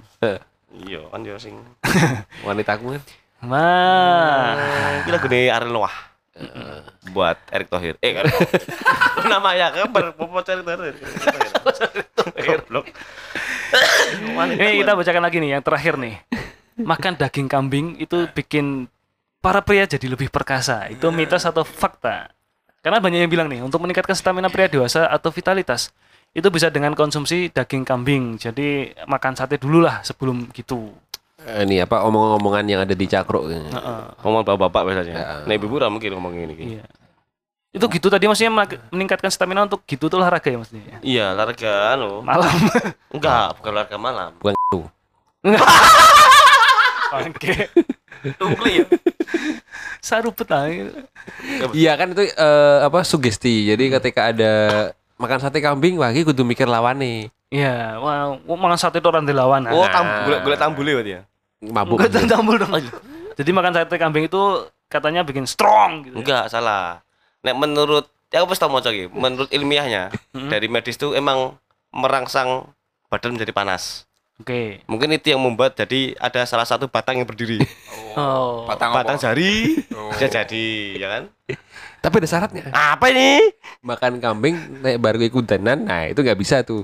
[0.86, 1.58] Iya kan yo sing.
[2.46, 3.02] Wanita aku kan.
[3.42, 4.54] Mah.
[5.02, 6.11] Iki lagune Ariel Noah.
[7.12, 8.00] Buat Erick Thohir.
[8.00, 8.24] Eh kan.
[9.32, 10.94] Namanya kan berpopo Erick Thohir.
[12.40, 12.86] Goblok.
[14.56, 16.16] Ini kita bacakan lagi nih yang terakhir nih.
[16.80, 18.88] Makan daging kambing itu bikin
[19.42, 20.88] para pria jadi lebih perkasa.
[20.88, 22.32] Itu mitos atau fakta?
[22.82, 25.94] Karena banyak yang bilang nih, untuk meningkatkan stamina pria dewasa atau vitalitas,
[26.34, 28.40] itu bisa dengan konsumsi daging kambing.
[28.40, 30.90] Jadi makan sate dulu lah sebelum gitu.
[31.42, 33.50] Eh, Ini apa omong-omongan yang ada di cakro.
[33.50, 34.02] Heeh.
[34.22, 35.14] Ngomong bapak-bapak biasanya.
[35.14, 35.24] Ya.
[35.46, 36.78] Nah, ibu ora mungkin ngomong gini.
[36.78, 36.84] Iya.
[37.72, 38.52] Itu gitu tadi maksudnya
[38.92, 41.00] meningkatkan stamina untuk gitu tuh olahraga ya maksudnya.
[41.00, 42.20] Iya, olahraga anu.
[42.20, 42.52] Malam.
[43.16, 44.30] Enggak, bukan olahraga malam.
[44.38, 44.80] Bukan itu.
[47.12, 47.54] Oke.
[48.38, 48.86] Tungkli ya.
[50.04, 50.68] Sarupet lah.
[51.72, 53.72] Iya kan itu eh, apa sugesti.
[53.72, 54.52] Jadi ketika ada
[55.16, 57.32] makan sate kambing lagi kudu mikir lawane.
[57.52, 59.68] Iya, wah, makan sate itu orang dilawan.
[59.68, 61.22] Oh, tam golek golek tambule berarti ya.
[61.62, 62.02] Mabuk.
[62.02, 62.74] Enggak tambul dong.
[63.38, 66.18] Jadi makan sate kambing itu katanya bikin strong gitu.
[66.18, 67.00] Enggak, salah.
[67.46, 71.54] Nek menurut ya aku pasti mau iki, menurut ilmiahnya dari medis itu emang
[71.92, 72.66] merangsang
[73.12, 74.08] badan menjadi panas.
[74.40, 74.82] Oke.
[74.90, 77.60] Mungkin itu yang membuat jadi ada salah satu batang yang berdiri.
[78.12, 78.64] Oh.
[78.66, 79.24] Batang batang apa?
[79.24, 80.12] jari Oh.
[80.12, 81.22] bisa jadi, ya kan?
[82.02, 82.64] Tapi ada syaratnya.
[82.74, 83.40] Apa ini?
[83.84, 85.86] Makan kambing naik baru ikudanan.
[85.86, 86.82] Nah, itu nggak bisa tuh.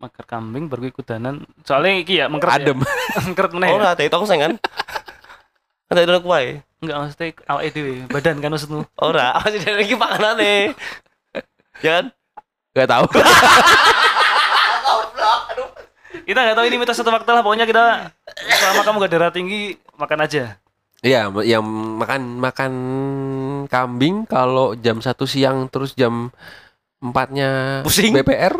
[0.00, 1.44] Makar kambing baru ikudanan.
[1.60, 2.64] Soalnya iki ya mengkeret.
[2.64, 2.80] Adem.
[3.10, 3.20] Ya.
[3.26, 3.68] mengkeret meneh.
[3.74, 3.84] Oh, ya?
[3.90, 4.52] lah, tadi tongseng kan?
[5.92, 6.62] Ada itu kuai.
[6.80, 8.80] Enggak maksudnya awake dhewe, badan kan maksudmu.
[8.96, 10.54] Ora, masih dari lagi makanane.
[11.84, 12.04] Ya kan?
[12.72, 13.04] Gak tahu.
[16.30, 17.42] Kita nggak tahu ini mitos atau fakta lah.
[17.42, 20.62] Pokoknya kita selama kamu gak darah tinggi makan aja.
[21.02, 21.66] Iya, yang
[21.98, 22.72] makan makan
[23.66, 26.30] kambing kalau jam satu siang terus jam
[27.02, 28.14] empatnya Pusing.
[28.14, 28.54] BPR.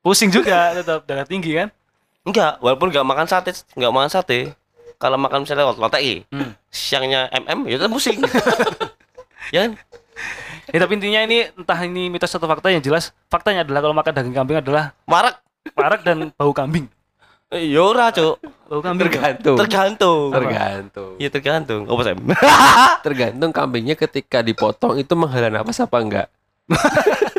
[0.00, 1.68] Pusing juga tetap darah tinggi kan.
[2.20, 4.38] Enggak, walaupun enggak makan sate, enggak makan sate.
[5.00, 6.52] Kalau makan misalnya lotek Hmm.
[6.68, 8.20] siangnya MM ya tetap pusing.
[9.54, 9.72] ya kan?
[10.70, 14.12] Ya, tapi intinya ini entah ini mitos atau fakta yang jelas faktanya adalah kalau makan
[14.12, 15.40] daging kambing adalah Warak.
[15.72, 16.84] parak dan bau kambing.
[17.50, 18.38] Iya ora, Cuk.
[18.70, 19.10] Oh, kambing.
[19.10, 19.56] Tergantung.
[19.58, 20.28] Tergantung.
[20.30, 21.10] Tergantung.
[21.18, 21.82] Iya tergantung.
[21.88, 22.18] Apa Sam?
[23.02, 26.28] Tergantung kambingnya ketika dipotong itu menghela nafas apa enggak.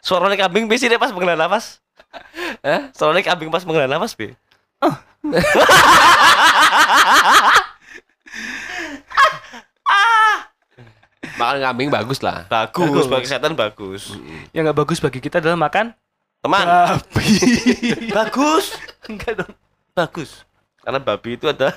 [0.00, 1.78] Suaranya kambing biasanya pas menghela nafas.
[2.64, 2.88] Hah?
[2.96, 4.34] Suaranya kambing pas menghela nafas, Be.
[11.40, 12.44] Makan kambing bagus lah.
[12.48, 13.06] Bagus, Bagus.
[13.08, 14.02] bagi kesehatan bagus.
[14.52, 15.92] Yang nggak bagus bagi kita adalah makan
[16.40, 17.28] Teman, babi.
[18.16, 18.72] bagus.
[19.04, 19.52] Enggak dong.
[19.92, 20.48] Bagus
[20.80, 21.76] karena babi itu ada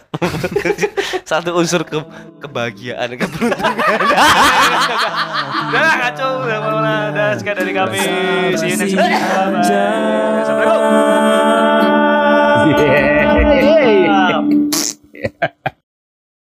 [1.30, 1.99] satu unsur ke
[2.39, 3.76] kebahagiaan keberuntungan
[5.68, 7.99] udah kacau udah malah udah sekian dari kami.
[8.56, 9.60] See you next time
[10.39, 10.82] assalamualaikum.
[15.14, 15.54] Yeah.